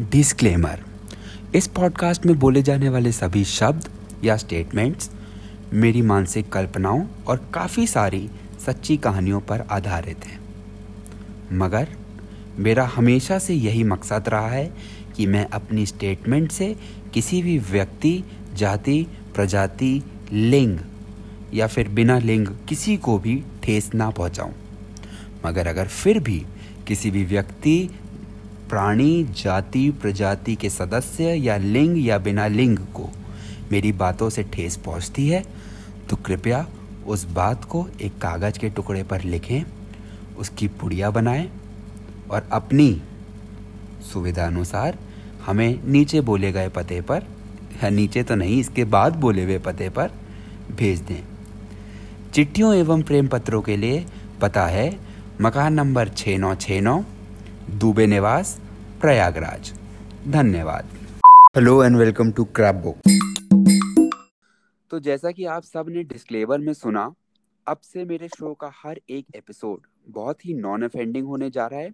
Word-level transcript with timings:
Disclaimer 0.00 0.80
इस 1.54 1.66
podcast 1.66 2.26
में 2.26 2.38
बोले 2.38 2.62
जाने 2.62 2.88
वाले 2.88 3.12
सभी 3.12 3.44
शब्द 3.44 3.88
या 4.24 4.36
स्टेटमेंट्स 4.36 5.10
मेरी 5.72 6.02
मानसिक 6.02 6.52
कल्पनाओं 6.52 7.06
और 7.26 7.50
काफ़ी 7.54 7.86
सारी 7.86 8.30
सच्ची 8.66 8.96
कहानियों 8.96 9.40
पर 9.40 9.60
आधारित 9.60 10.24
हैं। 10.26 10.40
मगर 11.52 11.88
मेरा 12.58 12.84
हमेशा 12.86 13.38
से 13.38 13.54
यही 13.54 13.84
मकसद 13.84 14.24
रहा 14.28 14.48
है 14.48 14.74
कि 15.16 15.26
मैं 15.26 15.46
अपनी 15.46 15.86
स्टेटमेंट 15.86 16.52
से 16.52 16.76
किसी 17.14 17.42
भी 17.42 17.58
व्यक्ति, 17.58 18.24
जाति, 18.54 19.06
प्रजाति, 19.34 20.02
लिंग 20.32 20.78
या 21.54 21.66
फिर 21.66 21.88
बिना 21.88 22.18
लिंग 22.18 22.46
किसी 22.68 22.96
को 22.96 23.18
भी 23.18 23.42
ठेस 23.62 23.90
ना 23.94 24.10
पहुंचाऊं। 24.10 24.52
मगर 25.46 25.66
अगर 25.66 25.86
फिर 25.86 26.18
भी 26.18 26.46
किसी 26.86 27.10
भी 27.10 27.24
व्यक्ति 27.24 27.90
प्राणी, 28.68 29.24
जाति, 29.34 29.90
प्रजाति 30.02 30.54
के 30.56 30.70
सदस्य 30.70 31.34
या 31.34 31.56
लिंग 31.56 32.06
या 32.06 32.18
बिना 32.18 32.46
लिंग 32.48 32.78
को 32.94 33.10
मेरी 33.72 33.92
बातों 33.94 34.28
से 34.30 34.42
ठेस 34.52 34.76
पहुँचती 34.76 35.28
है 35.28 35.44
तो 36.10 36.16
कृपया 36.16 36.66
उस 37.06 37.24
बात 37.32 37.64
को 37.64 37.86
एक 38.02 38.18
कागज़ 38.18 38.58
के 38.58 38.68
टुकड़े 38.70 39.02
पर 39.02 39.22
लिखें, 39.22 39.62
उसकी 40.38 40.68
पुड़िया 40.70 41.10
बनाएँ 41.10 41.48
और 42.30 42.48
अपनी 42.52 43.02
सुविधा 44.12 44.46
अनुसार 44.46 44.98
हमें 45.46 45.80
नीचे 45.84 46.20
बोले 46.20 46.52
गए 46.52 46.68
पते 46.68 47.00
पर, 47.00 47.26
या 47.82 47.88
नीचे 47.90 48.22
तो 48.22 48.34
नहीं, 48.34 48.58
इसके 48.60 48.84
बाद 48.84 49.16
बोले 49.16 49.44
हुए 49.44 49.58
पते 49.58 49.88
पर 49.88 50.10
भेज 50.76 51.00
दें। 51.00 51.22
चिट्ठियों 52.34 52.74
एवं 52.74 53.02
प्रेम 53.02 53.26
पत्रों 53.28 53.60
के 53.62 53.76
लिए 53.76 54.04
पता 54.40 54.66
है, 54.66 54.96
मकान 55.40 55.74
नंबर 55.74 56.08
छः 56.08 56.38
नौ 56.38 56.54
छः 56.54 56.80
नौ 56.80 57.02
दुबे 57.70 58.06
निवास 58.06 58.60
प्रयागराज। 59.00 59.72
धन्यवाद। 60.28 60.88
Hello 61.56 61.84
and 61.84 61.96
welcome 61.96 62.32
to 62.32 62.44
crap 62.44 62.74
book 62.74 62.96
तो 64.90 65.00
जैसा 65.00 65.30
कि 65.30 65.44
आप 65.44 65.62
सबने 65.62 66.02
डिस्क्लेमर 66.02 66.58
में 66.58 66.72
सुना 66.72 67.04
अब 67.66 67.78
से 67.82 68.04
मेरे 68.04 68.28
शो 68.28 68.52
का 68.54 68.70
हर 68.74 69.00
एक 69.10 69.26
एपिसोड 69.36 69.86
बहुत 70.08 70.46
ही 70.46 70.54
नॉन 70.54 70.82
अफेंडिंग 70.82 71.26
होने 71.26 71.50
जा 71.50 71.66
रहा 71.66 71.80
है। 71.80 71.92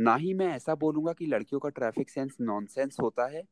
ना 0.00 0.14
ही 0.16 0.34
मैं 0.34 0.48
ऐसा 0.48 0.74
बोलूँगा 0.74 1.12
कि 1.12 1.26
लड़कियों 1.26 1.60
का 1.60 1.68
ट्रैफ़िक 1.68 2.10
सेंस 2.10 2.36
नॉनसेंस 2.40 2.96
होता 3.02 3.26
है 3.26 3.42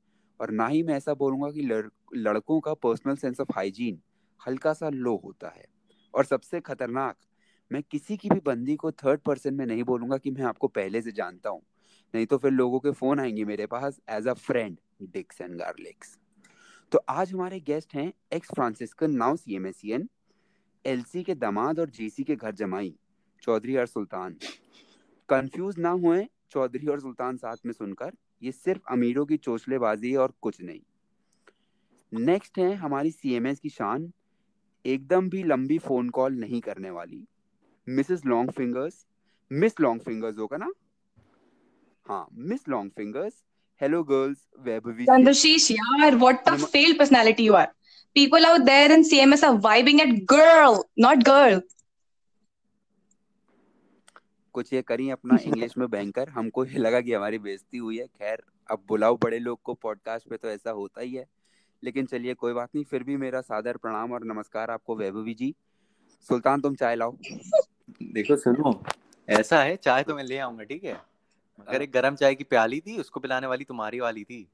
और 0.40 0.50
ना 0.50 0.66
ही 0.66 0.82
मैं 0.82 0.94
ऐसा 0.94 1.14
बोलूँगा 1.14 1.50
कि 1.50 1.62
लड़, 1.62 1.86
लड़कों 2.16 2.60
का 2.60 2.74
पर्सनल 2.74 3.16
सेंस 3.16 3.40
ऑफ़ 3.40 3.52
हाइजीन 3.56 3.98
हल्का 4.40 4.72
सा 4.72 4.88
लो 4.88 5.20
होता 5.24 5.52
है। 5.56 5.64
और 6.14 6.24
सबसे 6.24 6.60
खतरनाक 6.60 7.16
मैं 7.72 7.82
किसी 7.90 8.16
की 8.16 8.28
भी 8.28 8.40
बंदी 8.40 8.76
को 8.76 8.90
थर्ड 8.92 9.20
पर्सन 9.20 9.54
में 9.54 9.66
नहीं 9.66 9.82
बोलूँगा 9.82 10.16
कि 10.16 10.30
मैं 10.30 10.42
आपको 10.42 10.68
पहले 10.68 11.02
से 11.02 11.12
जानता 11.12 11.50
हूँ। 11.50 11.62
नहीं 12.14 12.26
तो 12.26 12.38
फिर 12.38 12.50
लोगों 12.50 12.80
के 12.80 12.90
फ़ोन 12.90 13.20
आएँगे 13.20 13.44
मेरे 13.44 13.66
पास 13.66 14.00
as 14.10 14.28
a 14.28 14.32
friend 14.32 14.78
dicks 15.02 15.40
and 15.40 15.54
garlics 15.56 16.18
तो 16.92 16.98
आज 17.08 17.32
हमारे 17.32 17.60
गेस्ट 17.60 17.94
हैं 17.94 18.12
ex 18.32 18.48
Franciscan 18.54 19.10
now 19.10 19.36
C 19.36 19.54
M 19.54 19.66
S 19.66 19.82
LC 20.84 21.22
के 21.22 21.34
दामाद 21.34 21.78
और 21.78 21.90
जीसी 21.90 22.24
के 22.24 22.36
घर 22.36 22.54
जमाई, 22.54 22.94
चौधरी 23.42 23.76
और 23.76 23.86
सुल्तान। 23.86 24.36
कंफ्यूज 25.28 25.78
ना 25.78 25.90
हुए, 25.90 26.26
चौधरी 26.50 26.86
और 26.86 27.00
सुल्तान 27.00 27.36
साथ 27.36 27.56
में 27.66 27.72
सुनकर, 27.72 28.12
ये 28.42 28.52
सिर्फ़ 28.52 28.82
अमीरों 28.90 29.26
की 29.26 29.36
चोचलेबाजी 29.36 30.14
और 30.14 30.32
कुछ 30.40 30.62
नहीं। 30.62 30.80
नेक्स्ट 32.12 32.58
है 32.58 32.74
हमारी 32.74 33.10
सीएमएस 33.10 33.60
की 33.60 33.68
शान, 33.68 34.12
एकदम 34.84 35.28
भी 35.30 35.42
लंबी 35.42 35.78
फ़ोन 35.78 36.08
कॉल 36.10 36.34
नहीं 36.34 36.60
करने 36.60 36.90
वाली। 36.90 37.26
Mrs 37.90 38.24
long 38.26 38.50
fingers 38.50 39.06
miss 39.50 39.80
long 39.80 40.02
fingers 40.02 40.38
होगा 40.38 40.56
ना? 40.56 40.70
हाँ 42.06 42.26
miss 42.32 42.68
long 42.68 42.90
fingers 42.96 43.42
hello 43.80 44.02
girls 44.04 44.48
Vaibhavi 44.60 45.04
Chandrashish 45.04 45.70
यार 45.70 46.14
what 46.14 46.48
a 46.48 46.54
fail 46.56 46.92
personality 46.98 47.46
you 47.46 47.52
are 47.54 47.68
people 48.16 48.46
out 48.46 48.64
there 48.64 48.92
in 48.92 49.04
CMS 49.04 49.42
are 49.42 49.56
vibing 49.58 50.00
at 50.00 50.26
girl, 50.26 50.84
not 50.96 51.24
girl. 51.24 51.60
कुछ 54.54 54.72
ये 54.72 54.82
करी 54.82 55.10
अपना 55.10 55.38
इंग्लिश 55.42 55.76
में 55.78 55.90
banker 55.90 56.28
हमको 56.28 56.64
ये 56.64 56.78
लगा 56.78 57.00
कि 57.00 57.12
हमारी 57.12 57.38
बेइज्जती 57.38 57.78
हुई 57.78 57.98
है। 57.98 58.06
खैर 58.06 58.42
अब 58.70 58.84
बुलाओ 58.88 59.16
बड़े 59.16 59.38
लोग 59.38 59.62
को 59.62 59.74
पॉडकास्ट 59.74 60.28
पे 60.28 60.36
तो 60.36 60.48
ऐसा 60.48 60.70
होता 60.70 61.00
ही 61.00 61.14
है। 61.14 61.26
लेकिन 61.84 62.06
चलिए 62.06 62.34
कोई 62.34 62.52
बात 62.52 62.68
नहीं 62.74 62.84
फिर 62.84 63.02
भी 63.02 63.16
मेरा 63.16 63.40
सादर 63.40 63.76
प्रणाम 63.76 64.12
और 64.12 64.24
नमस्कार 64.24 64.70
आपको 64.70 64.96
वैभवी 64.96 65.34
जी। 65.34 65.54
सुल्तान 66.28 66.60
तुम 66.60 66.74
चाय 66.74 66.96
लाओ। 66.96 67.16
देखो 68.02 68.36
सुनो। 68.36 68.84
ऐसा 69.28 69.62
है 69.62 69.76
चाय 69.76 70.02
तो 70.02 70.14
मैं 70.14 70.24
ले 70.24 70.38
आऊँगा 70.38 70.64
ठीक 70.64 70.84
है? 70.84 71.00
अगर 71.68 71.82
एक 71.82 71.92
गरम 71.92 72.14
चाय 72.14 72.34
की 72.34 72.44
प्याली 72.44 72.80
थी 72.80 72.98
उसको 72.98 73.20
पिलाने 73.20 73.46
वाली 73.46 73.64
तुम्हारी 73.64 74.00
वाली 74.00 74.24
थी। 74.24 74.48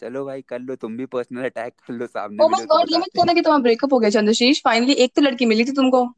चलो 0.00 0.24
भाई 0.24 0.42
कर 0.42 0.58
लो 0.58 0.76
तुम 0.76 0.96
भी 0.96 1.06
पर्सनल 1.06 1.44
अटैक 1.44 1.72
कर 1.72 1.94
लो 1.94 2.06
सामने 2.06 2.44
ओह 2.44 2.50
माय 2.50 2.64
गॉड 2.64 2.86
ये 2.90 2.98
मत 2.98 3.08
कहना 3.16 3.34
कि 3.34 3.40
तुम्हारा 3.40 3.62
ब्रेकअप 3.62 3.92
हो 3.92 3.98
गया 3.98 4.10
चंद्रशीष। 4.10 4.62
फाइनली 4.64 4.92
एक 4.92 5.12
तो 5.14 5.22
लड़की 5.22 5.46
मिली 5.46 5.64
थी 5.64 5.72
तुमको। 5.72 6.14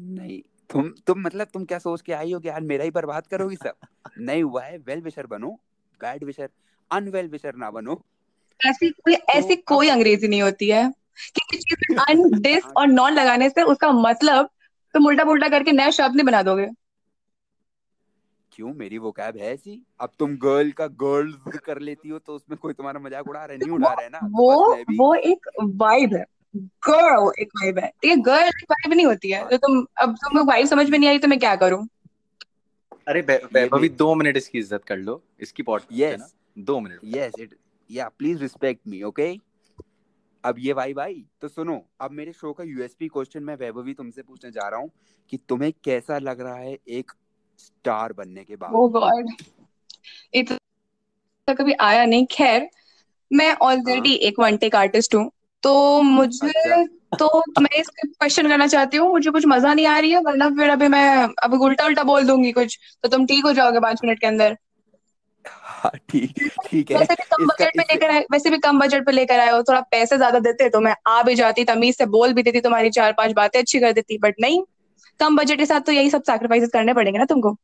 नहीं 0.00 0.42
तुम 0.70 0.94
तुम 1.06 1.20
मतलब 1.20 1.46
तुम 1.46 1.64
क्या 1.64 1.78
सोच 1.78 2.00
के 2.00 2.12
आई 2.12 2.32
हो 2.32 2.40
कि 2.40 2.48
यार 2.48 2.60
मेरा 2.60 2.84
ही 2.84 2.90
बर्बाद 2.90 3.26
करोगी 3.26 3.56
सब? 3.56 3.74
नहीं 4.18 4.42
हुआ 4.42 4.62
है 4.62 4.78
वेल 4.78 5.00
विशर 5.00 5.26
बनो 5.26 5.50
बैड 6.00 6.24
विशर 6.24 6.48
अनवेल 6.90 7.28
विशर 7.28 7.54
ना 7.56 7.70
बनो। 7.70 8.04
ऐसी 8.66 8.90
कोई 8.90 9.14
तो 9.14 9.32
ऐसी 9.32 9.56
कोई 9.56 9.88
अंग्रेज़ी 9.88 10.28
नहीं 10.28 10.42
होती 10.42 10.68
है। 10.68 10.94
किसी 11.30 11.74
चीज़ 11.74 11.98
अन 12.00 12.40
डिस 12.40 12.64
और 12.76 12.86
नॉन 12.88 13.12
लगाने 13.14 13.48
से 13.50 13.62
उसका 13.64 13.90
मतलब 13.92 14.50
तुम 14.94 15.06
उल्टा 15.06 15.24
पुल्टा 15.24 15.48
करके 15.48 15.72
नया 15.72 15.90
शब्द 15.92 16.16
नहीं 16.16 16.26
बना 16.26 16.42
दोगे। 16.42 16.66
क्यों? 18.52 18.72
मेरी 18.74 18.98
वो 18.98 19.10
कैब 19.12 19.36
है 19.36 19.52
ऐसी। 19.52 19.80
अब 20.00 20.10
तुम 20.18 20.36
गर्ल 20.38 20.70
का 20.72 20.86
गर्ल्स 21.02 21.58
कर 21.64 21.78
लेती 21.80 22.08
हो 22.08 22.18
तो 22.18 22.34
उसमें 22.34 22.58
कोई 22.62 22.72
तुम्हारा 22.72 23.00
मज़ाक 23.00 23.28
उड़ा 23.28 23.44
रहा 23.44 23.52
है? 23.52 23.58
नहीं 23.58 23.70
उड़ा 23.70 23.88
रहा 23.88 24.02
है 24.02 24.08
ना? 24.08 24.20
वो 24.32 24.74
वो 24.96 25.14
एक 25.14 25.48
वाइब 25.82 26.14
है। 26.14 26.24
गर्ल 26.86 27.30
एक 27.40 27.48
वाइब 27.56 27.78
है। 27.78 27.88
ठीक 28.02 28.10
है 28.10 28.16
गर्ल 28.22 28.48
एक 28.48 28.64
वाइब 28.70 28.94
नहीं 28.94 29.06
होती 29.06 29.30
है। 29.30 29.44
तो 29.48 29.56
तुम 29.58 29.84
अब 30.00 30.14
तुमको 30.16 30.44
वाइब 30.44 30.66
समझ 30.66 30.88
में 30.90 30.98
नहीं 30.98 31.08
आई 31.08 31.18
तो 31.18 31.28
मैं 31.28 31.38
क्या 31.38 31.54
करूँ? 31.56 31.86
अरे 33.08 33.20
वैभवी 33.20 33.88
दो 33.88 34.14
मिनट 34.14 34.36
इसकी 34.36 34.58
इज़्ज़त 34.58 34.84
कर 34.84 34.96
लो। 34.98 35.22
इसकी 35.40 35.62
पॉट 35.62 35.82
यस 35.92 36.34
दो 36.58 36.78
मिनट। 36.80 37.00
यस 37.16 37.38
इट 37.40 37.54
या 37.90 38.08
प्लीज़ 38.08 38.40
रिस्पेक्ट 38.40 38.80
मी 38.88 39.02
ओके 39.02 39.32
अब 40.48 40.58
ये 40.58 40.72
वाइब 40.72 40.98
आई 41.00 41.14
तो 41.40 41.48
सुनो 41.48 41.74
अब 42.00 42.10
मेरे 42.12 42.32
शो 42.32 42.52
का 42.52 42.64
यूएसपी 42.64 43.08
क्वेश्चन 43.08 43.42
मैं 43.42 43.54
वैभवी 43.56 43.94
तुमसे 43.94 44.22
पूछने 44.22 44.50
जा 44.50 44.68
रहा 44.68 44.80
हूँ 44.80 44.90
कि 45.32 45.38
तुम्हें 45.48 45.72
कैसा 45.84 46.18
लग 46.20 46.40
रहा 46.40 46.54
है 46.54 46.76
एक 46.90 47.12
स्टार 47.58 48.12
बनने 48.12 48.44
के 48.44 48.56
बाद 48.56 48.74
ओह 48.74 48.88
गॉड 48.90 49.32
इतना 50.34 51.54
कभी 51.54 51.72
आया 51.80 52.04
नहीं 52.04 52.26
खैर 52.30 52.68
मैं 53.30 53.52
ऑलरेडी 53.62 54.10
हाँ। 54.10 54.28
एक 54.28 54.40
वन 54.40 54.56
टेक 54.56 54.74
आर्टिस्ट 54.76 55.14
हूँ 55.14 55.30
तो 55.62 56.02
मुझे 56.02 56.48
अच्छा। 56.48 57.16
तो 57.16 57.42
मैं 57.60 57.78
इस 57.80 57.88
क्वेश्चन 57.96 58.48
करना 58.48 58.66
चाहती 58.66 58.96
हूँ 58.96 59.10
मुझे 59.10 59.30
कुछ 59.30 59.44
मज़ा 59.46 59.74
नहीं 59.74 59.86
आ 59.86 59.98
रही 59.98 60.10
है 60.10 60.20
वरना 60.22 60.48
फिर 60.56 60.70
अभी 60.70 60.88
मैं 60.88 61.06
अभी 61.42 61.56
उल्टा 61.58 61.84
उल्टा 61.86 62.02
बोल 62.04 62.26
दूँगी 62.26 62.52
कुछ 62.52 62.78
तो 63.04 63.08
तुम 63.08 63.26
ठीक 63.26 63.44
हो 63.44 63.52
जाओगे 63.52 63.80
पाँच 63.80 64.00
मिनट 64.04 64.20
के 64.20 64.26
अंदर 64.26 64.56
ठीक 66.08 66.48
ठीक 66.66 66.90
है। 66.90 66.98
वैसे 66.98 67.14
भी 67.14 67.24
कम 67.26 67.46
बजट 67.46 67.76
पे 67.76 67.82
लेकर 67.84 68.10
आए 68.10 68.24
वैसे 68.32 68.50
भी 68.50 68.58
कम 68.58 68.78
बजट 68.80 69.06
पे 69.06 69.12
लेकर 69.12 69.40
आए 69.40 69.50
हो 69.50 69.62
थोड़ा 69.62 69.80
पैसे 69.90 70.16
ज़्यादा 70.16 70.38
देते 70.40 70.68
तो 70.68 70.80
मैं 70.80 70.94
आ 71.06 71.22
भी 71.22 71.34
जाती 71.34 71.64
तमीज 71.64 71.96
से 71.96 72.06
बोल 72.08 72.32
भी 72.32 72.42
देती 72.42 72.60
तुम्हारी 72.60 72.90
चार 72.90 73.12
पाँच 73.12 73.32
बातें 73.34 73.58
अच्छी 73.60 73.80
कर 73.80 73.92
देती 73.92 74.18
बट 74.18 74.40
नहीं 74.40 74.62
कम 75.20 75.36
बजट 75.36 75.58
के 75.58 75.66
साथ 75.66 75.80
तो 75.80 75.92
यही 75.92 76.10
सब 76.10 76.22
सैक्रिफाइसेस 76.24 76.70
करने 76.72 76.94
पड़ेंगे 76.94 77.18
ना 77.18 77.24
तुमको। 77.24 77.56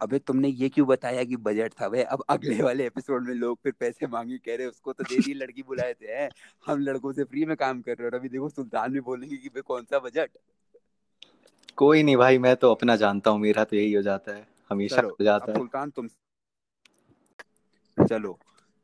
अबे 0.00 0.18
तुमने 0.20 0.48
ये 0.50 0.68
क्यों 0.68 0.86
बताया 0.86 1.24
कि 1.24 1.36
बजट 1.38 1.72
था? 1.72 1.88
भाई 1.88 2.02
अब 2.02 2.24
अगले 2.28 2.62
वाले 2.62 2.86
एपिसोड 2.86 3.26
में 3.26 3.34
लोग 3.34 3.58
फिर 3.62 3.72
पैसे 3.80 4.06
मांगे 4.06 4.38
कह 4.38 4.56
रहे 4.56 4.66
उसको 4.66 4.92
तो 4.92 5.04
दे 5.04 5.18
दी 5.18 5.34
लड़की 5.34 5.62
बुलाए 5.62 5.92
थे 5.92 6.12
हैं। 6.12 6.28
हम 6.66 6.80
लड़कों 6.80 7.12
से 7.12 7.24
फ्री 7.24 7.44
में 7.44 7.56
काम 7.56 7.80
कर 7.80 7.92
रहे 7.92 8.08
हो 8.08 8.18
अभी 8.18 8.28
देखो 8.28 8.48
सुल्तान 8.48 8.92
भी 8.92 9.00
बोलेंगे 9.02 9.36
कि 9.36 9.48
भाई 9.48 9.62
कौन 9.62 9.84
सा 9.84 9.98
बजट 9.98 10.30
कोई 11.78 12.02
नहीं 12.02 12.16
भाई 12.16 12.38
मैं 12.38 12.54
तो 12.56 12.70
अपना 12.70 12.96
जानता 12.96 13.30
हूँ 13.30 13.40
मेरा 13.40 13.64
तो 13.64 13.76
यही 13.76 13.92
हो 13.92 14.02
जाता 14.02 14.32
है 14.32 14.46
हमेशा 14.70 15.00
हो 15.00 15.16
जाता 15.20 15.50
है। 15.52 15.58
सुल्तान 15.58 15.90
तुम 15.90 16.08
चलो। 18.08 18.38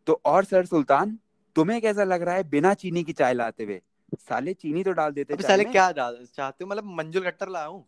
तो 0.07 0.21
और 0.25 0.45
सर 0.45 0.67
सुल्तान 0.67 1.19
तुम्हें 1.57 1.81
कैसा 1.81 2.05
लग 2.05 2.23
रहा 2.23 2.35
है 2.35 2.49
बिना 2.51 2.75
चीनी 2.75 3.05
की 3.05 3.13
चाय 3.13 3.35
लाते 3.35 3.65
हुए? 3.65 3.81
साले 4.19 4.55
चीनी 4.55 4.83
तो 4.85 4.93
डाल 4.93 5.13
देते 5.13 5.43
साले 5.43 5.65
क्या 5.65 5.91
डाल 5.93 6.27
चाहते 6.35 6.65
हो 6.65 6.71
मतलब 6.71 6.85
मंजुल 6.85 7.23
गट्टर 7.23 7.49
लाऊं? 7.49 7.83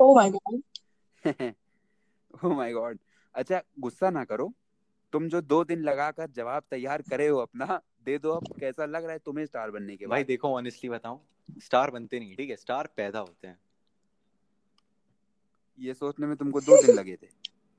ओह 0.00 0.14
my 0.16 0.30
god 0.30 0.60
oh 2.44 2.54
my 2.56 2.72
god 2.72 2.98
अच्छा 3.34 3.62
गुस्सा 3.80 4.10
ना 4.10 4.24
करो। 4.24 4.52
तुम 5.12 5.28
जो 5.28 5.40
दो 5.40 5.64
दिन 5.64 5.82
लगाकर 5.82 6.30
जवाब 6.30 6.62
तैयार 6.70 7.02
करे 7.02 7.26
हो 7.28 7.38
अपना 7.38 7.80
दे 8.04 8.18
दो 8.18 8.30
अब 8.30 8.44
कैसा 8.60 8.84
लग 8.84 9.04
रहा 9.04 9.12
है 9.12 9.18
तुम्हें 9.18 9.44
स्टार 9.46 9.70
बनने 9.70 9.96
के 9.96 10.06
भाई 10.06 10.24
देखो 10.24 10.54
ऑनेस्टली 10.56 10.90
बताऊँ 10.90 11.20
स्टार 11.62 11.90
बनते 11.90 12.18
नहीं 12.20 12.36
ठीक 12.36 12.50
है? 12.50 12.56
स्टार 12.56 12.88
पैदा 12.96 13.18
होते 13.18 13.46
हैं। 13.48 13.58
ये 15.80 15.94
सोचने 15.94 16.26
में 16.26 16.36
तुमको 16.36 16.60
दो 16.60 16.76
दिन 16.82 16.94
लगे 16.94 17.16
थे। 17.16 17.28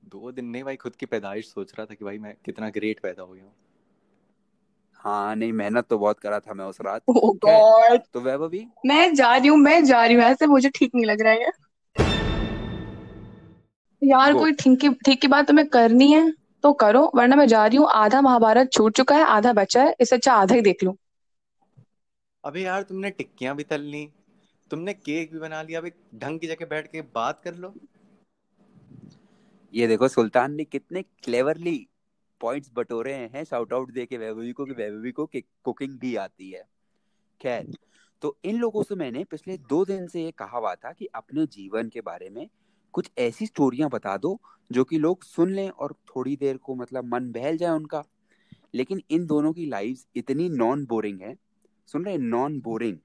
दो 0.05 0.31
दिन 0.31 0.45
नहीं 0.45 0.63
भाई 0.63 0.75
खुद 0.75 0.95
की 0.95 1.05
पैदाइश 1.05 1.47
सोच 1.47 1.73
रहा 1.77 1.85
था 1.85 1.93
कि 1.93 2.05
भाई 2.05 2.17
मैं 2.17 2.35
कितना 2.45 2.69
ग्रेट 2.69 2.99
पैदा 2.99 3.23
हो। 3.23 3.33
गया 3.33 3.51
हाँ 4.95 5.35
नहीं 5.35 5.53
मेहनत 5.53 5.85
तो 5.89 5.97
बहुत 5.97 6.19
करा 6.19 6.39
था 6.39 6.53
मैं 6.53 6.65
उस 6.65 6.77
रात। 6.81 7.01
Oh 7.09 7.31
God. 7.45 7.99
तो 8.13 8.21
वैभव 8.21 8.49
भी? 8.49 8.67
मैं 8.85 9.13
जा 9.15 9.35
रही 9.35 9.47
हूँ 9.47 9.57
मैं 9.57 9.83
जा 9.85 10.05
रही 10.05 10.15
हूँ 10.15 10.23
ऐसे 10.23 10.47
मुझे 10.47 10.69
ठीक 10.69 10.91
नहीं 10.95 11.05
लग 11.05 11.21
रहा 11.21 11.33
है। 11.33 11.51
यार 14.01 14.33
Go. 14.33 14.39
कोई 14.39 14.51
ठीक 14.51 14.79
की 14.79 14.89
ठीक 14.89 15.21
की 15.21 15.27
बात 15.27 15.47
तुम्हें 15.47 15.67
करनी 15.67 16.11
है 16.11 16.33
तो 16.63 16.73
करो 16.73 17.11
वरना 17.15 17.35
मैं 17.35 17.47
जा 17.47 17.65
रही 17.65 17.77
हूँ 17.77 17.87
आधा 17.89 18.21
महाभारत 18.21 18.71
छूट 18.71 18.95
चुका 18.97 19.15
है 19.15 19.23
आधा 19.23 19.53
बचा 19.53 19.83
है 19.83 19.95
इससे 20.01 20.15
अच्छा 20.15 20.33
आधा 20.33 20.55
ही 20.55 20.61
देख 20.61 20.83
लूँ। 20.83 20.95
अबे 22.43 22.61
यार 22.61 22.81
तुमने 22.81 23.09
टिक्कियाँ 23.09 23.55
भी 23.55 23.63
तल 23.63 23.81
ली 23.81 24.07
तुमने 24.71 24.93
केक 24.93 25.31
भी 25.33 25.39
बना 25.39 25.61
लिया 25.61 25.79
अब 25.79 25.85
एक 25.85 25.95
ढंग 26.15 26.39
की 26.39 26.47
जगह 26.47 26.65
बैठ 26.65 26.87
के 26.87 27.01
बात 27.01 27.41
कर 27.43 27.55
लो। 27.55 27.73
ये 29.75 29.88
देखो, 29.88 30.07
सुल्तान 30.07 30.54
ने 30.56 30.63
कितने 30.63 31.01
क्लेवरली 31.01 31.88
पॉइंट्स 32.42 32.69
बटोरे 32.75 33.13
हैं 33.13 33.44
शाउट 33.44 33.74
आउट 33.74 33.92
दे 33.92 34.06
के 34.06 34.18
वैभवी 34.18 34.51
को 34.51 34.66
कि 34.66 34.72
वैभवी 34.72 35.12
को 35.12 35.25
कुकिंग 35.63 35.98
भी 36.00 36.16
आती 36.16 36.50
है। 36.51 36.63
खैर 37.42 37.74
तो 38.22 38.36
इन 38.45 38.57
लोगों 38.57 38.83
से 38.83 38.95
मैंने 38.95 39.24
पिछले 39.24 39.57
दो 39.69 39.83
दिन 39.86 40.07
से 40.07 40.24
ये 40.24 40.31
कहा 40.31 40.57
हुआ 40.57 40.74
था 40.75 40.92
कि 40.92 41.06
अपने 41.16 41.45
जीवन 41.45 41.89
के 41.89 42.01
बारे 42.01 42.30
में 42.30 42.48
कुछ 42.94 43.10
ऐसी 43.18 43.45
स्टोरियाँ 43.45 43.89
बता 43.89 44.16
दो, 44.18 44.39
जो 44.72 44.83
कि 44.83 44.98
लोग 44.98 45.24
सुन 45.24 45.51
लें 45.51 45.69
और 45.69 45.94
थोड़ी 45.94 46.36
देर 46.36 46.57
को 46.57 46.75
मतलब 46.75 47.13
मन 47.13 47.31
बहल 47.31 47.57
जाए 47.57 47.72
उनका। 47.72 48.04
लेकिन 48.75 49.01
इन 49.10 49.25
दोनों 49.25 49.54
की 49.54 49.66
लाइव्स 49.66 50.07
इतनी 50.16 50.50
नॉन 50.50 50.86
बोरिंग 50.86 51.22
है, 51.22 51.36
सुन 51.88 52.06
रहे 52.06 52.18
नॉन 52.18 52.60
बोरिंग 52.60 52.98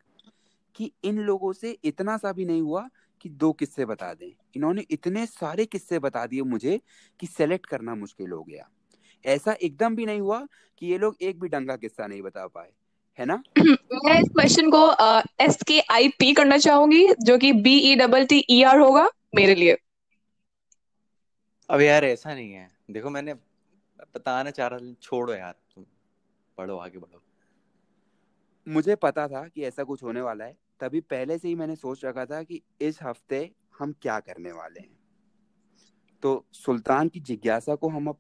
कि 0.75 0.93
इन 1.05 1.19
लोगों 1.19 1.53
से 1.53 1.77
इतना 1.85 2.17
सा 2.17 2.33
भी 2.33 2.45
नहीं 2.45 2.63
हुआ 2.63 2.89
कि 3.21 3.29
दो 3.29 3.53
किस्से 3.53 3.85
बता 3.85 4.13
दें। 4.15 4.33
इन्होंने 4.57 4.85
इतने 4.91 5.27
सारे 5.27 5.65
किस्से 5.67 5.99
बता 5.99 6.27
दिए 6.27 6.43
मुझे 6.43 6.81
कि 7.21 7.27
सेलेक्ट 7.27 7.67
करना 7.67 7.95
मुश्किल 7.95 8.31
हो 8.31 8.43
गया। 8.43 8.69
ऐसा 9.25 9.53
एकदम 9.53 9.97
भी 9.97 10.07
नहीं 10.07 10.21
हुआ 10.21 10.47
कि 10.79 10.87
ये 10.87 10.99
लोग 10.99 11.17
एक 11.23 11.41
भी 11.41 11.49
डंगा 11.49 11.77
किस्सा 11.77 12.07
नहीं 12.07 12.23
बता 12.23 12.47
पाए 12.47 12.71
है 13.19 13.27
ना? 13.27 13.43
मैं 14.05 14.21
इस 14.21 14.29
क्वेश्चन 14.29 14.71
को 14.75 14.83
एस 15.41 15.59
के 15.67 15.81
आई 15.91 16.09
पी 16.09 16.33
करना 16.33 16.59
चाहूँगी 16.59 17.07
जो 17.23 17.39
कि 17.39 17.53
B 17.53 17.77
E 17.79 17.95
double 17.97 18.27
T 18.27 18.45
E 18.51 18.63
R 18.63 18.79
होगा 18.79 19.09
मेरे 19.35 19.55
लिए। 19.55 19.77
अब 21.71 21.81
यार 21.81 22.05
ऐसा 22.05 22.35
नहीं 22.35 22.53
है। 22.53 22.69
देखो 22.91 23.11
मैंने 23.11 23.35
बताना 24.15 24.51
चाह 24.51 24.69
रहा 24.69 24.93
छोड़ो 25.03 25.35
यार 25.35 25.55
तुम 25.75 25.85
पढ़ो 26.59 26.77
आगे 26.77 26.99
बढ़ो। 26.99 27.23
मुझे 28.69 28.95
पता 28.95 29.29
था 29.29 29.47
कि 29.49 29.65
ऐसा 29.65 29.85
कुछ 29.85 30.03
होने 30.03 30.21
वाला 30.21 30.45
है। 30.45 30.57
तभी 30.81 31.01
पहले 31.01 31.39
से 31.39 31.49
ही 31.49 31.55
मैंने 31.55 31.77
सोच 31.77 32.05
रखा 32.05 32.25
था 32.25 32.43
कि 32.43 32.61
इस 32.81 32.99
हफ़्ते 33.03 33.51
हम 33.79 33.95
क्या 34.03 34.19
करने 34.21 34.53
वाले 34.53 34.81
हैं। 34.81 34.99
तो 36.23 36.45
सुल्तान 36.53 37.09
की 37.09 37.21
जिज्ञासा 37.21 37.75
को 37.75 37.89
हम 37.89 38.07
अब 38.07 38.19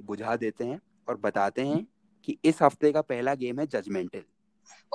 बुझा 0.00 0.36
देते 0.36 0.64
हैं 0.64 0.80
और 1.08 1.16
बताते 1.16 1.62
हैं 1.62 1.86
कि 2.24 2.38
इस 2.44 2.62
हफ़्ते 2.62 2.92
का 2.92 3.00
पहला 3.00 3.34
गेम 3.34 3.60
है 3.60 3.66
जजमेंटल। 3.66 4.22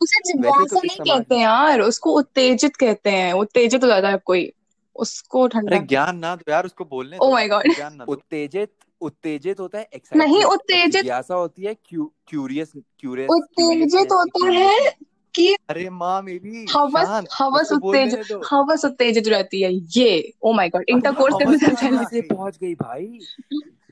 उसे 0.02 0.20
जिज्ञासा 0.26 0.66
तो 0.66 0.80
नहीं 0.80 0.98
कहते 1.00 1.40
यार 1.40 1.82
उसको 1.82 2.12
उत्तेजित 2.12 2.76
कहते 2.76 3.10
हैं। 3.10 3.34
उत्तेजित 3.34 3.84
हो 3.84 3.88
जाता 3.88 4.10
है 4.10 4.18
कोई। 4.26 4.52
उसको 4.96 5.44
अरे 5.44 5.60
ठंडा 5.60 5.78
ज्ञान 5.86 6.18
ना 6.18 6.36
दो 6.36 6.52
यार 6.52 6.66
उसको 6.66 6.86
बोलने 6.86 7.18
ओ 7.18 7.26
दो 7.26 7.32
माय 7.32 7.48
गॉड 7.48 8.10
उत्तेजित 8.10 8.72
उत्तेजित 9.02 9.60
होता 9.60 9.78
है 9.78 9.84
नहीं 9.84 9.98
एक्साइटमेंट 9.98 10.46
और 10.46 10.54
उत्तेजित 10.54 10.94
जिज्ञासा 10.94 11.36
होती 11.36 11.64
है 11.64 11.74
क्यूरियस 11.74 12.72
क्यूरियस 13.00 13.30
उत्तेजित 13.32 14.12
होता 14.12 14.48
है 14.48 14.96
कि 15.36 15.54
अरे 15.70 15.90
माँ 15.90 16.22
मेरी 16.22 16.66
हवस 16.72 17.28
हवस 17.34 17.72
उत्तेजित 17.72 18.40
हवस 18.52 18.86
उत्तेजित 18.86 19.28
रहती 19.28 19.62
है 19.62 19.72
ये 19.98 20.34
ओ 20.44 20.54
माय 20.54 20.70
गॉड 20.70 20.86
इंटरकोर्स 20.90 21.36
करने 21.36 21.58
से 21.58 21.68
पहले 21.68 22.22
पहुँच 22.30 22.58
गई 22.58 22.74
भाई। 22.76 23.20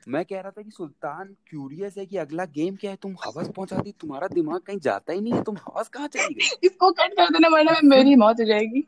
मैं 0.08 0.24
कह 0.24 0.40
रहा 0.40 0.50
था 0.50 0.62
कि 0.62 0.70
सुल्तान 0.70 1.34
क्यूरियस 1.46 1.96
है 1.98 2.04
कि 2.06 2.16
अगला 2.16 2.44
गेम 2.54 2.76
क्या 2.76 2.90
है? 2.90 2.96
तुम 2.96 3.16
हवस 3.24 3.48
पहुँचा 3.56 3.76
दी 3.78 3.92
तुम्हारा 4.00 4.28
दिमाग 4.28 4.60
कहीं 4.60 4.78
जाता 4.82 5.12
ही 5.12 5.20
नहीं 5.20 5.32
है 5.32 5.42
तुम 5.44 5.56
हवस 5.66 5.88
कहाँ 5.88 6.08
चली 6.08 6.34
गई? 6.34 6.56
इसको 6.64 6.90
कट 6.92 7.16
कर 7.16 7.28
देना 7.28 7.48
वरना 7.48 7.72
मैं 7.72 7.96
मेरी 7.96 8.14
मौत 8.16 8.40
हो 8.40 8.44
जाएगी। 8.44 8.80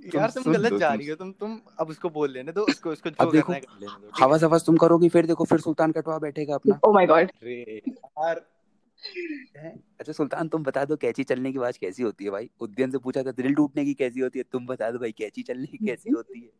तुम 0.00 0.20
यार 0.20 0.30
तुम 0.30 0.52
गलत 0.52 0.72
जा 0.72 0.92
रही 0.92 1.08
हो 1.08 1.14
तुम 1.16 1.30
तुम 1.40 1.58
अब 1.80 1.88
उसको 1.90 2.08
बोल 2.10 2.30
लेने 2.32 2.52
दो 2.52 2.62
उसको 2.68 2.90
उसको 2.90 3.10
अब 3.10 3.26
जो 3.26 3.32
देखो 3.32 3.52
करना 3.52 3.54
है 3.54 3.60
कर 3.60 3.80
लेने 3.80 4.06
दो 4.06 4.24
हवस 4.24 4.44
हवस 4.44 4.64
तुम 4.66 4.76
करोगी 4.76 5.08
फिर 5.08 5.26
देखो 5.26 5.44
फिर 5.44 5.60
सुल्तान 5.60 5.92
कटवा 5.92 6.18
बैठेगा 6.18 6.54
अपना। 6.54 6.78
ओ 6.84 6.92
माय 6.92 7.06
गॉड 7.06 7.30
अरे 7.32 7.82
यार? 7.86 8.40
अच्छा 10.00 10.12
सुल्तान 10.12 10.48
तुम 10.48 10.62
बता 10.64 10.84
दो 10.84 10.96
कैची 10.96 11.24
चलने 11.24 11.52
की 11.52 11.58
आवाज़ 11.58 11.78
कैसी 11.78 12.02
होती 12.02 12.24
है 12.24 12.30
भाई? 12.30 12.50
उद्यन 12.60 12.90
से 12.90 12.98
पूछा 12.98 13.22
था 13.22 13.32
दिल 13.32 13.54
टूटने 13.54 13.84
की 13.84 13.94
कैसी 13.94 14.20
होती 14.20 14.38
है 14.38 14.44
तुम 14.52 14.66
बता 14.66 14.90
दो 14.90 14.98
भाई 14.98 15.12
कैची 15.12 15.42
चलने 15.42 15.66
की 15.66 15.78
कैसी 15.78 16.10
होती 16.16 16.40
है? 16.40 16.50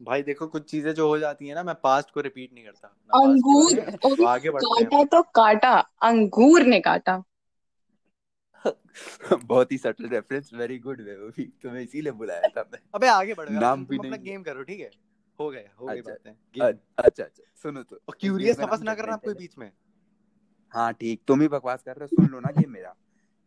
भाई 0.00 0.22
देखो 0.22 0.46
कुछ 0.46 0.70
चीज़ें 0.70 0.94
जो 0.94 1.08
हो 1.08 1.18
जाती 1.18 1.48
है 1.48 1.54
ना 1.54 1.62
मैं 1.62 1.74
पास्ट 1.74 2.10
को 2.10 2.20
रिपीट 2.20 2.52
नहीं 2.54 2.64
करता 2.64 2.88
अंगूर 3.10 3.80
तो 4.02 4.24
आगे 4.24 4.50
बढ़ते 4.50 4.84
काटा 4.84 5.04
तो 5.04 5.22
काटा 5.22 5.78
अंगूर 6.02 6.62
ने 6.62 6.80
काटा। 6.80 7.22
बहुत 9.44 9.72
ही 9.72 9.78
सटल 9.78 10.08
रेफरेंस 10.08 10.50
वेरी 10.54 10.78
गुड 10.78 11.00
वेवी 11.00 11.44
तुम्हें 11.62 11.82
इसीलिए 11.82 12.12
बुलाया 12.12 12.48
था 12.48 12.64
मैं। 12.72 12.78
अबे 12.94 13.06
आगे 13.06 13.34
बढ़ो 13.34 13.52
नाम 13.52 13.84
भी 13.84 13.98
अपना 13.98 14.10
नहीं 14.10 14.24
गेम 14.24 14.42
करो 14.42 14.62
ठीक 14.62 14.80
है? 14.80 14.90
हो 15.38 15.50
गया 15.50 15.70
हो 15.80 15.86
गई 15.86 15.98
अच्छा 15.98 16.10
बातें 16.10 16.30
अच्छा 16.98 17.24
अच्छा 17.24 17.42
सुनो 17.62 17.82
तो 17.82 18.00
क्यूरियस 18.20 18.56
का 18.56 18.66
हवस 18.66 18.82
ना 18.82 18.94
करना 18.94 19.12
आप 19.12 19.20
कोई 19.24 19.34
जजमेंटल 19.34 19.40
है 19.40 19.46
बीच 19.46 19.58
में। 19.58 19.70
हाँ 20.74 20.92
ठीक। 20.92 21.20
तुम 21.26 21.40
ही 21.40 21.48
बकवास 21.48 21.82
कर 21.82 21.96
रहे 21.96 22.04
हो, 22.04 22.06
सुन 22.06 22.32
लो 22.32 22.40
ना 22.40 22.50
गेम 22.50 22.70
मेरा। 22.70 22.94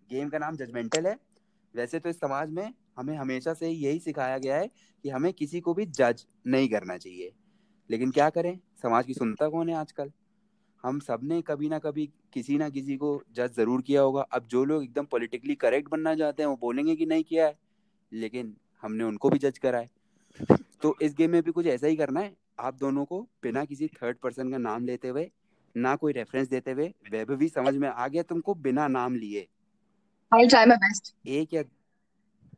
गेम 0.10 0.30
का 0.30 0.38
नाम 0.38 0.56
जजमेंटल 0.56 1.08
है। 1.08 1.18
वैसे 1.76 2.00
तो 2.00 2.10
इस 2.10 2.20
समाज 2.20 2.50
में 2.50 2.74
हमें 2.98 3.16
हमेशा 3.18 3.54
से 3.54 3.70
यही 3.70 4.00
सिखाया 4.00 4.38
गया 4.38 4.58
है 4.58 4.70
कि 5.04 5.10
हमें 5.10 5.34
किसी 5.34 5.60
को 5.60 5.74
भी 5.74 5.86
जज 5.86 6.26
नहीं 6.48 6.70
करना 6.70 6.98
चाहिए। 6.98 7.32
लेकिन 7.90 8.12
क्या 8.12 8.30
करें? 8.30 8.60
समाज 8.82 9.06
की 9.06 9.14
सुनता 9.14 9.50
कौन 9.50 9.70
है 9.70 9.76
आजकल? 9.76 10.12
हम 10.84 11.00
सबने 11.00 11.42
कभी 11.42 11.70
ना 11.70 11.80
कभी 11.80 12.10
किसी 12.34 12.58
ना 12.58 12.70
किसी 12.70 12.98
को 12.98 13.24
जज 13.32 13.56
ज़रूर 13.56 13.82
किया 13.82 14.02
होगा। 14.02 14.22
अब 14.22 14.48
जो 14.48 14.66
लोग 14.66 14.84
एकदम 14.84 15.06
पॉलिटिकली 15.06 15.56
करेक्ट 15.56 15.90
बनना 15.90 16.16
चाहते 16.16 16.44
हैं, 16.44 16.50
वो 16.50 16.56
बोलेंगे 16.56 16.96
कि 16.96 17.06
नहीं 17.06 17.24
किया 17.24 17.46
है। 17.46 17.58
लेकिन 18.12 18.56
हमने 18.82 19.04
उनको 19.04 19.30
भी 19.30 19.40
जज 19.40 19.58
करा 19.58 19.80
है। 19.80 19.90
तो 20.82 20.96
इस 21.02 21.14
गेम 21.14 21.32
में 21.32 21.42
भी 21.44 21.52
कुछ 21.52 21.68
ऐसा 21.68 21.88
ही 21.88 21.96
करना 21.96 22.20
है। 22.20 22.36
आप 22.60 22.76
दोनों 22.76 23.06
को 23.06 23.22
बिना 23.44 23.66
किसी 23.66 23.88
थर्ड 23.88 24.18
पर्सन 24.18 24.52
का 24.52 24.58
नाम 24.58 24.86
लेते 24.86 25.08
हुए 25.08 25.32
ना 25.78 25.96
कोई 25.96 26.14
रेफरेंस 26.14 26.48
देते 26.48 26.72
हुए 26.72 26.94
वैभवी 27.12 27.50
समझ 27.50 27.76
में 27.76 27.88
आ 27.90 28.08
गया 28.08 28.24
तुमको 28.24 28.54
बिना 28.54 28.88
नाम 28.88 29.16
लिए। 29.16 29.48
आई 30.34 30.48
ट्राई 30.48 30.66
माय 30.66 30.78
बेस्ट 30.78 31.16
एक 31.28 31.54
या 31.54 31.64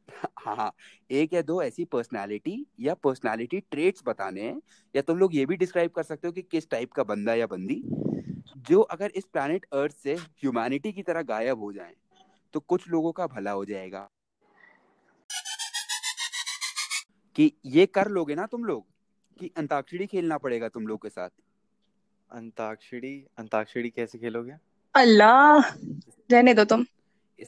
हाँ 0.40 0.56
हाँ 0.56 0.72
एक 1.12 1.34
या 1.34 1.42
दो 1.42 1.62
ऐसी 1.64 1.86
पर्सनालिटी 1.86 2.66
या 2.80 2.94
पर्सनालिटी 2.94 3.60
ट्रेट्स 3.60 4.04
बताने 4.06 4.42
हैं 4.42 4.62
या 4.96 5.02
तुम 5.02 5.18
लोग 5.18 5.36
ये 5.36 5.46
भी 5.46 5.58
डिस्क्राइब 5.58 5.92
कर 5.92 6.04
सकते 6.04 6.28
हो 6.28 6.32
कि 6.32 6.42
किस 6.42 6.70
टाइप 6.70 6.92
का 6.92 7.04
बंदा 7.04 7.34
या 7.34 7.48
बंदी 7.48 7.82
जो 8.58 8.82
अगर 8.82 9.12
इस 9.16 9.26
प्लैनेट 9.26 9.66
अर्थ 9.74 9.96
से 9.96 10.16
ह्यूमैनिटी 10.16 10.92
की 10.92 11.04
तरह 11.04 11.22
गायब 11.22 11.60
हो 11.60 11.74
जाए 11.74 11.94
तो 12.54 12.60
कुछ 12.60 12.88
लोगों 12.90 13.12
का 13.12 13.28
भला 13.28 13.52
हो 13.52 13.66
जाएगा। 13.66 14.10
कि 17.36 17.52
ये 17.66 17.86
कर 17.86 18.08
लोगे 18.08 18.36
ना 18.36 18.46
तुम 18.46 18.66
लोग 18.66 18.86
कि 19.40 19.52
अंताक्षरी 19.58 20.08
खेलना 20.08 20.38
पड़ेगा 20.38 20.70
तुम 20.70 20.88
लोग 20.88 21.02
के 21.02 21.10
साथ। 21.10 21.30
अंताक्षरी 22.32 23.16
अंताक्षरी 23.38 23.90
कैसे 23.90 24.18
खेलोगे? 24.18 24.54
अल्लाह 24.96 25.70
रहने 26.30 26.54
दो 26.54 26.64
तुम। 26.66 26.86
इस, 27.40 27.48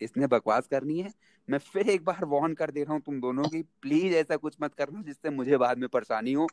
इसने 0.00 0.26
बकवास 0.26 0.66
करनी 0.66 0.98
है। 1.00 1.12
मैं 1.48 1.58
फिर 1.60 1.88
एक 1.90 2.04
बार 2.04 2.24
वार्न 2.24 2.52
कर 2.54 2.70
दे 2.70 2.82
रहा 2.82 2.92
हूँ 2.92 3.00
तुम 3.00 3.20
दोनों 3.20 3.44
की। 3.44 3.62
प्लीज़ 3.82 4.14
ऐसा 4.14 4.36
कुछ 4.36 4.54
मत 4.62 4.74
करना 4.74 5.02
जिससे 5.02 5.30
मुझे 5.30 5.56
बाद 5.56 5.78
में 5.78 5.88
परेशानी 5.88 6.32
हो। 6.32 6.46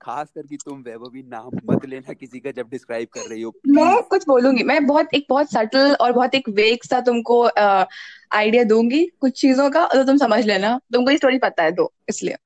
खास 0.00 0.30
करके 0.34 0.56
तुम 0.56 0.82
वैभवी 0.82 1.22
नाम 1.22 1.58
मत 1.70 1.86
लेना 1.86 2.12
किसी 2.12 2.40
का 2.40 2.50
जब 2.50 2.68
डिस्क्राइब 2.70 3.08
कर 3.14 3.28
रही 3.30 3.42
हो। 3.42 3.52
मैं 3.68 4.02
कुछ 4.02 4.26
बोलूँगी। 4.26 4.62
मैं 4.62 4.86
बहुत 4.86 5.14
एक 5.14 5.26
बहुत 5.28 5.50
सटल 5.50 5.94
और 5.94 6.12
बहुत 6.12 6.34
एक 6.34 6.48
वेग 6.50 6.82
सा 6.82 7.00
तुमको 7.00 7.42
आइडिया 7.48 8.64
दूँगी 8.64 9.04
कुछ 9.20 9.40
चीज़ों 9.40 9.70
का 9.70 9.86
तो 9.86 10.04
तुम 10.04 10.16
समझ 10.16 10.44
लेना। 10.46 10.78
तुमको 10.92 11.10
ये 11.10 11.16
स्टोरी 11.16 11.38
पता 11.38 11.62
है 11.62 11.74
तो 11.74 11.92
इसलिए। 12.08 12.36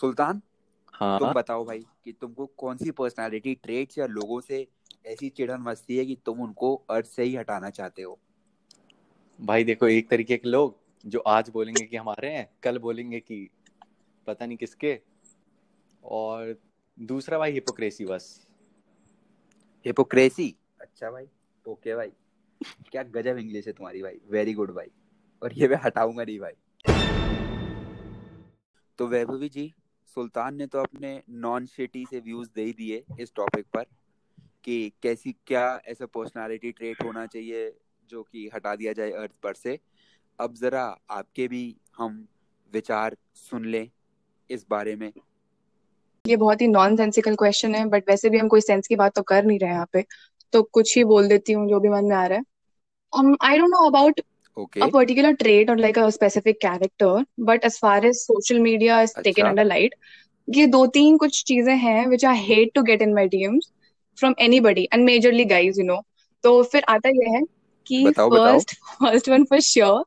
सुल्तान? 0.00 0.40
हाँ। 0.94 1.18
तुम 1.18 1.32
बताओ 1.32 1.64
भाई 1.64 1.78
कि 2.04 2.12
तुमको 2.12 2.46
कौन 2.46 2.76
सी 2.76 2.90
पर्सनालिटी 2.90 3.54
ट्रेट्स 3.54 3.98
या 3.98 4.06
लोगों 4.06 4.40
से 4.40 4.66
ऐसी 5.06 5.28
चिड़न 5.28 5.60
मचती 5.60 5.96
है 5.96 6.06
कि 6.06 6.16
तुम 6.26 6.40
उनको 6.40 6.74
अर्थ 6.90 7.06
से 7.06 7.22
ही 7.22 7.36
हटाना 7.36 7.70
चाहते 7.70 8.02
हो? 8.02 8.18
भाई 9.40 9.64
देखो 9.64 9.88
एक 9.88 10.10
तरीके 10.10 10.36
के 10.36 10.48
लोग 10.48 10.76
जो 11.06 11.18
आज 11.18 11.50
बोलेंगे 11.50 11.86
कि 11.86 11.96
हमारे 11.96 12.28
हैं 12.28 12.48
कल 12.62 12.78
बोलेंगे 12.78 13.20
कि 13.20 13.50
पता 14.26 14.46
नहीं 14.46 14.56
किसके। 14.56 15.00
और 16.04 16.56
दूसरा 16.98 17.38
भाई 17.38 17.52
हिपोक्रेसी 17.52 18.04
बस। 18.04 18.46
हिपोक्रेसी 19.86 20.54
अच्छा 20.80 21.10
भाई 21.10 21.26
ओके 21.68 21.94
भाई। 21.94 22.12
क्या 22.90 23.02
गजब 23.02 23.38
इंग्लिश 23.38 23.66
है 23.66 23.72
तुम्हारी 23.72 24.02
भाई। 24.02 24.20
वेरी 24.30 24.54
गुड 24.54 24.70
भाई। 24.74 24.90
और 25.42 25.52
ये 25.52 25.68
मैं 25.68 25.76
हटाऊँगा 25.84 26.24
नहीं 26.24 26.38
भाई। 26.38 26.52
तो 28.98 29.06
वैभवी 29.06 29.48
जी 29.48 29.74
सुल्तान 30.14 30.54
ने 30.56 30.66
तो 30.66 30.78
अपने 30.80 31.20
नॉन 31.30 31.66
सिटी 31.66 32.04
से 32.10 32.20
व्यूज़ 32.20 32.48
दे 32.56 32.62
ही 32.62 32.72
दिए 32.72 33.02
इस 33.20 33.32
टॉपिक 33.36 33.66
पर 33.74 33.84
कि 34.64 34.92
कैसी, 35.02 35.34
क्या 35.46 35.80
ऐसा 35.86 36.06
पर्सनालिटी 36.06 36.70
ट्रेट 36.72 37.02
होना 37.04 37.26
चाहिए 37.26 37.72
जो 38.10 38.22
कि 38.22 38.48
हटा 38.54 38.74
दिया 38.76 38.92
जाए 38.92 39.10
अर्थ 39.12 39.32
पर 39.42 39.54
से। 39.54 39.78
अब 40.38 40.54
जरा 40.54 40.84
आपके 41.10 41.46
भी 41.48 41.64
हम 41.98 42.26
विचार 42.72 43.16
सुन 43.34 43.64
लें 43.64 43.88
इस 44.50 44.66
बारे 44.70 44.94
में। 44.96 45.10
ये 46.24 46.36
बहुत 46.36 46.60
ही 46.60 46.66
नॉन 46.68 46.96
सेंसिकल 46.96 47.34
क्वेश्चन 47.34 47.74
है 47.74 47.84
बट 47.86 48.08
वैसे 48.08 48.30
भी 48.30 48.38
हम 48.38 48.48
कोई 48.48 48.60
सेंस 48.60 48.86
की 48.88 48.96
बात 48.96 49.14
तो 49.14 49.22
कर 49.22 49.44
नहीं 49.44 49.58
रहे 49.58 49.70
यहाँ 49.70 49.88
पे 49.92 50.04
तो 50.52 50.62
कुछ 50.62 50.96
ही 50.96 51.04
बोल 51.04 51.28
देती 51.28 51.52
हूँ 51.52 51.68
जो 51.68 51.80
भी 51.80 51.88
मन 51.88 52.04
में 52.04 52.16
आ 52.16 52.26
रहा 52.26 52.38
है। 52.38 53.34
I 53.42 53.58
don't 53.58 53.68
know 53.70 53.86
about 53.86 54.20
okay 54.56 54.86
a 54.86 54.88
particular 54.90 55.34
trait 55.34 55.70
or 55.70 55.76
like 55.76 55.96
a 55.96 56.10
specific 56.12 56.60
character 56.60 57.24
but 57.38 57.64
as 57.64 57.78
far 57.78 57.98
as 58.04 58.24
social 58.26 58.60
media 58.60 59.00
is 59.00 59.14
taken 59.24 59.46
अच्छा 59.46 59.52
under 59.52 59.64
light 59.64 59.94
ये 60.48 60.66
दो 60.66 60.86
तीन 60.94 61.16
कुछ 61.18 61.42
चीज़ें 61.48 61.76
हैं 61.78 62.06
which 62.08 62.24
I 62.30 62.34
hate 62.46 62.72
to 62.76 62.82
get 62.88 63.02
in 63.02 63.14
my 63.18 63.26
DMs 63.34 63.68
from 64.18 64.34
anybody 64.46 64.86
and 64.92 65.08
majorly 65.08 65.46
guys 65.52 65.78
you 65.78 65.86
know 65.90 66.00
तो 66.44 66.62
फिर 66.72 66.84
आता 66.88 67.08
ये 67.08 67.30
है 67.36 67.42
कि 67.86 68.00
बताओ 68.04 68.30
बताओ 68.30 68.60
first 68.60 68.74
first 69.02 69.28
one 69.34 69.46
for 69.52 69.60
sure 69.68 70.04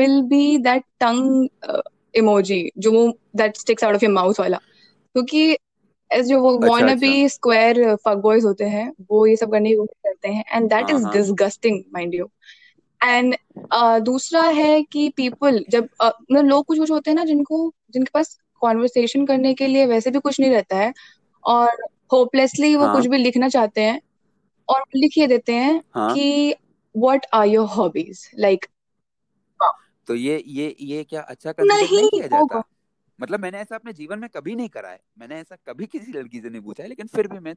will 0.00 0.18
be 0.32 0.42
that 0.66 0.84
tongue 1.04 1.48
uh, 1.68 1.82
emoji 2.14 2.60
जो 2.78 2.92
वो 2.92 3.06
that 3.42 3.56
sticks 3.64 3.82
out 3.88 3.94
of 4.00 4.02
your 4.02 4.12
mouth 4.18 4.40
वाला 4.40 4.58
क्योंकि 5.14 5.56
as 6.10 6.28
जो 6.28 6.40
वो 6.42 6.56
अच्छा 6.62 6.70
wanna 6.70 6.96
अच्छा 6.96 7.06
be 7.06 7.28
square 7.36 7.96
fuck 8.06 8.22
boys 8.28 8.44
होते 8.44 8.64
हैं 8.76 8.90
वो 9.10 9.26
ये 9.26 9.36
सब 9.36 9.52
करने 9.52 9.70
की 9.70 9.76
कोशिश 9.76 10.00
करते 10.06 10.28
हैं 10.28 10.44
and 10.58 10.70
that 10.74 10.90
हाँ 10.90 10.96
is 10.96 11.06
हाँ 11.06 11.18
disgusting 11.18 11.82
mind 11.98 12.14
you 12.20 12.30
and 13.04 13.34
uh, 13.74 14.00
दूसरा 14.00 14.42
है 14.42 14.82
कि 14.82 15.08
पीपल 15.08 15.64
जब 15.70 15.88
uh, 16.02 16.12
मतलब 16.32 16.44
लोग 16.44 16.64
कुछ 16.66 16.78
कुछ 16.78 16.90
होते 16.90 17.10
हैं 17.10 17.14
ना 17.14 17.24
जिनको 17.24 17.74
जिनके 17.92 18.10
पास 18.14 18.38
कॉन्वर्सेशन 18.60 19.26
करने 19.26 19.54
के 19.54 19.66
लिए 19.66 19.86
वैसे 19.86 20.10
भी 20.10 20.18
कुछ 20.18 20.40
नहीं 20.40 20.50
रहता 20.50 20.76
है 20.76 20.92
और 21.44 21.68
होपलेसली 22.12 22.76
वो 22.76 22.84
कुछ 22.84 22.94
हाँ 22.94 23.08
भी 23.08 23.18
लिखना 23.18 23.48
चाहते 23.48 23.80
हैं 23.80 24.00
और 24.68 24.82
लिख 24.96 25.18
ये 25.18 25.26
देते 25.26 25.52
हैं 25.52 25.82
हाँ। 25.94 26.14
कि 26.14 26.54
what 26.96 27.26
are 27.32 27.46
your 27.46 27.66
hobbies 27.66 28.30
like 28.38 28.66
तो 30.06 30.14
ये 30.14 30.42
ये 30.46 30.76
ये 30.80 31.04
क्या 31.04 31.20
अच्छा 31.20 31.52
नहीं 31.60 31.96
नहीं 31.96 32.10
किया 32.10 32.26
जाता? 32.26 32.62
मतलब 33.18 33.40
मैंने 33.40 33.58
ऐसा 33.58 33.74
अपने 33.74 33.92
जीवन 33.92 34.18
में 34.18 34.28
कभी 34.30 34.54
नहीं 34.54 34.68
करा 34.68 34.88
है। 34.88 35.00
मैंने 35.18 35.34
ऐसा 35.34 35.56
कभी 35.66 35.86
किसी 35.86 36.12
लड़की 36.12 36.40
से 36.40 36.50
नहीं 36.50 36.62
पूछा 36.62 36.82
है 36.82 36.88
लेकिन 36.88 37.06
फिर 37.06 37.28
भी 37.28 37.38
मैं 37.38 37.54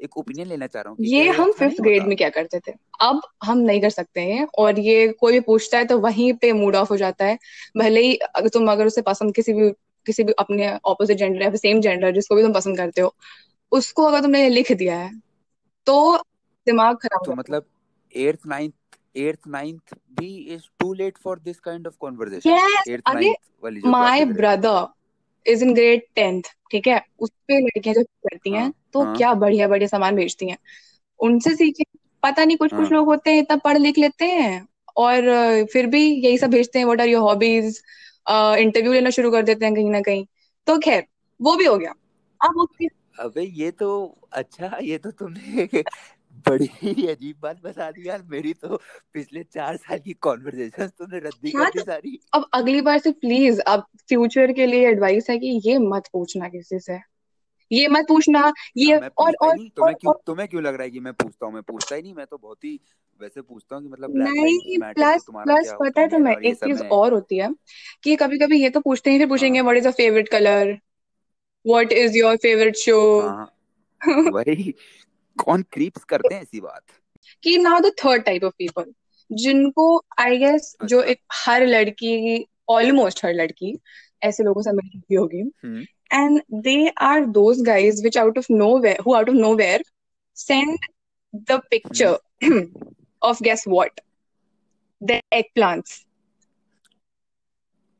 एक 0.00 0.16
ओपिनियन 0.18 0.46
लेना 0.46 0.66
चाह 0.66 0.82
रहा 0.82 0.90
हूँ 0.90 0.98
ये 1.00 1.28
हम 1.28 1.52
फिफ्थ 1.52 1.80
ग्रेड 1.80 2.06
में 2.06 2.16
क्या 2.16 2.28
करते 2.28 2.60
थे? 2.60 2.72
अब 3.00 3.20
हम 3.44 3.58
नहीं 3.58 3.80
कर 3.80 3.90
सकते 3.90 4.20
हैं 4.20 4.46
और 4.58 4.78
ये 4.78 5.08
कोई 5.08 5.32
भी 5.32 5.40
पूछता 5.40 5.78
है 5.78 5.84
तो 5.84 5.98
वहीं 5.98 6.32
पे 6.32 6.52
मूड 6.52 6.76
ऑफ़ 6.76 6.88
हो 6.88 6.96
जाता 6.96 7.24
है। 7.24 7.38
भले 7.76 8.00
ही 8.00 8.16
अगर 8.16 8.48
तुम 8.48 8.70
अगर 8.72 8.86
उसे 8.86 9.02
पसंद 9.02 9.34
किसी 9.34 9.52
भी 9.52 9.70
किसी 10.06 10.24
भी 10.24 10.32
अपने 10.32 10.78
ऑपोजिट 10.84 11.18
जेंडर 11.18 11.42
या 11.42 11.54
सेम 11.56 11.80
जेंडर 11.80 12.12
जिसको 12.12 12.34
भी 12.34 12.42
तुम 12.42 12.52
पसंद 12.52 12.76
करते 12.76 13.00
हो 13.00 13.14
उसको 13.72 14.04
अगर 14.04 14.20
तुमने 14.20 14.48
लिख 14.48 14.72
दिया 14.72 14.98
है 14.98 15.10
तो 15.86 16.16
दिमाग 16.66 16.96
खराब 16.96 17.24
तो 17.26 17.34
मतलब 17.34 17.66
एट्थ 18.14 18.46
नाइन्थ 18.46 18.96
एट्थ 19.16 19.48
नाइन्थ 19.48 19.94
भी 20.20 20.36
is 20.54 20.62
too 20.78 20.92
late 20.94 21.18
for 21.18 21.38
this 21.38 21.60
kind 21.60 21.86
of 21.86 21.94
conversation 22.00 22.50
yes 22.50 22.84
अरे 23.06 23.34
my 23.86 24.24
brother 24.24 24.86
is 25.46 25.64
in 25.64 25.74
grade 25.74 26.02
tenth 26.14 26.42
ठीक 26.70 26.86
है? 26.86 27.02
उस 27.18 27.30
पे 27.48 27.60
लड़कियाँ 27.60 27.94
जो 27.94 28.02
करती 28.02 28.50
हैं 28.50 28.60
हाँ 28.60 28.72
तो 28.92 29.04
हाँ। 29.04 29.16
क्या 29.16 29.32
बढ़िया 29.34 29.68
बढ़िया 29.68 29.88
सामान 29.88 30.16
भेजती 30.16 30.48
हैं। 30.50 30.56
उनसे 31.20 31.54
सीखे। 31.54 31.84
पता 32.22 32.44
नहीं 32.44 32.56
कुछ 32.56 32.70
कुछ 32.70 32.80
हाँ। 32.80 32.90
लोग 32.92 33.06
होते 33.06 33.30
हैं 33.30 33.38
इतना 33.38 33.56
पढ़ 33.56 33.78
लिख 33.78 33.98
लेते 33.98 34.24
हैं 34.24 34.66
और 34.96 35.22
फिर 35.72 35.86
भी 35.86 36.02
यही 36.04 36.38
सब 36.38 36.50
भेजते 36.50 36.78
हैं 36.78 36.86
what 36.86 37.00
are 37.00 37.08
your 37.08 37.22
hobbies 37.22 37.82
interview 38.30 38.92
लेना 38.92 39.10
शुरू 39.10 39.30
कर 39.30 39.42
देते 39.42 39.64
हैं 39.64 39.74
कहीं 39.74 39.90
ना 39.90 40.00
कहीं। 40.00 40.24
तो 40.66 40.78
खैर 40.78 41.04
वो 41.40 41.56
भी 41.56 41.64
हो 41.64 41.76
गया। 41.78 41.94
अब 42.40 42.56
उसकी 42.56 42.88
अबे 43.20 43.42
ये 43.42 43.70
तो 43.70 43.90
अच्छा 44.32 44.78
ये 44.82 44.98
तो 44.98 45.10
तुमने 45.10 45.66
बड़ी 46.48 46.68
ही 46.72 47.06
अजीब 47.06 47.36
बात 47.42 47.60
बता 47.62 47.90
दी 47.90 48.08
यार 48.08 48.22
मेरी 48.22 48.52
तो 48.54 48.76
पिछले 49.12 49.42
चार 49.42 49.76
साल 49.76 49.98
की 49.98 50.12
कॉन्वर्सेशन 50.12 50.88
तुमने 50.88 51.18
रद्दी 51.18 51.50
कर 51.52 51.64
दी 51.64 51.78
तो 51.78 51.84
सारी। 51.84 52.18
अब 52.32 52.46
अगली 52.54 52.80
बार 52.80 52.98
से 52.98 53.10
प्लीज़ 53.10 53.60
अब 53.60 53.84
फ्यूचर 54.08 54.52
के 54.52 54.66
लिए 54.66 54.88
एडवाइस 54.88 55.30
है 55.30 55.38
कि 55.38 55.60
ये 55.64 55.78
मत 55.78 56.08
पूछना 56.12 56.48
किसी 56.48 56.78
से। 56.80 56.98
ये 57.70 57.88
मत 57.88 58.04
पूछना 58.08 58.52
ये 58.76 58.94
हाँ 58.94 59.10
और 59.18 59.34
और 59.42 59.56
तुम्हें 59.76 59.96
क्यों 59.96 60.12
तुम्हें 60.26 60.48
क्यों 60.48 60.62
लग 60.62 60.74
रहा 60.74 60.82
है 60.82 60.90
कि 60.90 61.00
मैं 61.00 61.12
पूछता 61.12 61.46
हूँ? 61.46 61.54
मैं 61.54 61.62
पूछता 61.62 61.94
ही 61.96 62.02
नहीं 62.02 62.14
मैं 62.14 62.26
तो 62.26 62.38
बहुत 62.38 62.64
ही 62.64 62.78
वैसे 63.20 63.40
पूछता 63.42 63.76
हूँ 63.76 63.82
कि 63.82 63.88
मतलब 63.88 64.16
नहीं 64.16 64.78
तो 64.78 64.84
प्लस 64.94 65.26
प्लस 65.44 65.74
पता 65.80 66.00
है 66.00 66.08
तुम्हें 66.08 66.36
एक 66.36 66.56
चीज़ 66.56 66.82
और 66.92 67.12
होती 67.12 67.38
है 67.38 67.48
कि 68.02 68.16
कभी 68.16 68.38
कभी 68.38 68.62
ये 68.62 68.70
तो 68.70 68.80
पूछते 68.80 69.10
ही 69.10 69.18
फिर 69.18 69.28
पूछेंगे 69.28 69.60
what 69.60 69.76
is 69.76 69.84
your 69.84 69.92
favourite 69.92 70.28
colour 70.28 70.76
what 71.64 71.92
is 71.92 72.18
your 72.18 72.36
favourite 72.36 72.76
show 72.76 72.98
वही। 74.30 74.74
कौन 75.38 75.62
क्रीप्स 75.62 76.04
करते 76.04 76.34
हैं 76.34 76.42
ऐसी 76.42 76.60
बात? 76.60 76.82
कि 77.42 77.58
now 77.58 77.80
the 77.80 77.86
third 77.86 78.22
type 78.22 78.44
of 78.44 78.54
people 78.58 78.92
जिनको 79.32 80.04
आई 80.18 80.38
गेस 80.38 80.76
जो 80.84 80.98
अच्छा। 80.98 81.10
एक 81.10 81.20
हर 81.32 81.66
लड़की 81.66 82.46
ऑलमोस्ट 82.68 83.24
हर 83.24 83.34
लड़की 83.34 83.78
ऐसे 84.22 84.42
लोगों 84.42 84.62
से 84.62 84.72
मिल 84.72 84.88
चुकी 84.88 85.14
होगी। 85.14 85.38
Hmm. 85.38 85.84
And 86.14 86.40
they 86.66 86.92
are 87.02 87.26
those 87.26 87.60
guys 87.68 88.00
which 88.04 88.16
out 88.16 88.36
of 88.36 88.46
nowhere 88.60 88.96
who 89.06 89.16
out 89.16 89.28
of 89.28 89.38
nowhere 89.44 89.80
send 90.36 90.78
the 91.50 91.60
picture 91.74 92.16
hmm. 92.44 92.72
of 93.24 93.42
guess 93.42 93.66
what? 93.68 93.90
The 95.02 95.20
eggplants 95.34 96.04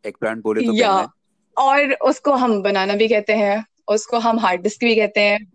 एक 0.06 0.16
प्लांट 0.16 0.42
बोले 0.42 0.66
तो 0.66 0.72
या 0.72 1.12
और 1.58 1.92
उसको 1.92 2.32
हम 2.32 2.62
बनाना 2.62 2.94
भी 2.94 3.08
कहते 3.08 3.32
हैं 3.32 3.66
उसको 3.88 4.18
हम 4.18 4.38
हार्ड 4.38 4.62
डिस्क 4.62 4.84
भी 4.84 4.96
कहते 4.96 5.20
हैं 5.20 5.52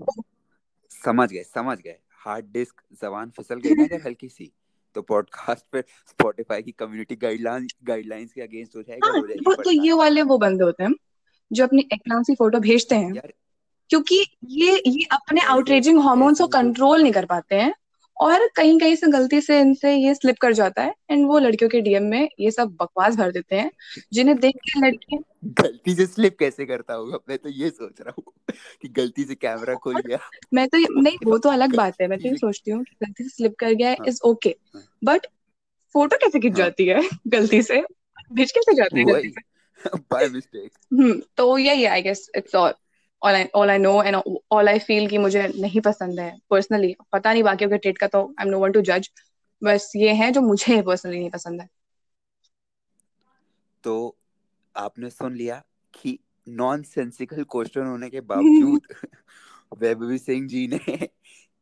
समझ 1.05 1.31
गए 1.31 1.43
समझ 1.43 1.77
गए। 1.77 1.97
हार्ड 2.25 2.45
डिस्क 2.51 2.81
जबान 3.01 3.29
फिसल 3.29 3.59
गई 3.59 3.73
ना 3.73 3.85
जब 3.87 4.05
हल्की 4.05 4.29
सी 4.29 4.51
तो 4.95 5.01
पॉडकास्ट 5.01 5.65
पे 5.71 5.81
स्पॉटिफाई 5.81 6.61
की 6.61 6.71
कम्युनिटी 6.71 7.15
गाइडलाइन 7.15 7.67
गाइडलाइंस 7.83 8.33
के 8.33 8.41
अगेंस्ट 8.41 8.75
हो 8.75 8.83
जाएगा 8.83 9.07
हाँ 9.07 9.19
वो 9.47 9.55
तो 9.55 9.71
ये 9.71 9.93
वाले 9.93 10.21
वो 10.21 10.37
बंदे 10.37 10.63
होते 10.63 10.83
हैं 10.83 10.93
जो 11.51 11.63
अपनी 11.63 11.81
एग्ज़ाम 11.93 12.23
की 12.23 12.35
फ़ोटो 12.35 12.59
भेजते 12.59 12.95
हैं। 12.95 13.13
क्योंकि 13.89 14.25
ये 14.45 14.81
ये 14.87 15.03
अपने 15.11 15.41
आउटरेजिंग 15.41 15.99
हार्मोन्स 15.99 16.41
को 16.41 16.47
कंट्रोल 16.47 17.01
नहीं 17.01 17.13
कर 17.13 17.25
पाते 17.25 17.55
हैं। 17.55 17.73
और 18.19 18.47
कहीं 18.55 18.79
कहीं 18.79 18.95
से 18.95 19.07
गलती 19.07 19.41
से 19.41 19.59
इनसे 19.61 19.95
ये 19.95 20.13
स्लिप 20.15 20.38
कर 20.38 20.53
जाता 20.53 20.81
है 20.81 20.93
एंड 21.11 21.25
वो 21.27 21.39
लड़कियों 21.39 21.69
के 21.69 21.81
डीएम 21.81 22.03
में 22.03 22.29
ये 22.39 22.51
सब 22.51 22.75
बकवास 22.81 23.15
भर 23.15 23.31
देते 23.31 23.55
हैं 23.55 23.71
जिन्हें 24.13 24.38
देख 24.39 24.55
के 24.63 24.79
लड़कियाँ 24.79 25.21
गलती 25.59 25.95
से 25.95 26.05
स्लिप 26.05 26.38
कैसे 26.39 26.65
करता 26.65 26.93
होगा? 26.93 27.17
मैं 27.29 27.38
तो 27.38 27.49
ये 27.49 27.69
सोच 27.69 28.01
रहा 28.01 28.13
हूँ 28.17 28.33
कि 28.81 28.88
गलती 28.88 29.23
से 29.23 29.35
कैमरा 29.35 29.75
खोल 29.75 30.01
गया। 30.07 30.17
मैं 30.53 30.67
तो 30.67 30.77
नहीं 31.01 31.17
वो 31.25 31.38
तो 31.38 31.49
अलग 31.49 31.75
बात 31.75 32.01
है 32.01 32.07
मैं 32.07 32.19
तो 32.19 32.27
ये 32.27 32.35
सोचती 32.35 32.71
हूँ 32.71 32.83
गलती 32.83 33.23
से 33.23 33.29
स्लिप 33.29 33.55
कर 33.59 33.73
गया 33.73 33.95
इज़ 34.07 34.19
ओके 34.25 34.55
बट 35.03 35.27
फ़ोटो 35.95 36.17
कैसे 36.17 36.39
खिंच 36.39 36.53
हाँ। 36.53 36.65
जाती 36.65 36.85
है 36.85 37.01
गलती 37.27 37.61
से? 37.61 37.81
भेज 38.33 38.51
कैसे 38.51 38.73
जाती 38.73 38.99
है 38.99 39.21
बाय 40.11 40.27
मिस्टेक 40.29 40.71
हम्म 40.93 41.19
तो 41.38 41.57
यही 41.57 41.85
I 41.85 42.01
guess 42.01 42.29
it's 42.35 42.55
all 42.55 42.73
all 43.21 43.33
I 43.33 43.45
all 43.55 43.69
I 43.69 43.77
know 43.79 43.91
and 44.03 44.15
all 44.51 44.69
I 44.69 44.79
feel 44.81 45.07
कि 45.09 45.17
मुझे 45.19 45.47
नहीं 45.57 45.81
पसंद 45.83 46.19
है 46.19 46.31
पर्सनली 46.49 46.95
पता 47.11 47.33
नहीं 47.33 47.43
बाकियों 47.43 47.69
के 47.69 47.77
ट्रेट 47.79 47.97
का 47.97 48.07
तो 48.09 48.23
I 48.31 48.45
am 48.45 48.51
no 48.51 48.59
one 48.59 48.71
to 48.71 48.81
जज 48.83 49.09
बस 49.61 49.91
ये 49.95 50.13
है 50.15 50.31
जो 50.31 50.41
मुझे 50.43 50.81
पर्सनली 50.83 51.19
नहीं 51.19 51.29
पसंद 51.31 51.61
है। 51.61 51.67
तो 53.83 53.93
आपने 54.75 55.09
सुन 55.09 55.35
लिया 55.35 55.61
कि 55.93 56.17
नॉन 56.47 56.83
सेंसिकल 56.85 57.43
क्वेश्चन 57.45 57.85
होने 57.85 58.09
के 58.09 58.21
बावजूद 58.27 58.88
वैभवी 59.77 60.17
सिंह 60.19 60.47
जी 60.47 60.67
ने 60.67 61.07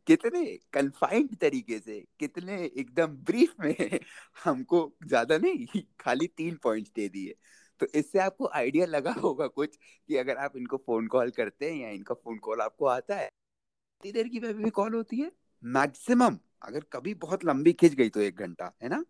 कितने 0.08 0.44
कन्फाइंड 0.74 1.36
तरीके 1.38 1.80
से 1.80 2.00
कितने 2.20 2.64
एकदम 2.66 3.16
ब्रीफ 3.26 3.56
में 3.60 4.00
हमको 4.44 4.82
ज़्यादा 5.06 5.38
नहीं 5.38 5.82
खाली 6.00 6.28
तीन 6.38 6.56
पॉइंट्स 6.64 6.92
दे 6.96 7.08
दिए। 7.10 7.36
तो 7.82 7.88
इससे 7.96 8.20
आपको 8.20 8.50
आइडिया 8.56 8.86
लगा 8.86 9.12
होगा 9.14 9.48
कुछ 9.48 9.76
कि 9.76 10.16
अगर 10.18 10.38
आप 10.38 10.58
इनको 10.58 10.78
फ़ोन 10.78 11.08
कॉल 11.08 11.30
करते 11.30 11.72
हैं 11.72 11.82
या 11.82 11.90
इनका 11.90 12.16
फ़ोन 12.16 12.38
कॉल 12.38 12.62
आपको 12.62 12.86
आता 12.86 13.16
है 13.16 13.26
कितनी 13.26 14.12
देर 14.12 14.28
की 14.28 14.40
वैभवी 14.40 14.70
कॉल 14.70 14.94
होती 14.94 15.18
है? 15.18 15.32
मैक्सिमम 15.64 16.38
अगर 16.62 16.84
कभी 16.94 17.14
बहुत 17.14 17.46
लंबी 17.46 17.74
खिंच 17.74 17.94
गई 17.94 18.10
तो 18.10 18.20
एक 18.22 18.38
घंटा 18.38 18.72
है 18.84 18.90
ना? 18.90 19.04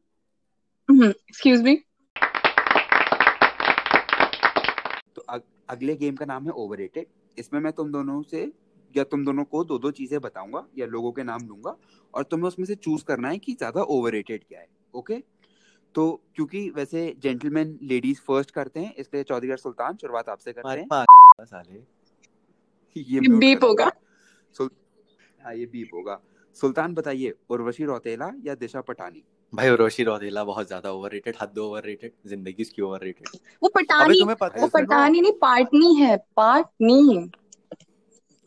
एक्सक्यूज 0.90 1.62
मी 1.62 1.76
तो 5.16 5.22
अग, 5.22 5.42
अगले 5.70 5.96
गेम 5.96 6.16
का 6.16 6.26
नाम 6.26 6.46
है 6.46 6.52
ओवररेटेड। 6.52 7.06
इसमें 7.38 7.60
मैं 7.62 7.72
तुम 7.74 7.92
दोनों 7.92 8.22
से 8.24 8.52
या 8.96 9.04
तुम 9.04 9.26
दोनों 9.26 9.44
को 9.44 9.64
दो 9.64 9.78
दो 9.80 9.92
चीज़ें 9.92 10.20
बताऊँगा 10.22 10.66
या 10.78 10.86
लोगों 10.86 11.12
के 11.12 11.24
नाम 11.24 11.48
लूँगा 11.48 11.76
और 12.14 12.24
तुम्हें 12.24 12.48
उसमें 12.48 12.66
से 12.66 12.76
चूज़ 12.76 13.04
करना 13.06 13.30
है 13.30 13.38
कि 13.38 13.54
ज़्यादा 13.54 13.82
ओवररेटेड 13.82 14.44
क्या 14.44 14.60
है 14.60 14.68
ओके 14.94 15.18
तो 15.96 16.10
क्योंकि 16.36 16.70
वैसे 16.72 17.01
जेंटलमैन 17.22 17.77
लेडीज़ 17.84 18.20
फ़र्स्ट 18.22 18.51
करते 18.51 18.79
हैं 18.79 18.94
इसलिए 18.96 19.24
चौधरी 19.24 19.56
सुल्तान 19.58 19.98
शुरुआत 20.01 20.29
आपसे 20.29 20.53
करते 20.53 20.79
हैं। 20.79 21.46
साले। 21.46 21.84
ये 22.96 23.20
बीप 23.29 23.63
होगा। 23.63 23.91
सुल 24.56 24.70
हाँ 25.44 25.53
ये 25.56 25.65
बीप 25.67 25.89
होगा। 25.94 26.20
सुल्तान 26.56 26.94
बताइए 26.94 27.34
उर्वशी 27.50 27.84
रौतेला 27.86 28.32
या 28.46 28.56
दिशा 28.58 28.82
पटानी 28.82 29.24
भाई 29.53 29.70
उर्वशी 29.70 30.03
रौतेला 30.03 30.44
बहुत 30.44 30.67
ज़्यादा 30.67 30.91
ओवररेटेड 30.91 31.36
हद 31.41 31.58
ओवररेटेड 31.60 32.12
ज़िंदगी 32.27 32.63
उसकी 32.63 32.82
ओवररेटेड 32.82 33.27
वो 33.63 33.70
पटानी 33.75 34.20
तुम्हें 34.20 34.38
पता 34.38 34.62
वो 34.62 34.65
है 34.65 34.72
पटानी 34.74 35.22
नहीं 35.22 35.32
पाटनी 35.41 35.94
है 35.96 36.15
पाटनी। 36.38 37.29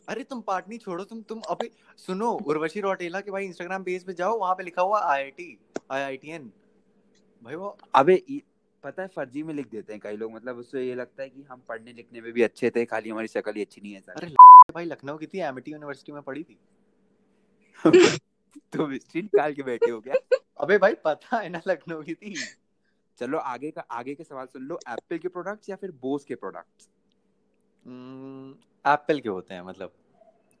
अरे 0.07 0.23
तुम 0.23 0.41
पार्टनी 0.41 0.77
छोड़ो 0.77 1.03
तुम 1.03 1.21
तुम 1.21 1.41
अबे 1.49 1.69
सुनो 1.97 2.31
उर्वशी 2.45 2.79
रौटेला 2.81 3.19
के 3.21 3.31
भाई 3.31 3.45
इंस्टाग्राम 3.45 3.83
पेज 3.83 4.03
पे 4.03 4.13
जाओ 4.13 4.37
वहाँ 4.39 4.55
पे 4.55 4.63
लिखा 4.63 4.81
हुआ 4.81 4.99
आईआईटी 5.03 5.57
आईआईटीएन 5.91 6.51
भाई 7.43 7.55
वो 7.55 7.77
अबे 7.95 8.41
पता 8.83 9.01
है 9.01 9.07
फर्जी 9.07 9.43
में 9.43 9.53
लिख 9.53 9.69
देते 9.69 9.93
हैं 9.93 10.01
कई 10.01 10.17
लोग 10.17 10.31
मतलब 10.33 10.57
उससे 10.57 10.87
ये 10.87 10.95
लगता 10.95 11.23
है 11.23 11.29
कि 11.29 11.43
हम 11.43 11.61
पढ़ने 11.69 11.93
लिखने 11.93 12.21
में 12.21 12.33
भी 12.33 12.41
अच्छे 12.41 12.69
थे 12.69 12.85
खाली 12.85 13.09
हमारी 13.09 13.27
शक्ल 13.27 13.53
ही 13.53 13.61
अच्छी 13.61 13.81
नहीं 13.81 13.93
है 13.93 13.99
अरे 13.99 14.35
भाई 14.73 14.85
लखनऊ 14.85 15.17
की 15.17 15.25
थी 15.25 15.39
एमिटी 15.39 15.71
यूनिवर्सिटी 15.71 16.11
में 16.11 16.21
पढ़ी 16.21 16.43
थी? 16.43 16.57
तुम 18.73 18.91
हिस्ट्री 18.91 19.21
निकाल 19.21 19.53
के 19.53 19.63
बैठे 19.63 19.91
हो 19.91 20.01
क्या? 20.01 20.37
अबे 20.59 20.77
भाई 20.77 20.93
पता 20.93 21.37
है 21.37 21.49
ना 21.49 21.61
लखनऊ 21.67 22.03
की 22.03 22.13
थी। 22.13 22.35
चलो 23.17 23.37
आगे 23.37 23.71
का 23.71 23.81
आगे 23.81 24.15
के 24.15 24.23
सवाल 24.23 24.45
सुन 24.45 24.61
लो। 24.61 24.79
एप्पल 24.89 25.17
के 25.17 25.27
प्रोडक्ट्स 25.27 25.69
या 25.69 25.75
फिर 25.75 25.91
बोस 25.91 26.25
के 26.25 26.35
प्रोडक्ट्स 26.35 26.89
एप्पल 28.87 29.19
के 29.19 29.29
होते 29.29 29.53
हैं 29.53 29.61
मतलब। 29.61 29.93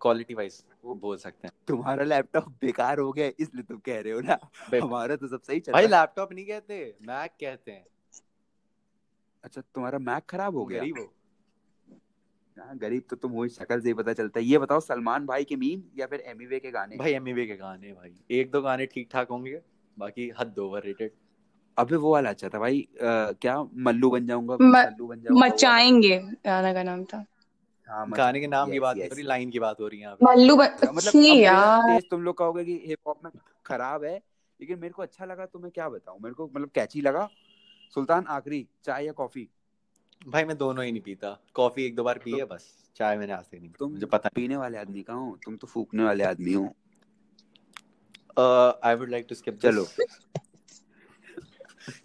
क्वालिटी 0.01 0.33
वाइज 0.33 0.63
बोल 0.85 1.17
सकते 1.17 1.47
हैं। 1.47 1.53
तुम्हारा 1.67 2.03
लैपटॉप 2.03 2.47
बेकार 2.61 2.99
हो 2.99 3.11
गया 3.11 3.31
इसलिए 3.39 3.63
तुम 3.63 3.77
कह 3.77 4.01
रहे 4.01 4.13
हो 4.13 4.21
ना। 4.21 4.37
हमारा 4.83 5.15
तो 5.15 5.27
सब 5.27 5.41
सही 5.41 5.59
चल 5.59 5.73
भाई 5.73 5.87
लैपटॉप 5.87 6.33
नहीं 6.33 6.45
कहते 6.45 6.95
मैक 7.01 7.31
कहते 7.31 7.71
हैं। 7.71 7.85
अच्छा 9.43 9.61
तुम्हारा 9.61 9.99
मैक 9.99 10.23
खराब 10.29 10.55
हो 10.55 10.65
गया? 10.65 10.79
गरीब 10.79 10.97
हो। 10.97 11.13
हाँ, 12.57 12.77
गरीब 12.77 13.03
तो 13.09 13.15
तुम 13.15 13.31
वही 13.31 13.49
शक्ल 13.49 13.79
से 13.81 13.87
ही 13.87 13.93
पता 13.93 14.13
चलता 14.13 14.39
है। 14.39 14.45
ये 14.45 14.57
बताओ 14.57 14.79
सलमान 14.79 15.25
भाई 15.25 15.43
के 15.43 15.55
मीम 15.55 15.83
या 15.97 16.07
फिर 16.07 16.19
एमिवे 16.19 16.59
के 16.59 16.71
गाने? 16.71 16.97
भाई 16.97 17.13
एमवी 17.13 17.47
के 17.47 17.55
गाने 17.55 17.93
भाई। 17.93 18.13
एक 18.31 18.51
दो 18.51 18.61
गाने 18.61 18.85
ठीक 18.85 19.09
ठाक 19.11 19.29
होंगे 19.29 19.61
बाकी 19.97 20.29
हद 20.39 20.59
ओवररेटेड 20.59 21.11
अबे 21.77 21.95
वो 21.95 22.11
वाला 22.13 22.29
अच्छा 22.29 22.49
था 22.49 22.59
भाई 22.59 22.81
अ, 22.81 23.31
क्या? 23.41 23.63
मल्लू 23.63 24.09
बन 24.09 24.27
जाऊँगा 24.27 24.57
म- 24.61 24.71
मल्लू 24.71 25.07
बन 25.07 25.21
जाऊँगा 25.21 25.45
मचाएँगे 25.45 26.17
गाना 26.45 26.73
का 26.73 26.83
नाम 26.83 27.03
था। 27.03 27.25
हाँ 27.91 28.09
गाने 28.09 28.39
के 28.39 28.47
नाम 28.47 28.71
की 28.71 28.79
बात 28.79 28.97
yes. 28.97 29.09
हो 29.09 29.15
रही 29.15 29.23
लाइन 29.23 29.49
की 29.51 29.59
बात 29.59 29.79
हो 29.81 29.87
रही 29.87 29.99
है 29.99 30.13
मल्लू 30.23 30.55
मतलब 30.55 31.13
मेरा 31.15 31.35
यार। 31.35 32.01
तुम 32.09 32.21
लोग 32.23 32.37
कहोगे 32.37 32.65
कि 32.65 32.81
हिप 32.87 33.07
हॉप 33.07 33.23
में 33.23 33.31
खराब 33.65 34.03
है 34.03 34.15
लेकिन 34.59 34.79
मेरे 34.79 34.93
को 34.93 35.01
अच्छा 35.01 35.25
लगा 35.25 35.45
तो 35.45 35.59
मैं 35.59 35.71
क्या 35.71 35.89
बताऊँ? 35.89 36.19
मेरे 36.19 36.33
को 36.33 36.47
मतलब 36.47 36.69
कैची 36.75 37.01
लगा। 37.01 37.29
सुल्तान 37.95 38.25
आखिरी 38.29 38.67
चाय 38.83 39.05
या 39.05 39.11
कॉफ़ी 39.11 39.47
भाई 40.21 40.43
मैं 40.43 40.57
दोनों 40.57 40.83
ही 40.85 40.91
नहीं 40.91 41.01
पीता। 41.01 41.37
कॉफ़ी 41.55 41.85
एक 41.85 41.95
दो 41.95 42.03
बार 42.03 42.17
पी 42.17 42.31
है 42.31 42.45
बस। 42.45 42.67
चाय 42.95 43.17
मैंने 43.17 43.33
आज 43.33 43.45
तक 43.45 43.55
नहीं 43.55 43.69
तुम 43.79 43.91
मुझे 43.91 44.05
पता 44.05 44.29
पीने 44.35 44.55
वाले 44.57 44.77
आदमी 44.77 45.01
का 45.03 45.13
हो? 45.13 45.37
तुम 45.45 45.55
तो 45.57 45.67
फूकने 45.67 46.03
वाले 46.03 46.23
आदमी 46.23 46.53
हो। 46.53 46.65
I 48.85 48.95
would 48.95 49.09
like 49.09 49.25
to 49.29 49.35
skip 49.35 49.59
चलो। 49.59 49.85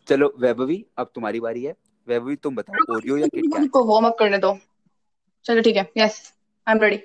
चलो 0.08 0.32
वैभवी 0.38 0.84
अब 0.98 1.10
तुम्हारी 1.14 1.40
बारी 1.40 1.62
है। 1.64 1.74
वैभवी 2.06 2.36
तुम 2.36 2.56
बताओ 2.56 2.94
ओरियो 2.96 3.16
या 3.16 3.26
किटकैट 3.26 3.70
को 3.70 3.84
वार्म 3.84 4.06
अप 4.06 4.16
करने 4.18 4.38
दो। 4.38 4.52
चलो 5.46 5.62
ठीक 5.62 5.76
है 5.76 5.90
यस 5.98 6.20
आई 6.66 6.74
एम 6.74 6.80
रेडी 6.80 7.02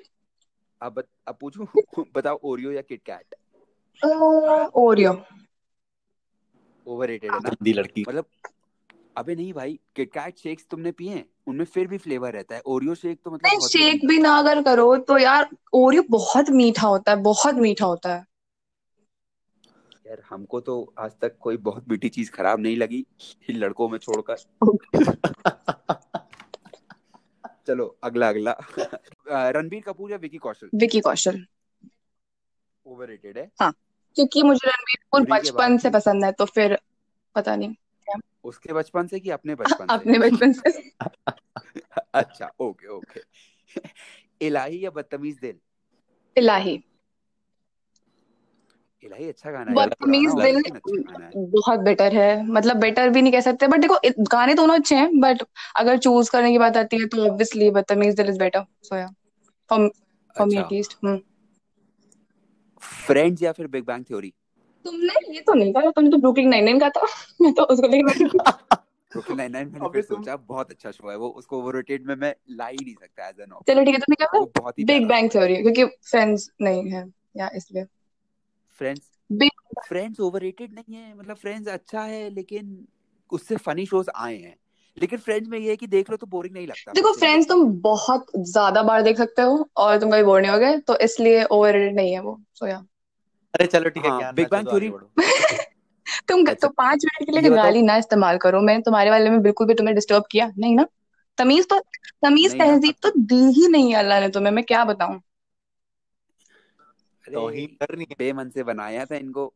अब 0.82 1.02
अब 1.28 1.36
पूछूँ? 1.40 1.66
बताओ 2.14 2.38
ओरियो 2.42 2.72
या 2.72 2.82
किटकैट 2.82 3.34
ओरियो 4.74 5.12
ओवररेटेड 6.86 7.30
है 7.32 7.40
ना? 7.40 7.48
गंदी 7.50 7.72
लड़की। 7.72 8.04
मतलब 8.08 8.24
अबे 9.16 9.34
नहीं 9.34 9.52
भाई 9.52 9.78
किटकैट 9.96 10.38
शेक्स 10.38 10.66
तुमने 10.70 10.92
पिए 10.92 11.10
हैं? 11.10 11.24
उनमें 11.46 11.64
फिर 11.64 11.86
भी 11.86 11.98
फ्लेवर 11.98 12.32
रहता 12.32 12.54
है। 12.54 12.60
ओरियो 12.66 12.94
शेक 12.94 13.18
तो 13.24 13.30
मतलब 13.30 13.46
नहीं 13.46 13.68
शेक 13.68 14.06
भी 14.08 14.18
ना 14.18 14.36
अगर 14.38 14.62
करो 14.62 14.96
तो 14.96 15.18
यार 15.18 15.48
ओरियो 15.72 16.02
बहुत 16.10 16.50
मीठा 16.50 16.86
होता 16.86 17.12
है 17.12 17.16
बहुत 17.22 17.54
मीठा 17.54 17.86
होता 17.86 18.14
है। 18.14 18.24
यार 20.06 20.22
हमको 20.30 20.60
तो 20.60 20.94
आज 20.98 21.12
तक 21.20 21.36
कोई 21.40 21.56
बहुत 21.56 21.88
मीठी 21.88 22.08
चीज़ 22.08 22.30
खराब 22.30 22.60
नहीं 22.60 22.76
लगी 22.76 23.04
इन 23.50 23.56
लड़कों 23.56 23.88
में 23.88 23.98
छोड़कर। 23.98 24.36
चलो 27.72 27.86
अगला 28.02 28.28
अगला। 28.28 28.54
रणबीर 29.56 29.82
कपूर 29.82 30.10
या 30.10 30.16
विकी 30.16 30.38
कौशल? 30.38 30.68
विकी 30.74 31.00
कौशल। 31.00 31.44
ओवररेटेड 32.86 33.38
है। 33.38 33.50
हाँ 33.60 33.72
क्योंकि 34.16 34.42
मुझे 34.42 34.68
रणबीर 34.68 34.96
कपूर 35.02 35.26
बचपन 35.30 35.78
से 35.78 35.90
पसंद 35.90 36.24
है 36.24 36.32
तो 36.32 36.44
फिर 36.44 36.78
पता 37.34 37.56
नहीं 37.56 37.74
उसके 38.44 38.72
बचपन 38.72 39.06
से 39.06 39.20
कि 39.20 39.30
अपने 39.30 39.54
बचपन 39.54 39.86
से? 39.86 39.94
अपने 39.94 40.18
बचपन 40.18 40.52
से। 40.52 40.70
अच्छा 42.14 42.50
ओके 42.60 42.88
ओके। 42.88 43.20
इलाही 44.42 44.84
या 44.84 44.90
बदतमीज 44.90 45.38
दिल? 45.38 45.60
इलाही। 46.36 46.82
इलाही 49.02 49.28
अच्छा 49.28 49.50
गाना 49.50 49.70
है 49.70 49.76
बदतमीज 49.76 50.34
दिल 50.34 50.56
लेकिन 50.56 50.76
अच्छा 50.76 51.24
है। 51.24 51.46
बहुत 51.50 51.80
बेटर 51.80 52.14
है 52.14 52.46
मतलब 52.46 52.76
बेटर 52.76 53.10
भी 53.10 53.22
नहीं 53.22 53.32
कह 53.32 53.40
सकते 53.40 53.68
बट 53.68 53.80
देखो 53.80 53.98
गाने 54.30 54.54
दोनों 54.54 54.78
अच्छे 54.78 54.96
हैं 54.96 55.20
बट 55.20 55.42
अगर 55.76 55.98
चूज़ 55.98 56.30
करने 56.30 56.50
की 56.50 56.58
बात 56.58 56.76
आती 56.76 56.98
है 56.98 57.06
तो 57.06 57.26
ऑब्वियसली 57.26 57.70
बदतमीज 57.70 58.14
दिल 58.14 58.28
इज़ 58.28 58.38
बेटर 58.38 58.64
सो 58.82 58.96
या 58.96 59.08
for 59.70 59.88
for 60.36 60.46
me 60.46 60.58
at least 60.58 60.96
Friends 62.82 63.42
या 63.42 63.52
फिर 63.52 63.66
बिग 63.66 63.84
बैंग 63.84 64.04
थ्योरी 64.04 64.32
तुमने 64.84 65.34
ये 65.34 65.40
तो 65.40 65.54
नहीं 65.54 65.72
कहा 65.72 65.90
तुमने 65.90 66.10
तो 66.10 66.16
ब्रुकलिन 66.16 66.48
नाइन 66.48 66.64
नाइन 66.64 66.80
कहा 66.80 66.88
था 66.88 67.06
मैं 67.40 67.52
तो 67.52 67.62
उसको 67.62 67.88
लेके 67.88 68.02
ब्रुकलिन 69.12 69.36
नाइन 69.36 69.52
नाइन 69.52 69.70
मैंने 69.72 69.88
फिर 69.88 70.02
सोचा 70.02 70.36
बहुत 70.36 70.70
अच्छा 70.70 70.90
शो 70.90 71.10
है 71.10 71.16
वो 71.16 71.28
उसको 71.28 71.58
ओवररेटेड 71.58 72.06
में 72.06 72.14
मैं 72.14 72.34
ला 72.50 72.66
ही 72.66 72.84
नहीं 72.84 72.94
सकता 72.94 73.28
एज 73.28 73.40
एन 73.40 73.52
चलो 73.68 73.84
ठीक 73.84 73.94
है 73.94 74.00
तुमने 74.00 74.16
क्या 74.16 74.26
कहा 74.26 74.70
बिग 74.84 75.08
बैंग 75.08 75.30
थ्योरी 75.30 75.56
क्योंकि 75.56 75.84
फ्रेंड्स 75.84 76.50
नहीं 76.60 76.90
है 76.90 77.04
या 77.36 77.50
इसलिए। 77.56 77.86
फ्रेंड्स 78.82 79.10
फ्रेंड्स 79.88 80.20
ओवररेटेड 80.20 80.72
नहीं 80.74 80.96
है 80.96 81.14
मतलब 81.18 81.36
फ्रेंड्स 81.36 81.68
अच्छा 81.68 82.02
है 82.02 82.28
लेकिन 82.30 82.86
उससे 83.32 83.56
फनी 83.56 83.86
शोज़ 83.86 84.10
आए 84.16 84.36
हैं। 84.36 84.56
लेकिन 84.96 85.18
फ्रेंड्स 85.18 85.48
में 85.48 85.58
ये 85.58 85.70
है 85.70 85.76
कि 85.76 85.86
देख 85.86 86.10
लो 86.10 86.16
तो 86.16 86.26
बोरिंग 86.26 86.54
नहीं 86.54 86.66
लगता 86.66 86.92
देखो 86.92 87.12
फ्रेंड्स 87.12 87.48
तुम 87.48 87.64
बहुत 87.80 88.26
ज़्यादा 88.36 88.82
बार 88.82 89.02
देख 89.02 89.16
सकते 89.16 89.42
हो 89.42 89.68
और 89.76 89.98
तुम 90.00 90.10
कभी 90.10 90.22
बोर 90.22 90.40
नहीं 90.40 90.50
होगे 90.50 90.76
तो 90.78 90.96
इसलिए 90.98 91.44
ओवररेटेड 91.44 91.96
नहीं 91.96 92.12
है 92.12 92.20
वो 92.20 92.40
सो 92.54 92.66
या 92.66 92.76
अरे 93.54 93.66
चलो 93.66 93.90
ठीक 93.90 94.04
है 94.04 94.10
आगे 94.10 94.44
Theory- 94.44 94.92
बढ़ो। 94.92 95.10
तुम 96.28 96.46
अच्छा, 96.46 96.54
तो 96.54 96.68
पाँच 96.68 97.04
मिनट 97.04 97.30
के 97.30 97.40
लिए 97.40 97.50
गाली 97.50 97.82
ना 97.82 97.96
इस्तेमाल 97.96 98.38
करो 98.38 98.60
मैंने 98.60 98.82
तुम्हारे 98.82 99.10
वाले 99.10 99.30
में 99.30 99.42
बिल्कुल 99.42 99.66
भी 99.66 99.74
तुम्हें 99.74 99.94
डिस्टर्ब 99.94 100.24
किया 100.30 100.50
नहीं 100.58 100.76
ना? 100.76 100.86
तमीज 101.38 101.68
तो 101.68 101.78
तमीज 102.22 102.58
तहजीब 102.58 102.94
तो 103.02 103.10
दी 103.16 103.42
ही 103.60 103.68
नहीं 103.68 103.92
है 103.92 103.98
अल्लाह 103.98 104.20
ने 104.20 104.28
तुम्हें 104.28 104.52
मैं 104.52 104.64
क्या 104.64 104.84
बताऊँ? 104.84 105.20
तौहीन 107.28 107.76
कर 107.80 107.94
रही 107.94 108.06
बेमन 108.18 108.50
से 108.50 108.62
बनाया 108.62 109.04
था 109.06 109.16
इनको। 109.16 109.52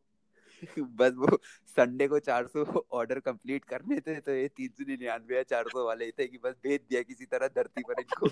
बस 0.79 1.13
वो 1.17 1.37
संडे 1.67 2.07
को 2.07 2.19
400 2.19 2.81
ऑर्डर 2.91 3.19
कंप्लीट 3.19 3.65
करने 3.65 3.99
थे 3.99 4.19
तो 4.19 4.31
ये 4.31 4.47
तीन 4.47 4.67
सौ 4.67 4.83
निन्यानवे 4.87 5.35
या 5.35 5.43
चार 5.43 5.67
सौ 5.67 5.85
वाले 5.85 6.11
थे 6.11 6.27
कि 6.27 6.37
बस 6.37 6.55
भेज 6.63 6.81
दिया 6.89 7.01
किसी 7.01 7.25
तरह 7.25 7.47
धरती 7.47 7.81
पर 7.81 7.99
इनको। 7.99 8.27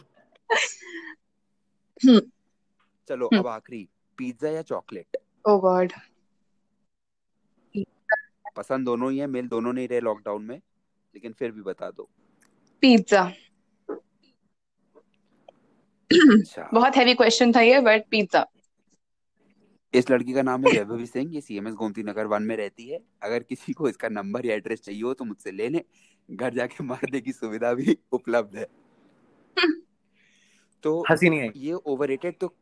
हम्म। 2.06 2.21
चलो 3.08 3.26
हम्म। 3.26 3.39
अब 3.39 3.48
आखिरी 3.48 3.88
पिज्जा 4.17 4.50
या 4.50 4.62
चॉकलेट 4.62 5.17
ओ 5.48 5.58
गॉड 5.58 5.93
पसंद 8.56 8.86
दोनों 8.86 9.12
ही 9.12 9.17
है 9.17 9.28
मिल 9.28 9.48
दोनों 9.48 9.74
नहीं 9.74 9.88
रहे 9.88 10.00
लॉकडाउन 10.00 10.43
में 10.43 10.56
लेकिन 10.56 11.34
फिर 11.34 11.52
भी 11.52 11.62
बता 11.62 11.89
दो। 11.91 12.10
पिज्जा 12.82 13.24
अच्छा। 16.12 16.69
बहुत 16.74 16.95
हैवी 16.98 17.13
क्वेश्चन 17.13 17.52
था 17.52 17.62
ये 17.62 17.80
बट 17.80 18.04
पिज्जा 18.10 18.45
इस 19.95 20.10
लड़की 20.12 20.34
का 20.34 20.41
नाम 20.41 20.63
है 20.65 20.71
वैभवी 20.71 21.05
सिंह 21.05 21.36
ये 21.36 21.41
सीएमएस 21.41 21.73
गोमती 21.73 22.03
नगर 22.03 22.25
वन 22.25 22.43
में 22.43 22.55
रहती 22.58 22.88
है। 22.88 22.99
अगर 23.23 23.43
किसी 23.43 23.73
को 23.73 23.89
इसका 23.89 24.10
नंबर 24.10 24.45
या 24.45 24.55
एड्रेस 24.55 24.81
चाहिए 24.81 25.01
हो 25.01 25.13
तो 25.13 25.25
मुझसे 25.25 25.51
ले 25.51 25.69
लें 25.69 25.81
घर 26.29 26.53
जाके 26.53 26.84
मारने 26.84 27.21
की 27.21 27.31
सुविधा 27.31 27.73
भी 27.73 27.97
उपलब्ध 28.12 28.55
है। 28.55 28.67
तो 30.84 31.03
हँसी 31.12 31.29
नहीं 31.29 31.41
आई। 31.41 31.51
ये 31.55 31.73
ओवररेटेड 31.73 32.38
तो 32.39 32.55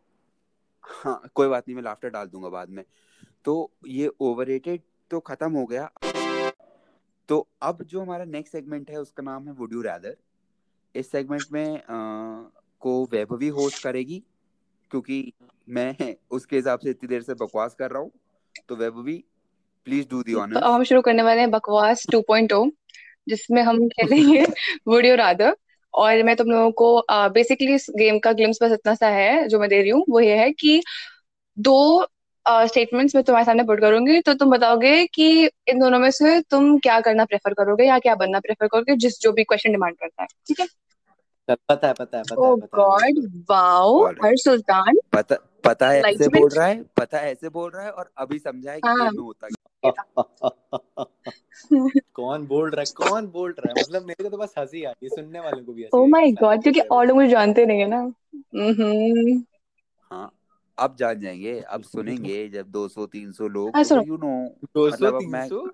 हाँ 0.84 1.22
कोई 1.36 1.48
बात 1.48 1.67
नहीं 1.67 1.76
मैं 1.76 1.84
लाफ्टर 1.84 2.10
डाल 2.10 2.28
दूँगा 2.28 2.50
बाद 2.50 2.69
में। 2.69 2.84
तो 3.46 3.72
ये 3.88 4.08
ओवररेटेड 4.19 4.82
तो 5.12 5.19
खत्म 5.19 5.52
हो 5.52 5.65
गया। 5.65 5.89
तो 7.30 7.48
अब 7.62 7.84
जो 7.84 8.02
हमारा 8.02 8.26
नेक्स्ट 8.26 8.52
सेगमेंट 8.52 8.89
है 8.91 8.98
उसका 8.98 9.24
नाम 9.24 9.48
है 9.48 9.54
वुड 9.54 9.74
यू 9.74 9.82
रैदर 9.82 10.15
इस 10.96 11.12
सेगमेंट 11.12 11.52
में 11.52 11.78
अ, 11.78 11.84
को 12.80 13.06
वैभवी 13.12 13.48
होस्ट 13.48 13.84
करेगी। 13.84 14.24
क्योंकि 14.93 15.34
मैं 15.67 16.13
उसके 16.32 16.56
हिसाब 16.56 16.79
से 16.79 16.89
इतनी 16.89 17.08
देर 17.08 17.21
से 17.21 17.34
बकवास 17.36 17.75
कर 17.79 17.91
रहा 17.91 18.01
हूँ 18.01 18.12
तो 18.69 18.75
Vaibhavi 18.75 19.15
please 19.88 20.06
do 20.10 20.21
the 20.23 20.34
honours 20.34 20.63
हम 20.65 20.84
शुरू 20.84 21.01
करने 21.01 21.23
वाले 21.23 21.39
हैं 21.41 21.49
बकवास 21.51 22.06
2.0 22.12 22.69
जिसमें 23.27 23.62
हम 23.63 23.88
खेलेंगे 23.89 24.43
वुड 24.88 25.06
यू 25.06 25.15
रादर 25.15 25.56
और 25.93 26.21
मैं 26.23 26.36
तुम 26.36 26.51
लोगों 26.51 26.71
को 26.71 27.29
बेसिकली 27.34 27.73
इस 27.75 27.86
गेम 27.97 28.19
का 28.19 28.32
ग्लिम्स 28.34 28.60
बस 28.63 28.71
इतना 28.71 28.93
सा 28.95 29.08
है, 29.10 29.47
जो 29.47 29.60
मैं 29.60 29.69
दे 29.69 29.82
रही 29.82 29.89
हूँ, 29.89 30.03
वो 30.10 30.19
ये 30.19 30.36
है 30.38 30.51
कि 30.51 30.82
दो 31.58 32.08
स्टेटमेंट्स 32.45 33.15
मैं 33.15 33.23
तुम्हारे 33.23 33.45
सामने 33.45 33.63
पुट 33.63 33.79
करूँगी 33.82 34.19
तो 34.21 34.34
तुम 34.36 34.49
बताओगे 34.51 35.06
कि 35.08 35.27
इन 35.45 35.79
दोनों 35.79 35.99
में 35.99 36.10
से 36.12 36.39
तुम 36.51 36.77
क्या 36.79 36.99
करना 37.01 37.25
प्रेफर 37.25 37.53
करोगे 37.53 37.86
या 37.86 37.99
क्या 37.99 38.15
बनना 38.15 38.39
प्रेफर 38.39 38.67
करोगे, 38.67 38.95
जिस 38.97 39.19
जो 39.21 39.32
भी 39.32 39.43
क्वेश्चन 39.43 39.71
डिमांड 39.71 39.95
करता 39.95 40.21
है, 40.21 40.27
ठीक 40.47 40.60
है? 40.60 40.67
पता 41.51 41.88
है 41.88 41.93
पता 41.93 42.17
है 42.17 42.23
पता 42.23 42.36
oh 42.36 42.62
है 42.62 42.67
गॉड 42.67 43.43
वाओ 43.49 44.06
हर 44.06 44.36
सुल्तान। 44.36 44.97
पता 45.13 45.36
पता 45.63 45.89
है 45.89 46.01
ऐसे 46.01 46.27
बोल 46.27 46.49
रहा 46.49 46.67
है 46.67 46.86
पता 46.97 47.17
है 47.17 47.32
ऐसे 47.32 47.49
बोल 47.49 47.71
रहा 47.71 47.84
है 47.84 47.91
और 47.91 48.12
अभी 48.17 48.39
समझा 48.39 48.71
है। 48.71 48.79
कि 48.79 48.88
हाँ. 48.88 49.10
होता 49.10 49.47
है। 49.47 49.51
कौन 52.13 52.47
बोल 52.47 52.69
रहा 52.69 52.82
है 52.82 52.86
कौन 52.95 53.27
बोल 53.27 53.56
रहा 53.60 53.73
है? 53.77 53.84
मतलब 53.84 54.01
मेरे 54.01 54.23
को 54.23 54.29
तो 54.29 54.38
बस 54.38 54.53
हँसी 54.58 54.84
आ 54.84 54.89
रही 54.89 55.06
है 55.06 55.10
सुनने 55.10 55.39
वालों 55.39 55.63
को 55.63 55.73
भी 55.73 55.84
हँसी 55.84 55.97
oh 55.97 56.10
माय 56.10 56.32
गॉड 56.32 56.62
क्योंकि 56.62 56.79
और 56.79 57.08
लोग 57.08 57.23
जानते 57.23 57.65
नहीं 57.65 57.79
है 57.79 57.88
ना। 57.88 58.13
हम्म। 58.56 59.43
हाँ। 60.12 60.32
अब 60.77 60.95
जान 60.99 61.19
जाएँगे 61.19 61.60
अब 61.60 61.84
सुनेंगे 61.84 62.49
जब 62.49 62.71
200 62.71 63.08
300 63.08 63.41
लोग 63.41 63.77
यू 64.08 64.17
नो 64.17 64.56
200 64.77 65.21
300 65.21 65.67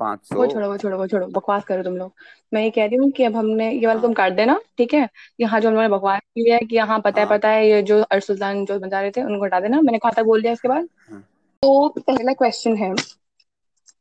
पाँच 0.00 0.24
सौ। 0.24 0.36
वो 0.36 0.46
छोड़ो 0.46 0.68
वो 0.68 0.76
छोड़ो 0.78 0.98
वो 0.98 1.06
छोड़ो 1.06 1.26
बकवास 1.28 1.64
करो 1.64 1.82
तुम 1.82 1.96
लोग। 1.96 2.12
मैं 2.52 2.62
ये 2.62 2.70
कह 2.70 2.86
रही 2.86 2.96
हूँ 2.96 3.10
कि 3.12 3.24
अब 3.24 3.36
हमने 3.36 3.70
ये 3.72 3.86
वाला 3.86 4.00
तुम 4.00 4.12
काट 4.14 4.32
देना 4.34 4.58
ठीक 4.78 4.94
है? 4.94 5.08
यहाँ 5.40 5.60
जो 5.60 5.68
हम 5.68 5.74
लोगों 5.74 5.88
ने 5.88 5.94
बकवास 5.96 6.20
किया 6.20 6.56
है 6.56 6.66
कि 6.66 6.76
यहाँ 6.76 6.98
पता 7.00 7.20
है 7.20 7.26
हाँ। 7.26 7.36
पता 7.36 7.48
है 7.48 7.68
ये 7.68 7.82
जो 7.82 8.00
अरसुल्तान 8.02 8.64
जो 8.66 8.78
बता 8.78 9.00
रहे 9.00 9.10
थे 9.10 9.22
उनको 9.22 9.44
हटा 9.44 9.60
देना। 9.60 9.80
मैंने 9.80 9.98
खाता 9.98 10.22
बोल 10.22 10.42
दिया 10.42 10.52
इसके 10.52 10.68
बाद? 10.68 10.88
हाँ। 11.10 11.20
तो 11.62 11.88
पहला 11.98 12.32
क्वेश्चन 12.34 12.76
है 12.76 12.92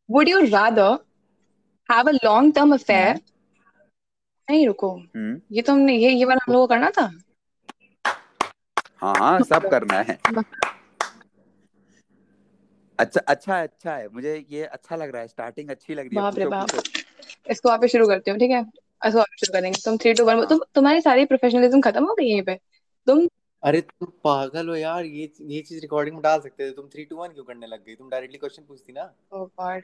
would 0.10 0.30
you 0.30 0.40
rather 0.42 0.98
have 1.90 2.10
a 2.10 2.12
long 2.24 2.54
term 2.56 2.74
affair 2.74 3.20
नहीं 4.48 4.66
रुको। 4.68 4.90
हम्म। 4.96 5.40
ये 5.52 5.62
तो 5.62 5.74
हमने 5.74 5.96
ये 5.96 6.10
ये 6.10 6.26
वाला 6.26 6.46
हम 6.46 6.54
लोगों 6.54 6.68
को 6.68 6.74
करना 6.74 6.90
था? 6.92 7.12
हाँ 9.02 9.14
हाँ 9.18 9.40
सब 9.42 9.70
करना 9.72 9.98
है। 10.00 10.18
अच्छा 13.00 13.22
अच्छा 13.28 13.58
है 13.58 13.64
अच्छा 13.64 13.96
है। 13.96 14.08
मुझे 14.10 14.46
ये 14.50 14.64
अच्छा 14.64 14.96
लग 14.96 15.12
रहा 15.12 15.22
है 15.22 15.28
स्टार्टिंग 15.28 15.70
अच्छी 15.70 15.94
लग 15.94 16.00
रही 16.00 16.16
है 16.16 16.22
बाप 16.22 16.38
रे 16.40 16.46
बाप। 16.46 16.70
इसको 17.52 17.70
वापस 17.70 17.92
शुरू 17.92 18.08
करती 18.08 18.32
हूँ 18.32 18.40
ठीक 18.40 18.52
है? 18.52 18.62
इसको 19.02 19.18
वापस 19.18 19.40
शुरू 19.40 19.54
करेंगे। 19.54 19.80
तुम 19.86 19.98
थ्री 19.98 20.14
टू 20.14 20.26
वन 20.26 20.46
तुम 20.46 20.60
तुम्हारी 20.76 21.02
सारी 21.02 21.26
प्रोफेशनलिज्म 21.26 21.82
खत्म 21.82 22.04
हो 22.06 22.14
गई 22.14 22.26
यहीं 22.26 22.42
पे। 22.44 22.56
तुम 23.08 23.28
अरे 23.64 23.82
तुम 23.82 24.12
पागल 24.24 24.70
हो 24.70 24.76
यार 24.76 25.06
ये 25.06 25.32
ये 25.42 25.62
चीज़ 25.62 25.82
रिकॉर्डिंग 25.82 26.16
में 26.16 26.22
डाल 26.24 26.40
सकते 26.40 26.70
थे। 26.70 26.74
तुम 26.74 26.88
थ्री 26.88 27.06
टू 27.06 27.16
वन 27.16 27.30
क्यों 27.30 27.44
करने 27.44 27.68
लग 27.68 27.86
गई? 27.86 27.96
तुम 27.96 28.10
डायरेक्टली 28.10 28.38
क्वेश्चन 28.40 28.64
पूछती 28.64 28.94
ना। 28.94 29.12
ओ 29.34 29.46
गॉड 29.46 29.84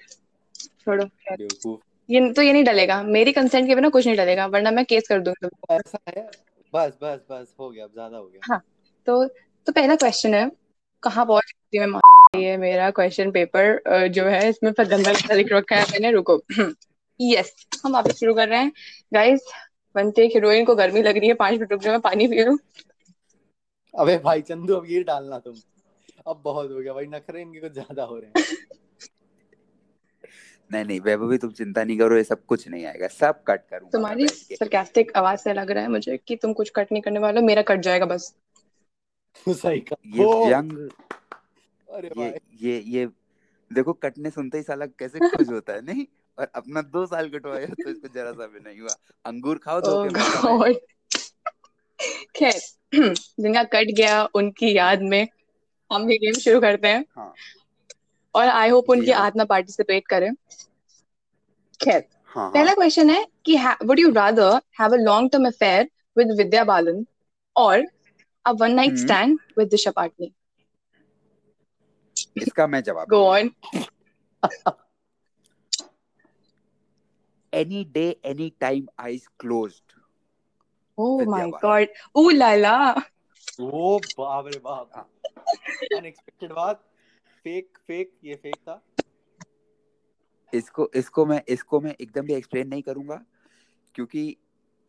छोड़ो 0.79 1.05
बेवकूफ़। 1.05 1.79
ये 2.09 2.31
तो 2.33 2.41
ये 2.41 2.53
नहीं 2.53 2.63
डलेगा। 2.63 3.01
मेरी 3.03 3.31
कंसेंट 3.33 3.67
के 3.67 3.75
बिना 3.75 3.89
कुछ 3.89 4.05
नहीं 4.07 4.17
डलेगा 4.17 4.45
वरना 4.47 4.71
मैं 4.71 4.85
केस 4.85 5.07
कर 5.07 5.21
दूँगी 5.21 5.47
तुमको 5.47 5.73
ऐसा 5.73 5.99
है? 6.09 6.29
बस 6.73 6.97
बस 7.01 7.19
बस 7.31 7.55
हो 7.59 7.69
गया 7.69 7.83
अब 7.83 7.91
ज़्यादा 7.93 8.17
हो 8.17 8.25
गया। 8.25 8.41
हाँ 8.43 8.61
तो 9.07 9.25
तो 9.27 9.71
पहला 9.71 9.95
क्वेश्चन 9.95 10.33
है 10.33 10.49
कहाँ 11.03 11.25
पहुँच 11.25 11.53
गई 11.73 11.85
मैं 11.85 11.99
ये 12.35 12.55
मेरा 12.57 12.89
क्वेश्चन 12.91 13.31
पेपर 13.31 14.07
जो 14.07 14.25
है 14.25 14.47
इसमें 14.49 14.71
पर 14.73 14.87
गंदा 14.87 15.11
गंदा 15.13 15.35
लिख 15.35 15.51
रखा 15.51 15.75
है 15.75 15.85
मैंने 15.91 16.11
रुको। 16.11 16.39
यस 17.21 17.53
हम 17.85 17.93
वापस 17.93 18.19
शुरू 18.19 18.33
कर 18.33 18.47
रहे 18.49 18.59
हैं। 18.59 18.71
गाइस 19.13 19.45
बनते 19.95 20.25
हीरोइन 20.33 20.65
को 20.65 20.75
गर्मी 20.75 21.01
लग 21.01 21.17
रही 21.17 21.27
है 21.27 21.33
पाँच 21.33 21.53
मिनट 21.53 21.71
रुक 21.71 21.81
जाओ 21.81 21.91
मैं 21.93 22.01
पानी 22.01 22.27
पी 22.27 22.43
लूँ। 22.43 22.57
अबे 23.93 24.17
भाई 24.23 24.41
चंदू 24.41 24.75
अब 24.75 24.85
ये 24.89 25.03
डालना 25.03 25.39
तुम। 25.39 25.55
अब 26.27 26.41
बहुत 26.43 26.71
हो 26.71 26.79
गया 26.79 26.93
भाई 26.93 27.05
नखरे 27.07 27.41
इनके 27.41 27.59
कुछ 27.59 27.71
ज़्यादा 27.71 28.03
हो 28.03 28.17
रहे 28.17 28.41
हैं। 28.41 28.45
नहीं 30.71 30.83
नहीं 30.85 30.99
वैभव 30.99 31.27
भी 31.27 31.37
तुम 31.37 31.51
चिंता 31.51 31.83
नहीं 31.83 31.97
करो 31.97 32.17
ये 32.17 32.23
सब 32.23 32.45
कुछ 32.45 32.67
नहीं 32.67 32.85
आएगा 32.85 33.07
सब 33.07 33.43
कट 33.43 33.61
करूँगा 33.69 33.89
तुम्हारी 33.91 34.27
सरकास्टिक 34.27 35.11
आवाज़ 35.17 35.39
से 35.39 35.53
लग 35.53 35.71
रहा 35.71 35.83
है 35.83 35.89
मुझे 35.89 36.17
कि 36.17 36.35
तुम 36.35 36.53
कुछ 36.53 36.71
कट 36.75 36.91
नहीं 36.91 37.01
करने 37.01 37.19
वाले 37.19 37.41
मेरा 37.41 37.61
कट 37.61 37.79
जाएगा 37.79 38.05
बस। 38.05 38.33
सही 39.49 39.79
का 39.79 39.95
ये 40.05 40.23
ओ, 40.25 40.45
व्यंग 40.47 40.71
अरे 41.89 42.09
ये 42.17 42.39
ये 42.61 42.79
ये 42.79 43.05
देखो 43.73 43.93
कटने 43.93 44.29
सुनते 44.29 44.57
ही 44.57 44.63
साला 44.63 44.85
कैसे 44.85 45.19
खुश 45.37 45.49
होता 45.49 45.73
है 45.73 45.81
नहीं? 45.81 46.05
और 46.39 46.47
अपना 46.55 46.81
दो 46.81 47.05
साल 47.05 47.29
कटवाया 47.29 47.65
तो 47.65 47.89
इसको 47.89 48.07
जरा 48.07 48.31
सा 48.31 48.47
भी 48.47 48.59
नहीं 48.59 48.79
हुआ। 48.81 48.95
अंगूर 49.25 49.57
खाओ 49.57 50.03
है 50.03 50.09
गॉड 50.09 50.75
खैर 52.35 52.59
जिनका 53.39 53.63
कट 53.63 53.91
गया 53.97 54.23
उनकी 54.35 54.77
याद 54.77 55.01
में 55.01 55.27
हम 55.91 56.11
ये 56.11 56.17
गेम 56.17 56.33
शुरू 56.33 56.61
करते 56.61 56.87
हैं। 56.87 57.05
हाँ। 57.17 57.33
और 58.35 58.47
आई 58.47 58.69
होप 58.69 58.89
उनकी 58.89 59.11
हाँ। 59.11 59.25
आत्मा 59.25 59.43
पार्टिसिपेट 59.43 60.07
करे। 60.07 60.29
खैर 61.79 62.03
हाँ 62.25 62.49
पहला 62.51 62.67
हाँ 62.67 62.75
क्वेश्चन 62.75 63.09
है 63.09 63.25
कि 63.45 63.57
would 63.85 63.99
you 63.99 64.11
rather 64.11 64.59
have 64.81 64.93
a 64.93 64.97
long 64.97 65.31
term 65.31 65.47
affair 65.47 65.89
with 66.17 66.31
Vidya 66.37 66.63
Balan 66.63 67.05
और 67.55 67.83
a 68.45 68.51
one 68.51 68.71
night 68.71 68.97
stand 68.97 69.39
with 69.57 69.67
Disha 69.67 69.91
Patani 69.91 70.31
इसका 72.35 72.67
मैं 72.67 72.81
जवाब 72.83 73.07
go 73.09 73.23
on 73.25 73.51
any 77.53 77.83
day 77.93 78.09
any 78.25 78.49
time 78.59 78.87
eyes 78.99 79.27
closed 79.39 79.99
oh 80.97 81.23
my 81.29 81.49
god 81.63 81.87
ओ 82.15 82.29
लाला 82.29 82.77
ओ 83.61 83.97
बाप 84.17 84.47
रे 84.47 84.59
बाप. 84.59 84.89
हाँ। 84.95 85.09
अनएक्सपेक्टेड 85.97 86.51
बात. 86.51 86.83
फेक 87.45 87.77
फेक 87.87 88.11
ये 88.23 88.35
फेक 88.35 88.55
था. 88.55 88.81
इसको 90.53 90.89
इसको 90.95 91.25
मैं 91.25 91.41
इसको 91.49 91.79
मैं 91.81 91.95
एकदम 92.01 92.25
भी 92.25 92.33
एक्सप्लेन 92.33 92.67
नहीं 92.67 92.81
करूँगा 92.81 93.21
क्योंकि 93.95 94.37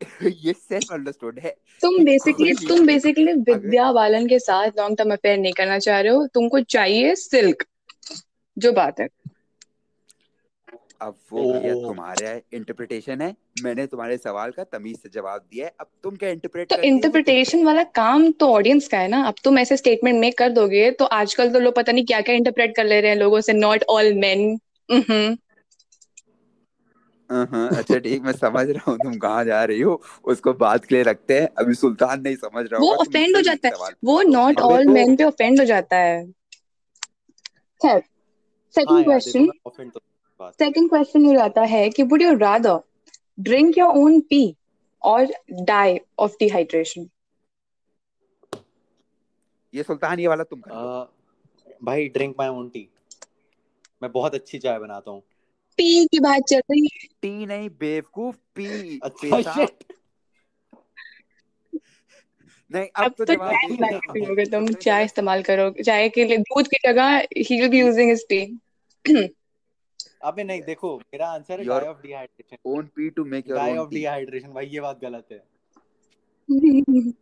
ये 0.23 0.53
सेल्फ 0.53 0.91
अंडरस्टूड 0.93 1.39
है। 1.39 1.55
तुम 1.81 2.03
बेसिकली 2.05 2.53
तुम 2.67 2.85
बेसिकली 2.87 3.33
विद्या 3.33 3.91
बालन 3.91 4.27
के 4.27 4.39
साथ 4.39 4.77
लॉन्ग 4.77 4.97
टर्म 4.97 5.13
अफेयर 5.13 5.37
नहीं 5.37 5.53
करना 5.53 5.79
चाह 5.79 5.99
रहे 5.99 6.11
हो 6.11 6.27
तुमको 6.27 6.59
चाहिए 6.69 7.15
सिल्क। 7.15 7.65
जो 8.57 8.71
बात 8.71 8.99
है। 8.99 9.07
अब 11.01 11.15
वो 11.31 11.41
भैया 11.53 11.73
तुम्हारा 11.73 12.31
इंटरप्रिटेशन 12.53 13.21
है। 13.21 13.35
मैंने 13.63 13.85
तुम्हारे 13.87 14.17
सवाल 14.17 14.51
का 14.51 14.63
तमीज 14.63 14.97
से 14.97 15.09
जवाब 15.09 15.41
दिया 15.51 15.65
है। 15.65 15.73
अब 15.79 15.87
तुम 16.03 16.15
क्या 16.15 16.29
इंटरप्रेट 16.29 16.69
तो 16.69 16.81
इंटरप्रिटेशन 16.81 17.63
वाला 17.65 17.83
काम 17.95 18.31
तो 18.31 18.51
ऑडियंस 18.53 18.87
का 18.87 18.97
है 18.97 19.07
ना। 19.07 19.21
अब 19.23 19.35
तुम 19.43 19.59
ऐसे 19.59 19.77
स्टेटमेंट 19.77 20.19
मेक 20.19 20.37
कर 20.37 20.49
दोगे 20.49 20.89
तो 20.91 21.05
आजकल 21.05 21.51
तो 21.53 21.59
लोग 21.59 21.75
पता 21.75 21.91
नहीं 21.91 22.05
क्या 22.05 22.21
क्या 22.21 22.35
इंटरप्रेट 22.35 22.75
कर 22.75 22.85
ले 22.85 22.99
रहे 23.01 23.11
हैं 23.11 23.17
लोगों 23.17 23.41
से। 23.41 23.53
नॉट 23.53 23.83
ऑल 23.89 24.13
मेन 24.13 24.57
अच्छा 27.29 27.97
ठीक 27.99 28.21
मैं 28.23 28.31
समझ 28.33 28.65
रहा 28.69 28.91
हूँ 28.91 28.99
तुम 28.99 29.17
कहाँ 29.19 29.43
जा 29.45 29.63
रही 29.63 29.81
हो 29.81 30.01
उसको 30.25 30.53
बात 30.55 30.85
के 30.85 30.95
लिए 30.95 31.03
रखते 31.03 31.39
हैं। 31.39 31.47
अभी 31.55 31.73
सुल्तान 31.75 32.21
नहीं 32.21 32.35
समझ 32.37 32.65
रहा 32.65 32.81
वो 32.81 32.91
ऑफेंड 32.95 33.35
हो 33.35 33.41
जाता 33.41 33.67
है। 33.67 33.73
वो 34.05 34.21
नॉट 34.23 34.61
ऑल 34.61 34.87
मेन 34.89 35.15
पे 35.17 35.23
ऑफेंड 35.25 35.59
हो 35.59 35.65
जाता 35.65 35.97
है। 35.97 36.25
खैर 37.81 38.01
हाँ 38.83 39.01
सेकंड 39.01 39.03
क्वेश्चन 39.05 39.49
सेकंड 40.59 40.89
क्वेश्चन 40.89 41.25
ये 41.25 41.35
आता 41.41 41.61
है 41.67 41.89
कि 41.89 42.03
would 42.05 42.21
you 42.21 42.33
rather 42.37 42.79
drink 43.39 43.77
your 43.77 43.97
own 43.97 44.19
pee 44.29 44.41
और 45.01 45.33
डाई 45.63 45.99
ऑफ़ 46.19 46.35
डिहाइड्रेशन 46.39 47.09
ये 49.73 49.83
सुल्तान 49.83 50.19
ये 50.19 50.27
वाला 50.27 50.43
तुम 50.45 50.61
कर 50.61 50.75
लो। 50.75 50.89
भाई 51.83 52.07
ड्रिंक 52.09 52.35
माय 52.39 52.49
ओन 52.49 52.69
टी 52.69 52.87
मैं 54.01 54.11
बहुत 54.11 54.35
अच्छी 54.35 54.59
चाय 54.59 54.79
बनाता 54.79 55.11
हूँ। 55.11 55.21
पी 55.77 56.05
की 56.05 56.19
बात 56.19 56.43
चल 56.49 56.61
रही 56.71 56.87
है। 56.93 57.07
टी 57.21 57.45
नहीं 57.45 57.69
बेवकूफ़ 57.79 58.37
पी 58.55 58.99
अच्छा 59.03 59.41
शिट 59.41 59.83
नहीं 62.71 62.87
अब 62.95 63.03
अब 63.03 63.11
तो 63.17 63.25
तो 63.25 63.33
जवाब 63.33 63.51
चाय 63.51 64.45
तुम 64.45 64.67
चाय 64.75 65.03
इस्तेमाल 65.05 65.43
करो 65.43 65.69
चाय 65.83 66.09
के 66.09 66.25
लिए 66.25 66.37
दूध 66.37 66.67
की 66.67 66.77
जगह 66.87 67.17
he 67.37 67.59
will 67.61 67.69
be 67.69 67.79
using 67.79 68.09
his 68.09 68.25
tea 68.29 68.41
अबे 70.23 70.43
नहीं 70.43 70.61
देखो 70.61 70.95
मेरा 70.97 71.27
आंसर 71.29 71.59
है 71.59 71.65
die 71.65 71.85
of 71.85 72.01
dehydration 72.01 72.57
own 72.65 72.87
pee 72.95 73.09
to 73.09 73.25
make 73.25 73.49
your 73.49 73.59
die 73.59 73.75
of 73.75 73.89
dehydration 73.89 74.53
भाई 74.53 74.65
ये 74.65 74.79
बात 74.79 74.99
गलत 75.01 75.27
है। 75.31 75.43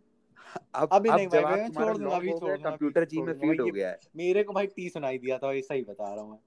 अब 0.76 0.92
अभी 0.92 1.10
अब 1.10 1.16
नहीं 1.16 1.28
भाई 1.28 1.46
मैं 1.46 1.70
छोड़ 1.70 1.98
दूँगा 1.98 2.16
अभी 2.16 2.28
हो 2.28 2.40
छोड़ 2.40 2.58
कंप्यूटर 2.58 3.06
जी 3.06 3.22
में 3.22 3.34
फ़ीड 3.34 3.62
हो 3.62 3.70
गया 3.72 3.90
है। 3.90 4.00
मेरे 4.16 4.44
को 4.44 4.54
भाई 4.54 4.68
टी 4.68 4.90
सुनाई 4.90 5.18
दिया 5.18 5.38
था 5.38 5.54
ऐसा 5.54 5.74
ही 5.74 5.82
बता 5.82 6.14
रहा 6.14 6.24
हूँ 6.24 6.32
मैं। 6.32 6.40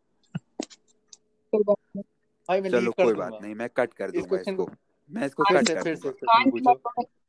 कोई 1.52 1.62
बात 1.64 1.76
नहीं। 1.96 2.04
भाई 2.48 2.60
मैं 2.60 2.70
चलो 2.70 2.90
कोई 2.92 3.14
बात 3.14 3.38
नहीं 3.42 3.54
मैं 3.54 3.68
कट 3.76 3.92
कर 3.94 4.10
दूँगा 4.10 4.40
इसको। 4.40 4.68
मैं 5.10 5.26
इसको 5.26 5.42
कट 5.44 5.68
कर 5.68 5.94
दूँगा। 5.94 6.10
के 6.10 6.26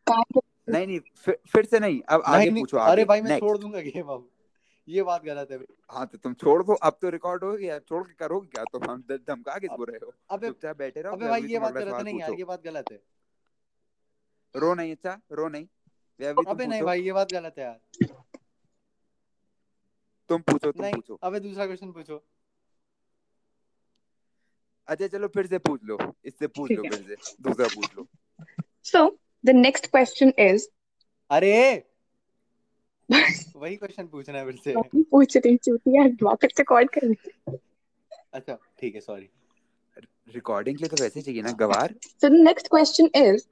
कान 0.07 0.23
के 0.33 0.41
नहीं 0.71 0.87
नहीं 0.87 0.99
फिर, 1.47 1.65
से 1.65 1.79
नहीं 1.79 2.01
अब 2.09 2.21
आगे 2.25 2.49
पूछो 2.51 2.77
अरे 2.79 3.05
भाई 3.05 3.21
मैं 3.21 3.39
छोड़ 3.39 3.57
दूँगा 3.57 3.79
गेम 3.81 4.07
अब। 4.07 4.27
ये 4.87 5.03
बात 5.03 5.23
गलत 5.23 5.51
है 5.51 5.57
भाई। 5.57 5.75
हाँ 5.89 6.05
तो 6.07 6.17
तुम 6.17 6.33
छोड़ 6.33 6.63
दो 6.63 6.73
अब 6.73 6.97
तो 7.01 7.09
रिकॉर्ड 7.09 7.43
हो 7.43 7.51
गया 7.53 7.77
छोड़ 7.79 8.03
के 8.03 8.13
करोगे 8.15 8.47
क्या? 8.47 8.63
तुम 8.63 8.83
हम 8.89 9.03
धमका 9.09 9.57
किस 9.57 9.69
अब 9.69 9.83
रहे 9.89 9.97
हो? 10.05 10.13
अबे 10.29 10.47
चुपचाप 10.47 10.77
बैठे 10.77 11.01
रहो 11.01 11.13
अबे 11.13 11.27
भाई 11.29 11.41
ये 11.43 11.59
बात 11.59 11.73
गलत 11.73 12.03
नहीं 12.03 12.19
यार 12.19 12.33
ये 12.33 12.43
बात 12.43 12.63
गलत 12.63 12.91
है। 12.91 12.99
रो 14.55 14.73
नहीं 14.75 14.91
अच्छा 14.91 15.19
रो 15.31 15.47
नहीं। 15.49 15.65
अबे 16.19 16.65
नहीं 16.65 16.81
भाई 16.83 17.01
ये 17.01 17.13
बात 17.13 17.31
गलत 17.33 17.57
है 17.57 17.63
यार। 17.63 17.79
तुम 20.29 20.41
पूछो 20.41 20.71
तुम 20.71 20.81
नहीं 20.81 20.93
पूछो। 20.93 21.19
अबे 21.23 21.39
दूसरा 21.39 21.65
क्वेश्चन 21.65 21.91
पूछो। 21.91 22.23
अच्छा 24.89 25.07
चलो 25.07 25.27
फिर 25.27 25.47
से 25.47 25.57
पूछ 25.57 25.81
लो। 25.83 25.97
इससे 26.25 26.47
पूछ 26.47 26.71
लो 26.71 26.83
फिर 26.83 27.01
से। 27.07 27.15
दूसरा 27.43 27.67
पूछ 27.67 27.95
लो। 27.97 28.07
So 28.83 29.19
the 29.45 29.49
next 29.49 29.85
question 29.91 30.33
is 30.39 30.67
अरे! 31.31 31.83
वही 33.55 33.75
क्वेश्चन 33.75 34.07
पूछना 34.07 34.37
है 34.37 34.45
फिर 34.45 34.55
से। 34.55 34.75
पूछ 35.11 35.37
रही 35.37 35.57
चूतिया 35.57 36.03
वापस 36.23 36.53
से 36.57 36.63
कॉल 36.63 36.87
कर 36.97 37.13
अच्छा 38.33 38.57
ठीक 38.79 38.95
है 38.95 39.01
सॉरी 39.01 39.29
रिकॉर्डिंग 40.33 40.77
के 40.77 40.83
लिए 40.83 40.89
तो 40.89 41.03
वैसे 41.03 41.21
चाहिए 41.21 41.41
ना 41.41 41.51
गवार। 41.59 41.93
So 42.23 42.29
the 42.29 42.41
next 42.43 42.69
question 42.69 43.09
is, 43.21 43.47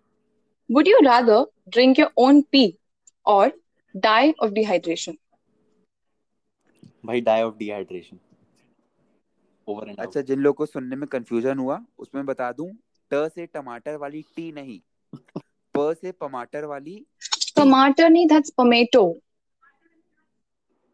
would 0.69 0.87
you 0.87 0.99
rather 1.05 1.39
drink 1.69 1.97
your 1.97 2.09
own 2.25 2.43
pee 2.55 2.77
or 3.25 3.51
die 3.95 4.33
of 4.39 4.53
dehydration? 4.59 5.17
भाई 7.05 7.21
die 7.21 7.41
of 7.41 7.55
dehydration 7.57 8.19
over 9.67 9.89
and 9.89 9.99
अच्छा 9.99 10.21
जिन 10.21 10.39
लोगों 10.39 10.53
को 10.53 10.65
सुनने 10.65 10.95
में 10.95 11.07
कंफ्यूजन 11.07 11.59
हुआ 11.59 11.85
उसमें 11.97 12.25
बता 12.25 12.51
दूँ 12.51 12.69
ट 13.11 13.27
से 13.35 13.45
टमाटर 13.45 13.95
वाली 13.95 14.21
टी 14.35 14.51
नहीं 14.51 14.79
प 15.75 15.93
से 16.01 16.11
टमाटर 16.11 16.65
वाली 16.65 17.05
टी 17.55 17.61
Tomato 17.61 18.07
नहीं, 18.09 18.27
that's 18.27 18.51
tomato. 18.59 19.13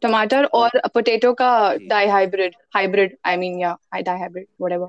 टमाटर 0.02 0.46
और 0.46 0.70
पोटैटो 0.94 1.34
का 1.34 1.76
जी। 1.76 1.88
डाइहाइब्रिड 1.88 2.56
हाइब्रिड 2.76 3.18
आई 3.26 3.38
मीन 3.38 3.60
या 3.60 3.78
डाइहाइब्रिड 4.02 4.48
व्हाटएवर 4.62 4.88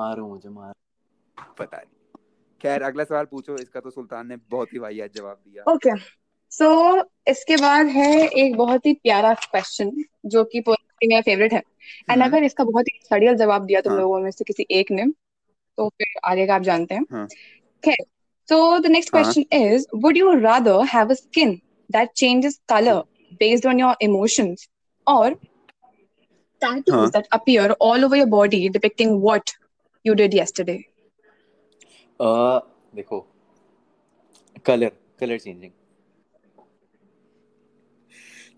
मारो 0.00 0.28
मुझे 0.28 0.48
मार। 0.48 0.72
पता 1.58 1.76
नहीं। 1.76 2.20
खैर 2.60 2.82
अगला 2.82 3.04
सवाल 3.04 3.24
पूछो 3.24 3.56
इसका 3.56 3.80
तो 3.80 3.90
सुल्तान 3.90 4.26
ने 4.26 4.36
बहुत 4.36 4.72
ही 4.72 4.78
वाहियात 4.78 5.14
जवाब 5.14 5.42
दिया। 5.48 5.72
Okay 5.72 5.90
okay. 5.90 6.02
सो 6.50 6.64
so, 6.64 7.04
इसके 7.28 7.56
बाद 7.56 7.86
है 7.86 8.28
एक 8.28 8.56
बहुत 8.56 8.86
ही 8.86 8.92
प्यारा 8.92 9.34
क्वेश्चन 9.34 10.04
जो 10.26 10.44
कि 10.44 10.60
पर्सनली 10.60 10.91
मेरा 11.08 11.20
फेवरेट 11.30 11.52
है 11.52 11.62
एंड 12.10 12.22
हम्म 12.22 12.24
अगर 12.24 12.44
इसका 12.44 12.64
बहुत 12.64 12.88
ही 12.88 12.98
सड़ियल 13.08 13.36
जवाब 13.36 13.64
दिया 13.66 13.80
तुम 13.80 13.92
हाँ 13.92 13.98
लोगों 13.98 14.20
में 14.20 14.30
से 14.30 14.44
किसी 14.44 14.66
एक 14.80 14.90
ने 14.90 15.06
तो 15.78 15.88
फिर 15.88 16.18
आगे 16.30 16.46
का 16.46 16.54
आप 16.54 16.62
जानते 16.62 16.94
हैं 16.94 17.04
हाँ 17.12 17.26
खैर 17.82 18.04
so 18.48 18.56
the 18.84 18.90
next 18.92 19.10
हाँ 19.14 19.34
question 19.34 19.44
is 19.56 19.84
would 20.04 20.16
you 20.20 20.30
rather 20.44 20.76
have 20.92 21.12
a 21.14 21.16
skin 21.18 21.52
that 21.90 22.14
changes 22.22 22.56
color 22.72 22.96
based 23.40 23.66
on 23.72 23.78
your 23.82 23.92
emotions 24.06 24.64
or 25.06 25.26
tattoos 26.62 26.96
हाँ 26.96 27.10
that 27.10 27.28
appear 27.32 27.66
all 27.80 28.04
over 28.04 28.16
your 28.16 28.26
body 28.26 28.68
depicting 28.68 29.20
what 29.20 29.54
you 30.04 30.14
did 30.14 30.34
yesterday 30.34 30.78
अ, 32.20 32.60
देखो 32.94 33.20
colour 34.66 34.90
colour 35.20 35.38
changing 35.38 35.70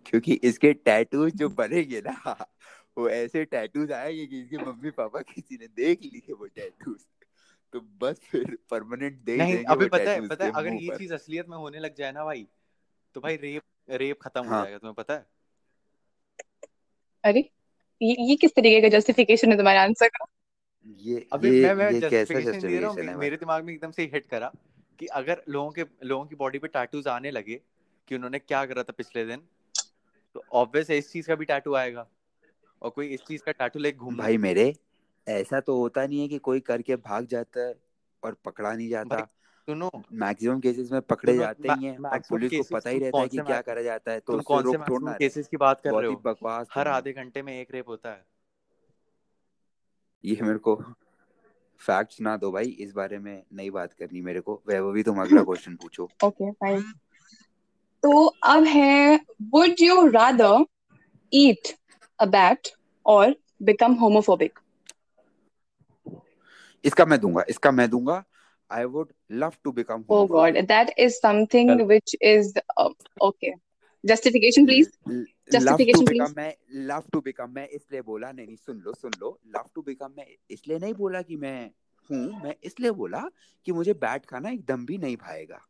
क्योंकि 0.07 0.35
इसके 0.43 0.73
tattoos 0.73 1.35
जो 1.35 1.49
बनेंगे 1.49 2.01
ना 2.01 2.47
वो 2.99 3.09
ऐसे 3.09 3.45
tattoos 3.45 3.93
आएँगे 3.93 4.27
कि 4.27 4.41
इसके 4.41 4.59
मम्मी 4.59 4.91
पापा 4.91 5.21
किसी 5.21 5.55
ने 5.55 5.67
देख 5.67 6.03
लिए 6.03 6.33
वो 6.33 6.47
टैटूज 6.47 6.99
तो 7.73 7.81
बस 8.01 8.21
फिर 8.25 8.59
परमानेंट 8.71 9.19
दे 9.19 9.37
नहीं 9.37 9.53
देंगे 9.53 9.73
अभी 9.73 9.89
पता 9.89 10.11
है 10.11 10.29
पता 10.29 10.45
है 10.45 10.53
अगर 10.53 10.73
ये 10.73 10.97
चीज़ 10.99 11.15
असलियत 11.15 11.49
में 11.49 11.57
होने 11.57 11.79
लग 11.79 11.95
जाए 11.95 12.13
ना 12.13 12.25
भाई 12.25 12.47
तो 13.15 13.21
भाई 13.21 13.37
रेप 13.37 13.63
रेप 13.91 14.21
खत्म 14.23 14.45
हाँ. 14.45 14.59
हो। 14.59 14.65
जाएगा 14.65 14.79
तुम्हें 14.79 14.95
पता 14.95 15.15
है? 15.15 15.27
अरे 17.25 17.51
ये, 18.03 18.17
ये 18.21 18.37
किस 18.37 18.55
तरीके 18.55 18.81
का 18.81 18.89
जस्टिफिकेशन 18.89 19.51
है 19.51 19.57
तुम्हारे 19.57 19.79
आंसर 19.79 20.09
का? 20.09 20.27
ये 20.99 21.27
अबे 21.33 21.51
ये 21.51 21.63
मैं 21.63 21.75
मैं 21.75 21.91
ये 21.93 22.01
जस्टिफिकेशन 22.01 22.69
दे 22.69 22.79
रहा 22.79 22.91
हूँ 22.91 23.19
मेरे 23.19 23.37
दिमाग 23.37 23.65
में 23.65 23.73
एकदम 23.73 23.91
से 23.91 24.03
हिट 24.03 24.27
करा 24.27 24.53
कि 24.99 25.07
अगर 25.07 25.43
लोगों 25.49 25.71
के 25.71 25.85
लोगों 26.05 26.27
की 26.27 26.37
बॉडी 26.37 26.59
पे 26.59 26.69
टैटूज 26.69 27.09
आने 27.09 27.31
लगे 27.31 27.61
कि 28.09 28.15
उन्होंने 28.15 28.39
क्या 28.39 28.65
करा 28.67 28.83
था 28.83 28.93
पिछले 28.93 29.25
दिन 29.25 29.43
तो 30.35 30.45
ऑब्वियस 30.53 30.91
है 30.91 30.99
इस 30.99 31.13
चीज़ 31.13 31.27
का 31.27 31.35
भी 31.35 31.45
टैटू 31.45 31.75
आएगा। 31.75 32.09
और 32.83 32.91
कोई 32.91 33.07
इस 33.07 33.21
चीज़ 33.21 33.43
का 33.43 33.53
टैटू 33.53 33.79
लेके 33.79 33.99
घूमना 33.99 34.23
भाई 34.23 34.37
मेरे 34.37 34.75
ऐसा 35.29 35.61
तो 35.61 35.79
होता 35.79 36.07
नहीं 36.07 36.21
है 36.21 36.29
कि 36.29 36.39
कोई 36.39 36.61
करके 36.61 36.97
भाग 36.97 37.27
जाता 37.27 37.61
है 37.61 37.75
और 38.23 38.37
पकड़ा 38.45 38.73
नहीं 38.73 38.89
जाता। 38.89 39.21
सुनो। 39.67 39.91
मैक्सिमम 40.13 40.61
केसेस 40.61 40.93
में 40.93 41.01
पकड़े 41.03 41.37
जाते 41.37 41.69
ही 41.69 41.85
हैं। 41.85 41.99
और 41.99 42.19
पुलिस 42.19 42.53
को 42.53 42.63
पता 42.77 42.91
ही 42.91 42.99
रहता 42.99 43.21
है 43.21 43.29
कि 43.29 43.39
क्या 43.39 43.61
करा 43.61 43.83
जाता 43.83 44.13
है 44.13 44.21
तो 44.21 44.41
कौन 44.41 44.59
से 44.59 44.65
रोक 44.65 44.77
मैक्सिमम 44.77 45.13
केसेस 45.13 45.49
की 45.49 45.57
बात 45.57 45.81
कर 45.81 45.91
रहे 45.91 46.09
ही 46.09 46.15
हो? 46.15 46.21
बकवास 46.25 46.67
हर 46.71 46.89
आधे 46.89 47.13
घंटे 47.13 47.43
में 47.43 47.61
एक 47.61 47.69
रेप 47.71 47.89
होता 47.89 48.11
है। 48.11 48.25
ये 50.25 50.39
मेरे 50.43 50.59
को 50.59 50.83
फैक्ट्स 51.79 52.21
ना 52.21 52.37
दो 52.37 52.53
भाई 52.53 52.65
इस 52.65 52.93
बारे 52.93 53.19
में 53.19 53.43
नहीं 53.53 53.71
बात 53.71 53.93
करनी 53.93 54.21
मेरे 54.21 54.41
को। 54.41 54.63
वैभवी 54.69 55.03
तुम 55.03 55.21
अगला 55.23 55.43
क्वेश्चन 55.45 55.77
पूछो। 55.77 56.09
ओके 56.25 56.53
फाइन 56.53 56.85
तो 58.05 58.25
अब 58.45 58.65
है 58.67 59.21
would 59.55 59.81
you 59.81 59.95
rather 60.11 60.53
eat 61.33 61.71
a 62.19 62.27
bat 62.27 62.71
or 63.07 63.25
become 63.65 63.97
homophobic 64.01 64.61
इसका 66.85 67.05
मैं 67.05 67.19
दूँगा 67.21 67.45
इसका 67.49 67.71
मैं 67.71 67.89
दूँगा 67.91 68.23
I 68.71 68.85
would 68.85 69.13
love 69.33 69.53
to 69.65 69.73
become 69.73 70.01
oh 70.01 70.27
god 70.27 70.37
homophobic 70.37 70.69
that 70.69 70.93
is 70.99 71.19
something 71.21 71.71
चल 71.71 71.85
which 71.87 72.15
is 72.33 72.53
uh, 72.77 72.91
okay 73.21 73.53
justification 74.05 74.67
please 74.67 74.91
love 75.07 75.25
to 75.47 75.59
justification 75.59 76.09
become 76.09 76.27
please 76.27 76.37
मैं 76.37 76.53
love 76.87 77.05
to 77.13 77.21
become 77.21 77.51
मैं 77.51 77.69
इसलिए 77.69 78.03
बोला 78.03 78.33
नहीं 78.33 78.47
नहीं 78.47 78.57
सुन 78.57 78.83
लो 78.87 78.93
सुन 78.95 79.13
लो 79.21 79.39
लव 79.57 79.69
टू 79.75 79.83
बिकम 79.83 80.13
मैं 80.17 80.27
इसलिए 80.51 80.79
नहीं 80.79 80.95
बोला 80.95 81.23
कि 81.23 81.37
मैं 81.37 81.71
हूँ 82.11 82.43
मैं 82.43 82.55
इसलिए 82.65 82.91
बोला 82.91 83.29
कि 83.67 83.73
मुझे 83.73 83.93
बैट 83.93 84.27
खाना 84.27 84.51
एकदम 84.51 84.87
भी 84.87 84.99
नहीं 84.99 85.17
भाएगा 85.17 85.61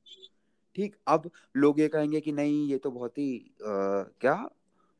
ठीक 0.77 0.97
अब 1.07 1.31
लोग 1.57 1.81
ये 1.81 1.89
कहेंगे 1.89 2.21
कि 2.21 2.33
नहीं 2.33 2.67
ये 2.69 2.79
तो 2.79 2.91
बहुत 2.91 3.19
ही 3.19 3.55
क्या? 3.61 4.49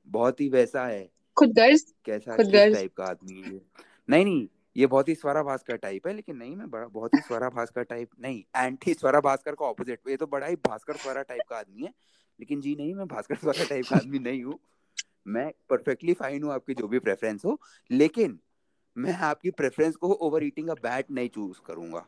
बहुत 0.09 0.41
ही 0.41 0.49
वैसा 0.49 0.87
है। 0.87 1.09
खुद 1.37 1.53
गर्ज। 1.53 1.85
कैसा 2.05 2.37
टाइप 2.37 2.95
का 2.97 3.05
आदमी 3.05 3.41
है 3.43 3.61
नहीं 4.09 4.25
नहीं 4.25 4.47
ये 4.77 4.87
बहुत 4.87 5.09
ही 5.09 5.15
स्वरा 5.15 5.43
भास्कर 5.43 5.77
टाइप 5.77 6.07
है 6.07 6.13
लेकिन 6.15 6.37
नहीं 6.37 6.55
मैं 6.57 6.71
बड़ा 6.71 6.87
बहुत 6.87 7.15
ही 7.15 7.21
स्वरा 7.21 7.49
भास्कर 7.51 7.83
टाइप 7.83 8.11
नहीं 8.21 8.43
एंटी 8.57 8.95
स्वरा 8.95 9.21
भास्कर 9.21 9.55
का 9.55 9.65
ऑपोजिट 9.67 10.09
ये 10.09 10.17
तो 10.17 10.27
बड़ा 10.27 10.47
ही 10.47 10.57
भास्कर 10.67 10.97
स्वरा 10.97 11.23
टाइप 11.23 11.43
का 11.51 11.57
आदमी 11.57 11.83
है। 11.83 11.93
लेकिन 12.39 12.61
जी 12.61 12.75
नहीं 12.77 12.95
मैं 12.95 13.07
भास्कर 13.09 13.37
स्वरा 13.37 13.65
टाइप 13.65 13.87
का 13.87 13.97
आदमी 13.97 14.19
नहीं 14.19 14.43
हूँ। 14.45 14.59
मैं 15.27 15.51
परफेक्टली 15.71 16.15
फाइन 16.15 16.43
हूँ 16.43 16.53
आपकी 16.53 16.75
जो 16.75 16.89
भी 16.89 16.99
प्रेफरेंस 16.99 17.45
हो 17.45 17.59
लेकिन 17.91 18.39
मैं 18.97 19.15
आपकी 19.23 19.51
प्रेफरेंस 19.53 19.97
को 19.97 20.13
ओवर 20.13 20.45
ईटिंग 20.45 20.69
अ 20.69 20.75
बैट 20.83 21.11
नहीं 21.11 21.29
चूज़ 21.29 21.61
करूँगा। 21.67 22.07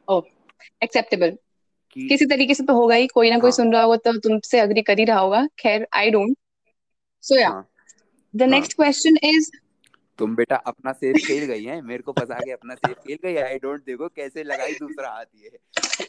एक्सेप्टेबल 0.82 1.36
कि 1.96 2.08
किसी 2.08 2.26
तरीके 2.26 2.54
से 2.54 2.64
तो 2.64 2.74
होगा 2.74 2.94
ही 2.94 3.06
कोई 3.06 3.30
ना 3.30 3.38
कोई 3.38 3.50
हाँ। 3.50 3.56
सुन 3.56 3.72
रहा 3.72 3.82
होगा 3.82 3.96
तो 3.96 4.18
तुमसे 4.18 4.60
अग्री 4.60 4.82
कर 4.82 4.98
ही 4.98 5.04
रहा 5.04 5.18
होगा। 5.18 5.46
खैर 5.58 5.86
आई 5.94 6.10
डोंट 6.10 6.36
सो 7.24 7.38
या 7.40 7.50
द 8.34 8.42
नेक्स्ट 8.42 8.74
क्वेश्चन 8.74 9.16
इज़ 9.24 9.50
तुम 10.18 10.34
बेटा 10.36 10.56
अपना 10.56 10.92
सेफ़ 10.92 11.16
खेल 11.26 11.44
गई 11.44 11.64
है? 11.64 11.80
मेरे 11.82 12.02
को 12.02 12.12
फंसा 12.12 12.40
के 12.40 12.50
अपना 12.50 12.74
सेफ़ 12.74 12.98
खेल 12.98 13.18
गई? 13.24 13.36
आई 13.36 13.58
डोंट 13.58 13.84
देखो 13.84 14.08
कैसे 14.08 14.42
लगाई 14.44 14.74
दूसरा 14.74 15.08
हाथ 15.10 15.24
ये। 15.36 15.58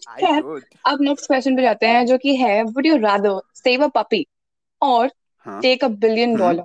आई 0.10 0.26
डोंट 0.40 0.64
अब 0.86 1.02
नेक्स्ट 1.02 1.28
क्वेश्चन 1.28 1.56
पे 1.56 1.62
जाते 1.62 1.86
हैं 1.86 2.06
जो 2.06 2.18
कि 2.18 2.36
है 2.36 2.62
would 2.64 2.86
you 2.86 2.98
rather 2.98 3.40
save 3.56 3.84
a 3.84 3.88
puppy 3.88 4.26
और 4.82 5.08
टेक 5.46 5.84
अ 5.84 5.88
बिलियन 5.88 6.36
डॉलर 6.36 6.64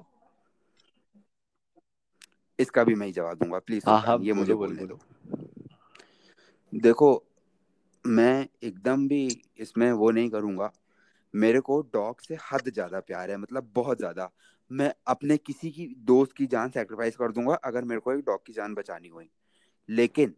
इसका 2.59 2.85
भी 2.85 2.95
मैं 2.95 3.07
ही 3.07 3.13
जवाब 3.13 3.39
दूँगा 3.39 3.59
प्लीज़ 3.59 3.85
हाँ 3.87 4.01
हाँ 4.01 4.19
ये 4.21 4.33
मुझे 4.33 4.55
बोलो 4.55 4.75
बोलो 4.75 4.75
बोलने 4.75 4.87
दो। 4.87 5.01
देखो 6.73 7.25
मैं 8.05 8.47
एकदम 8.62 9.07
भी 9.09 9.43
इसमें 9.59 9.91
वो 9.93 10.11
नहीं 10.11 10.31
करूँगा। 10.31 10.71
मेरे 11.35 11.61
को 11.61 11.81
डॉग 11.95 12.21
से 12.21 12.37
हद 12.53 12.69
ज़्यादा 12.69 13.01
प्यार 13.01 13.31
है 13.31 13.37
मतलब 13.37 13.71
बहुत 13.75 13.99
ज़्यादा। 13.99 14.31
मैं 14.71 14.93
अपने 15.07 15.37
किसी 15.37 15.71
की, 15.71 15.87
दोस्त 15.99 16.33
की 16.33 16.47
जान 16.47 16.71
सेक्रीफाइस 16.71 17.17
कर 17.17 17.33
दूँगा, 17.33 17.55
अगर 17.55 17.85
मेरे 17.85 18.01
को 18.01 18.12
एक 18.12 18.21
डॉग 18.21 18.45
की 18.47 18.53
जान 18.53 18.75
बचानी 18.75 19.09
हुई। 19.09 19.29
लेकिन 19.88 20.35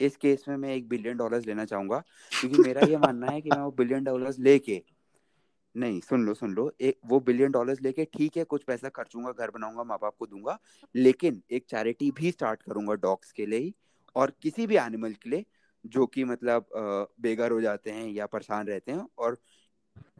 इस 0.00 0.16
केस 0.16 0.44
में 0.48 0.56
मैं 0.56 0.74
एक 0.74 0.88
बिलियन 0.88 1.16
डॉलर्स 1.16 1.46
लेना 1.46 1.64
चाहूँगा, 1.64 1.98
क्योंकि 2.30 2.58
मेरा 2.58 2.82
ये 2.82 2.96
मानना 2.96 3.26
है 3.26 3.40
कि 3.40 3.50
मैं 3.50 3.60
वो 3.60 3.70
बिलियन 3.70 4.04
डॉलर्स 4.04 4.38
लेके, 4.38 4.82
नहीं, 5.74 6.00
सुन 6.00 6.24
लो 6.26 6.34
सुन 6.34 6.52
लो, 6.52 6.70
एक 6.80 6.98
वो 7.06 7.20
बिलियन 7.20 7.52
डॉलर्स 7.52 7.80
लेके 7.82 8.04
ठीक 8.14 8.36
है, 8.36 8.44
कुछ 8.44 8.62
पैसा 8.64 8.88
खर्चूँगा, 8.88 9.32
घर 9.32 9.50
बनाऊँगा 9.50 9.84
माँ 9.84 9.98
बाप 10.02 10.16
को 10.18 10.26
दूँगा, 10.26 10.58
लेकिन 10.94 11.42
एक 11.50 11.64
चैरिटी 11.70 12.10
भी 12.10 12.30
स्टार्ट 12.30 12.62
करूँगा 12.62 12.94
डॉग्स 12.94 13.32
के 13.32 13.46
लिए 13.46 13.72
और 14.16 14.32
किसी 14.42 14.66
भी 14.66 14.76
एनिमल 14.76 15.12
के 15.12 15.30
लिए 15.30 15.44
जो 15.86 16.06
कि 16.06 16.24
मतलब 16.24 16.66
बेघर 17.20 17.50
हो 17.50 17.60
जाते 17.60 17.90
हैं 17.90 18.08
या 18.08 18.26
परेशान 18.26 18.66
रहते 18.66 18.92
हैं 18.92 19.06
और 19.18 19.38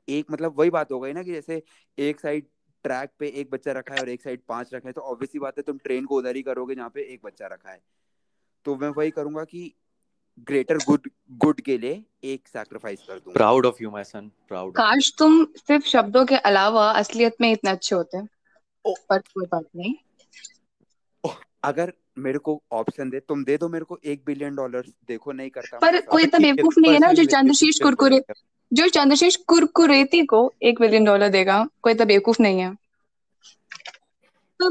एक 0.09 0.31
मतलब 0.31 0.59
वही 0.59 0.70
बात 0.70 0.92
हो 0.92 1.01
गई 1.01 1.12
ना 1.12 1.23
कि 1.23 1.33
जैसे 1.33 1.62
एक 1.99 2.20
साइड 2.20 2.46
ट्रैक 2.85 3.11
पे 3.18 3.29
एक 3.29 3.51
बच्चा 3.51 3.73
रखा 3.73 3.94
है 3.94 4.01
और 4.01 4.09
एक 4.09 4.23
साइड 4.23 4.40
पाँच 4.49 4.75
रखा 4.75 4.88
है 4.88 4.92
तो 4.92 5.01
ऑब्वियसली 5.01 5.40
बात 5.40 5.59
है 5.59 5.62
तुम 5.62 5.79
ट्रेन 5.79 6.05
को 6.05 6.16
उधर 6.16 6.37
ही 6.37 6.42
करोगे 6.42 6.75
जहाँ 6.75 6.90
पे 6.90 7.03
एक 7.03 7.20
बच्चा 7.25 7.46
रखा 7.46 7.70
है। 7.70 7.83
तो 8.64 8.77
मैं 8.77 8.88
वही 8.88 9.11
करूँगा 9.11 9.44
कि 9.44 9.73
ग्रेटर 10.49 10.79
गुड 10.79 11.09
गुड 11.33 11.61
के 11.61 11.79
लिए 11.79 12.05
एक 12.25 12.49
सैक्रिफाइस 12.49 13.03
कर 13.03 13.14
दूँगा। 13.14 13.33
Proud 13.33 13.66
of 13.66 13.83
you 13.83 13.90
my 13.90 14.05
son 14.05 14.31
proud 14.49 14.73
काश 14.77 15.12
तुम 15.18 15.44
सिर्फ़ 15.44 15.87
शब्दों 15.87 16.25
के 16.27 16.37
अलावा 16.37 16.90
असलियत 16.90 17.37
में 17.40 17.53
इतने 17.53 17.70
अच्छे 17.70 17.94
होते। 17.94 18.23
ओ। 18.85 18.94
पर 19.11 19.18
कोई 19.18 19.46
बात 19.46 19.64
नहीं। 19.77 19.94
अगर 21.62 21.92
मेरे 22.20 22.38
को 22.38 22.61
ऑप्शन 22.72 23.11
दे 23.11 23.20
तुम 23.20 23.44
दे 23.44 23.56
दो 23.56 23.68
मेरे 23.68 23.85
को 23.85 23.98
एक 24.04 24.22
बिलियन 24.26 24.54
डॉलर 24.54 24.87
देखो 25.09 25.33
नहीं 25.33 25.50
करता 25.50 25.78
पर 25.80 26.00
कोई 26.06 26.22
इतना 26.22 26.38
बेवकूफ़ 26.40 26.78
नहीं 26.80 26.92
है 26.92 26.98
ना 27.00 27.12
जो 27.12 27.24
चंद्रशीष 27.26 27.78
कुरकुरे 27.80 28.20
जो 28.72 28.88
चंद्रशीष 28.88 29.37
कुरकुरेती 29.48 30.24
को 30.26 30.42
एक 30.62 30.80
बिलियन 30.80 31.04
डॉलर 31.04 31.28
देगा 31.28 31.64
कोई 31.83 31.92
इतना 31.92 32.04
बेवकूफ़ 32.06 32.42
नहीं 32.42 32.61
है। 32.61 32.74
तो 34.61 34.70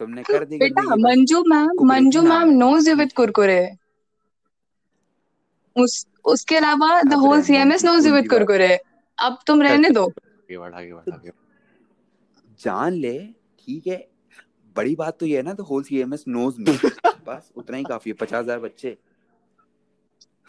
तुमने 0.00 0.22
कर 0.22 0.44
दी 0.44 0.58
बेटा 0.58 0.82
Manju 0.96 1.42
ma'am 1.46 1.86
Manju 1.86 2.22
ma'am 2.22 2.50
knows 2.58 2.88
you 2.90 2.96
with 2.96 3.12
Kurkure. 3.12 3.60
उस 5.76 6.06
उसके 6.24 6.56
अलावा 6.56 7.00
the 7.02 7.12
whole 7.20 7.42
CMS 7.42 7.84
knows 7.84 8.08
you 8.08 8.14
with 8.14 8.28
Kurkure 8.30 8.74
अब 9.18 9.38
तुम 9.46 9.62
रहने 9.62 9.90
दो। 9.90 10.04
आगे 10.06 10.58
बढ़ 10.58 10.74
आगे 10.74 10.92
बढ़ 10.92 11.14
आगे 11.14 11.30
जान 12.60 12.92
ले 12.94 13.18
ठीक 13.58 13.86
है 13.86 13.96
बड़ी 14.76 14.94
बात 14.96 15.18
तो 15.20 15.26
ये 15.26 15.36
है 15.36 15.42
ना 15.42 15.52
the 15.52 15.60
whole 15.60 15.82
CMS 15.82 16.24
knows 16.28 16.60
me 16.60 16.78
बस 17.26 17.52
उतना 17.56 17.76
ही 17.76 17.84
काफ़ी 17.84 18.10
है 18.10 18.16
पचास 18.16 18.44
हज़ार 18.44 18.58
बच्चे। 18.58 18.96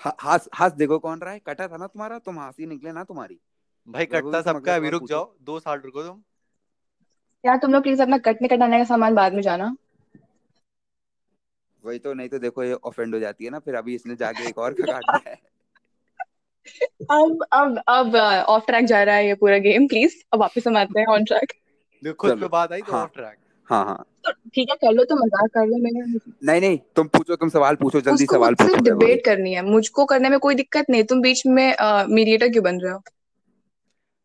ह- 0.06 0.16
हंस 0.24 0.50
हंस 0.60 0.72
देखो 0.74 1.00
कौन 1.00 1.20
रहा 1.20 1.34
है 1.34 1.40
कटा 1.40 1.68
था 1.68 1.78
ना 1.78 1.88
तुम्हारा 1.88 2.20
तुम 2.20 2.40
हँसी 2.40 2.66
निकले 2.66 2.92
ना 2.92 3.04
तुम्हारी। 3.04 3.40
भाई 3.88 4.06
कटता 4.06 4.42
सबका 4.42 4.76
अभी 4.76 4.90
रुक 4.90 5.08
जाओ 5.08 5.34
दो 5.42 5.60
साल 5.60 5.80
रुको 5.80 6.04
तुम। 6.04 6.22
यार 7.46 7.58
तुम 7.58 7.74
लोग 7.74 7.84
प्लीज़ 7.84 8.02
अपना 8.02 8.18
कटने 8.18 8.48
कटाने 8.48 8.78
का 8.78 8.84
सामान 8.84 9.16
बाद 9.16 9.34
में 9.34 9.42
जाना। 9.42 9.76
वही 11.84 12.00
तो 12.00 12.14
नहीं 12.14 12.30
तो 12.30 12.40
देखो 12.40 12.64
ये 12.64 12.74
ऑफेंड 12.74 13.14
हो 13.14 13.20
जाती 13.20 13.46
है 13.46 13.52
ना 13.52 13.60
फिर 13.60 13.76
अभी 13.76 13.96
इसने 13.96 14.16
जाके 14.16 14.48
एक 14.48 14.58
और 14.58 14.74
का 14.74 14.86
काटना 14.88 15.30
है। 15.30 15.42
अब 17.12 17.46
अब 17.54 17.78
अब 17.88 18.16
ऑफ़ 18.50 18.66
ट्रैक 18.66 18.86
जा 18.86 19.04
रहा 19.04 19.16
है 19.16 19.28
ये 19.28 19.34
पूरा 19.34 19.58
गेम 19.58 19.88
प्लीज़ 19.88 20.16
अब 20.34 20.40
वापस 20.40 20.68
हम 20.68 20.78
आते 20.78 21.00
हैं 21.00 21.08
ऑन 21.08 21.24
ट्रैक 21.24 21.54
देखो 22.04 22.16
खुद 22.16 22.40
पे 22.40 22.48
बात 22.48 22.72
आई 22.72 22.82
तो 22.82 22.94
हाँ। 22.94 23.04
ऑफ़ 23.04 23.12
ट्रैक 23.14 23.38
हाँ 23.74 23.84
हाँ। 23.86 24.06
तो 24.26 24.32
ठीक 24.56 24.70
है 24.70 24.76
कर 24.78 24.92
लो 24.94 25.04
तो 25.04 25.16
मज़ाक 25.16 25.50
कर 25.54 25.66
लो 25.68 25.78
मैंने 25.78 26.02
नहीं 26.44 26.62
नहीं 26.62 26.78
तुम 26.96 27.08
पूछो 27.08 27.36
तुम 27.36 27.50
सवाल 27.50 27.76
पूछो 27.76 28.02
जल्दी 28.02 28.24
उसको 28.24 28.36
सवाल 28.36 28.56
पूछो 28.56 28.82
डिबेट 28.84 29.26
करनी 29.26 29.54
है। 29.54 29.62
मुझको 29.66 30.06
करने 30.06 30.30
में 30.30 30.38
कोई 30.40 30.56
दिक्कत 30.56 30.90
नहीं 30.90 31.04
तुम 31.04 31.22
बीच 31.22 31.46
में 31.48 31.76
मीडिएटर 32.10 32.50
क्यों 32.50 32.64
बन 32.64 32.80
रहे 32.80 32.94
हो? 32.94 33.02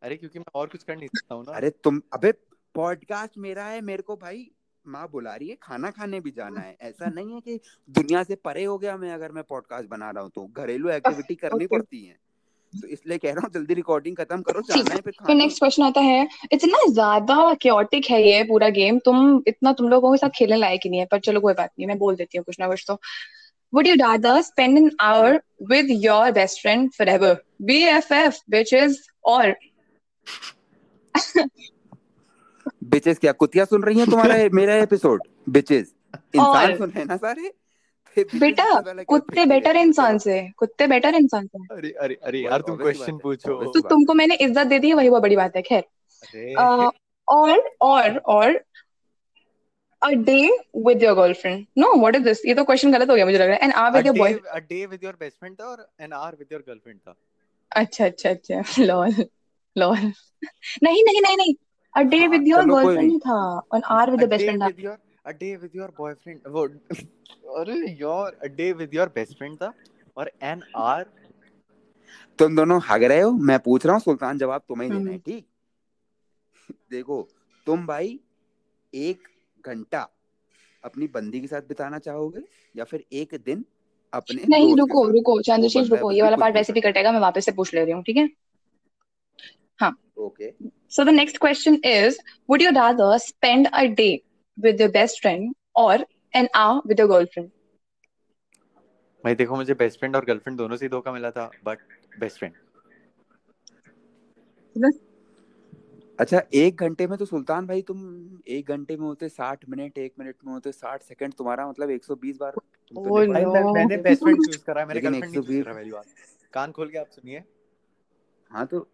अरे 0.02 0.16
क्योंकि 0.16 0.38
मैं 0.38 0.52
और 0.54 0.66
कुछ 0.66 0.82
कर 0.82 0.96
नहीं 0.96 1.08
सकता 1.08 1.34
हूँ 1.34 1.44
ना। 1.44 1.52
अरे 1.52 1.70
तुम 1.84 2.00
अबे 2.12 2.32
पॉडकास्ट 2.74 3.38
मेरा 3.38 3.64
है 3.64 3.80
मेरे 3.80 4.02
को 4.02 4.16
भाई 4.16 4.46
माँ 4.86 5.08
बुला 5.12 5.34
रही 5.34 5.48
है 5.48 5.56
खाना 5.62 5.90
खाने 5.90 6.20
भी 6.20 6.30
जाना 6.30 6.60
है। 6.60 6.76
ऐसा 6.82 7.08
नहीं 7.10 7.34
है 7.34 7.40
कि 7.40 7.60
दुनिया 7.90 8.22
से 8.22 8.34
परे 8.44 8.64
हो 8.64 8.78
गया 8.78 8.96
मैं 8.96 9.12
अगर 9.12 9.32
मैं 9.32 9.44
पॉडकास्ट 9.48 9.88
बना 9.88 10.10
रहा 10.10 10.22
हूँ 10.22 10.30
तो। 10.34 10.46
घरेलू 10.56 10.90
एक्टिविटी 10.90 11.34
करनी 11.34 11.66
पड़ती 11.72 12.04
है। 12.04 12.16
तो 12.72 12.86
इसलिए 12.86 13.18
कह 13.18 13.32
रहा 13.32 13.40
हूँ 13.40 13.50
जल्दी 13.54 13.74
रिकॉर्डिंग 13.74 14.16
खत्म 14.16 14.40
करो 14.42 14.60
जाना 14.60 14.94
है 14.94 15.00
फिर 15.00 15.34
नेक्स्ट 15.36 15.58
क्वेश्चन 15.58 15.82
आता 15.82 16.00
है 16.00 16.28
इतना 16.52 16.84
ज़्यादा 16.92 17.54
क्योटिक 17.62 18.10
है 18.10 18.22
ये 18.22 18.42
पूरा 18.44 18.68
गेम 18.78 18.98
तुम 19.04 19.42
इतना 19.48 19.72
तुम 19.72 19.88
लोगों 19.88 20.12
के 20.12 20.18
साथ 20.18 20.30
खेलने 20.36 20.56
लायक 20.56 20.80
ही 20.84 20.90
नहीं 20.90 21.00
है 21.00 21.06
पर 21.06 21.20
चलो 21.20 21.40
कोई 21.40 21.54
बात 21.54 21.70
नहीं 21.78 21.86
मैं 21.88 21.98
बोल 21.98 22.16
देती 22.16 22.38
हूँ 22.38 22.44
कुछ 22.44 22.60
ना 22.60 22.68
कुछ 22.68 22.84
तो। 22.88 22.98
Would 23.72 23.86
you 23.86 23.96
rather 24.00 24.42
spend 24.42 24.78
an 24.78 24.90
hour 24.98 25.42
with 25.60 25.90
your 25.90 26.32
best 26.32 26.62
friend 26.62 26.94
forever? 26.94 27.32
BFF, 27.62 28.38
bitches, 28.52 28.94
or 29.22 29.54
bitches 32.84 33.18
क्या 33.18 33.32
कुतिया 33.32 33.64
सुन 33.64 33.82
रही 33.82 33.98
हैं 33.98 34.10
तुम्हारा 34.10 34.36
मेरा 34.54 34.74
एपिसोड 34.74 35.22
बिचेस 35.48 35.94
इंसान 36.34 36.76
सुन 36.76 36.90
रहे 36.90 36.98
हैं 36.98 37.06
ना 37.06 37.16
सारे? 37.16 37.42
bitches 37.42 37.57
बेटा 38.24 38.64
कुत्ते 39.08 39.44
बेटर 39.46 39.76
इंसान 39.76 40.18
से 40.18 40.40
कुत्ते 40.56 40.86
बेटर 40.86 41.14
इंसान 41.14 41.46
से 41.46 41.58
अरे 41.74 41.90
अरे 41.90 42.18
अरे 42.22 42.40
यार 42.40 42.60
तुम 42.60 42.76
क्वेश्चन 42.76 43.18
पूछो 43.18 43.72
तो 43.72 43.80
तुमको 43.88 44.14
मैंने 44.14 44.34
इज़्ज़त 44.34 44.66
दे 44.66 44.78
दी 44.78 44.88
है 44.88 44.94
वही 44.94 45.10
बहुत 45.10 45.22
बड़ी 45.22 45.36
बात 45.36 45.56
है 45.56 45.62
खैर 45.62 45.84
Uh, 46.58 46.90
और 47.28 47.58
और 47.80 48.16
और 48.16 48.64
a 50.02 50.16
day 50.16 50.50
with 50.86 51.02
your 51.02 51.14
girlfriend. 51.14 51.66
No, 51.76 51.88
what 51.94 52.16
is 52.16 52.22
this? 52.22 52.44
ये 52.46 52.54
तो 52.54 52.64
क्वेश्चन 52.64 52.92
गलत 52.92 53.10
हो 53.10 53.14
गया 53.14 53.24
मुझे 53.26 53.38
लग 53.38 53.48
रहा 53.48 53.56
है. 53.56 53.68
An 53.68 53.72
hour 53.72 53.92
with 53.92 54.00
a 54.00 54.04
your 54.08 54.14
day 54.14 54.20
boy. 54.20 54.40
a 54.54 54.60
day 54.60 54.86
with 54.86 55.02
your 55.02 55.12
best 55.12 55.38
friend 55.38 55.60
था 55.60 55.64
और 55.64 55.86
an 56.00 56.12
hour 56.12 56.32
with 56.32 56.52
your 56.52 56.62
girlfriend 56.62 57.00
था 57.06 57.14
अच्छा 57.72 58.04
अच्छा 58.06 58.30
अच्छा. 58.30 58.62
Lol. 58.84 59.12
Lol. 59.76 59.96
नहीं 60.82 61.04
नहीं 61.04 61.20
नहीं 61.20 61.36
नहीं. 61.36 61.54
A 61.94 62.04
day 62.04 62.20
हाँ, 62.20 62.28
with 62.28 62.46
your 62.46 62.64
girlfriend। 62.64 63.10
ही 63.10 63.18
था. 63.18 63.62
An 63.74 63.82
hour 63.90 64.10
with 64.10 64.22
a 64.22 64.22
your 64.22 64.28
best 64.28 64.44
friend 64.44 64.62
था. 64.62 64.96
A 65.28 65.32
day 65.32 65.52
with 65.62 65.74
your 65.78 65.88
boyfriend 66.00 66.46
वो 66.48 66.66
अरे 67.60 67.76
यार 68.02 68.36
a 68.46 68.48
day 68.60 68.72
with 68.80 68.94
your 68.98 69.06
best 69.18 69.38
friend 69.38 69.62
था 69.62 69.72
और 70.16 70.30
an 70.52 70.62
hour 70.76 71.04
तुम 72.38 72.56
दोनों 72.56 72.80
हग 72.88 73.02
रहे 73.02 73.20
हो? 73.20 73.30
मैं 73.30 73.58
पूछ 73.58 73.86
रहा 73.86 73.94
हूँ 73.94 74.00
सुल्तान 74.00 74.38
जवाब 74.38 74.62
तुम्हें 74.68 74.88
ही 74.88 74.94
देना 74.96 75.10
है 75.10 75.16
हम्म। 75.16 75.22
ठीक? 75.26 75.44
देखो 76.90 77.28
तुम 77.66 77.86
भाई 77.86 78.18
एक 78.92 79.28
घंटा 79.66 80.08
अपनी 80.84 81.06
बंदी 81.06 81.40
के 81.40 81.46
साथ 81.46 81.62
बिताना 81.68 81.98
चाहोगे 81.98 82.40
या 82.76 82.84
फिर 82.84 83.04
एक 83.12 83.34
दिन 83.44 83.64
अपने 84.12 84.44
नहीं 84.48 84.76
रुको? 84.76 85.08
रुको 85.08 85.40
चंद्रशीष 85.40 85.82
है, 85.82 85.88
रुको 85.88 86.10
ये 86.12 86.22
वाला 86.22 86.36
पार्ट 86.36 86.54
भी 86.54 86.58
वैसे 86.58 86.72
भी 86.72 86.80
कटेगा 86.80 87.12
मैं 87.12 87.20
वापस 87.20 87.44
से 87.44 87.52
पूछ 87.52 87.74
ले 87.74 87.84
रही 87.84 87.92
हूँ 87.92 88.02
ठीक 88.02 88.16
है? 88.16 88.28
Okay 90.18 90.52
So 90.96 91.04
the 91.04 91.12
next 91.12 91.38
question 91.40 91.76
is 91.88 92.16
would 92.48 92.62
you 92.62 92.70
rather 92.76 93.08
spend 93.24 93.68
a 93.72 93.82
day 94.00 94.22
with 94.58 94.80
your 94.80 94.90
best 94.90 95.20
friend 95.22 95.54
or 95.74 95.98
an 96.34 96.48
hour 96.54 96.82
with 96.84 96.98
your 96.98 97.08
girlfriend? 97.08 97.50
भाई 99.24 99.34
देखो 99.34 99.56
मुझे 99.56 99.74
बेस्ट 99.74 99.98
फ्रेंड 99.98 100.16
और 100.16 100.24
गर्लफ्रेंड 100.24 100.58
दोनों 100.58 100.76
से 100.76 100.84
ही 100.84 100.88
धोखा 100.88 101.12
मिला 101.12 101.30
था 101.30 101.50
बट 101.64 101.78
बेस्ट 102.20 102.38
फ्रेंड 102.38 102.54
अच्छा 106.20 106.42
एक 106.54 106.76
घंटे 106.76 107.06
में 107.06 107.18
तो 107.18 107.24
सुल्तान 107.24 107.66
भाई 107.66 107.82
तुम 107.82 107.98
एक 108.48 108.68
घंटे 108.68 108.96
में 108.96 109.06
होते 109.06 109.28
साठ 109.28 109.68
मिनट 109.68 109.98
एक 109.98 110.12
मिनट 110.18 110.34
में 110.46 110.52
होते 110.52 110.72
साठ 110.72 111.02
सेकंड 111.02 111.34
तुम्हारा 111.34 111.68
मतलब 111.68 111.90
एक 111.90 112.04
सौ 112.04 112.14
बीस 112.14 112.36
बार 112.36 112.50
तुम 112.50 112.98
तो 112.98 113.10
Oh, 113.10 113.28
भाई 113.28 113.44
मैं, 113.44 113.74
मैंने 113.74 113.96
बेस्ट 113.96 114.22
फ्रेंड 114.22 114.44
चूज़ 114.44 114.64
करा 114.64 114.80
है 114.80 114.86
मैंने 114.86 115.00
लेकिन 115.00 115.12
गर्लफ्रेंड 115.12 115.34
नहीं 115.34 115.42
120 115.42 115.56
चूज़ 115.56 115.64
करा 115.64 115.74
पहली 115.74 115.90
बार 115.90 116.04
कान 116.54 116.72
खोल 116.72 116.90
के 116.90 116.98
आप 116.98 117.08
सुनिए। 117.10 117.42
हाँ 118.50 118.66
तो 118.66 118.88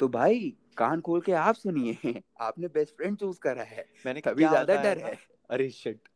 तो 0.00 0.08
भाई 0.08 0.54
कान 0.76 1.00
खोल 1.00 1.20
के 1.20 1.32
आप 1.40 1.54
सुनिए। 1.54 2.22
आपने 2.40 2.68
बेस्ट 2.68 2.96
फ्रेंड 2.96 3.16
चूज़ 3.18 3.38
करा 3.40 3.62
है। 3.62 3.84
मैंने 4.06 4.20
क्या 4.20 4.34
ज़्यादा 4.34 4.82
डर 4.82 4.98
है। 4.98 5.18
अरे 5.50 5.68
शिट 5.70 6.08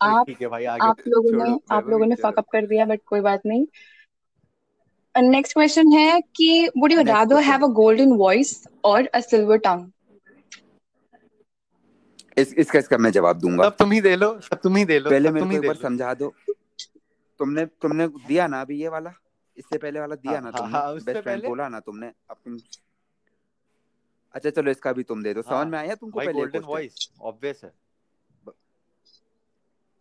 आप 0.00 0.26
ठीक 0.26 0.40
है 0.42 0.48
भाई 0.48 0.64
आगे 0.64 0.88
आप 0.88 1.00
लोगों 1.08 1.30
ने 1.32 1.58
आप 1.70 1.88
लोगों 1.88 2.06
ने 2.06 2.14
फक 2.14 2.38
अप 2.38 2.46
कर 2.52 2.66
दिया 2.66 2.84
बट 2.84 3.00
कोई 3.06 3.20
बात 3.20 3.42
नहीं। 3.46 3.66
नेक्स्ट 5.14 5.54
क्वेश्चन 5.54 5.92
है 5.92 6.20
कि 6.36 6.68
would 6.78 6.92
you 6.92 7.02
rather 7.02 7.42
have 7.42 7.64
a 7.64 7.68
golden 7.72 8.12
voice 8.12 8.52
और 8.84 9.06
अ 9.06 9.20
सिल्वर 9.20 9.58
टंग 9.58 9.90
इस 12.38 12.54
इसका 12.54 12.78
इसका 12.78 12.98
मैं 12.98 13.10
जवाब 13.10 13.38
दूँगा। 13.38 13.68
तब 13.68 13.76
तुम 13.78 13.92
ही 13.92 14.00
दे 14.00 14.14
लो 14.16 14.32
तब 14.50 14.58
तुम 14.62 14.76
ही 14.76 14.84
दे 14.84 14.98
लो 14.98 15.10
पहले 15.10 15.30
मेरे 15.30 15.46
को 15.46 15.52
एक 15.52 15.66
बार 15.66 15.76
समझा 15.76 16.14
दो। 16.14 16.32
तुमने 17.40 17.64
तुमने 17.82 18.06
दिया 18.08 18.46
ना 18.46 18.60
अभी 18.60 18.80
ये 18.80 18.88
वाला? 18.88 19.12
इससे 19.56 19.78
पहले 19.78 20.00
वाला 20.00 20.14
दिया 20.14 20.32
हाँ, 20.32 20.40
ना 20.40 20.50
हाँ, 20.50 20.60
तुमने 20.60 20.78
हाँ, 20.78 20.92
उससे 20.92 21.12
बेस्ट 21.12 21.22
फ्रेंड 21.24 21.44
बोला 21.46 21.68
ना 21.68 21.80
तुमने 21.80 22.12
अपन 22.30 22.60
अच्छा 24.34 24.50
चलो 24.50 24.70
इसका 24.70 24.92
भी 24.92 25.02
तुम 25.02 25.22
दे 25.22 25.34
दो। 25.34 25.42
हाँ, 25.46 25.64
समझ 25.64 25.72
में 25.72 25.78
आया 25.78 25.94
तुमको 25.94 26.18
पहले 26.18 26.32
गोल्डन 26.32 26.64
वॉइस 26.64 27.10
ऑब्वियस 27.22 27.60
है। 27.64 27.72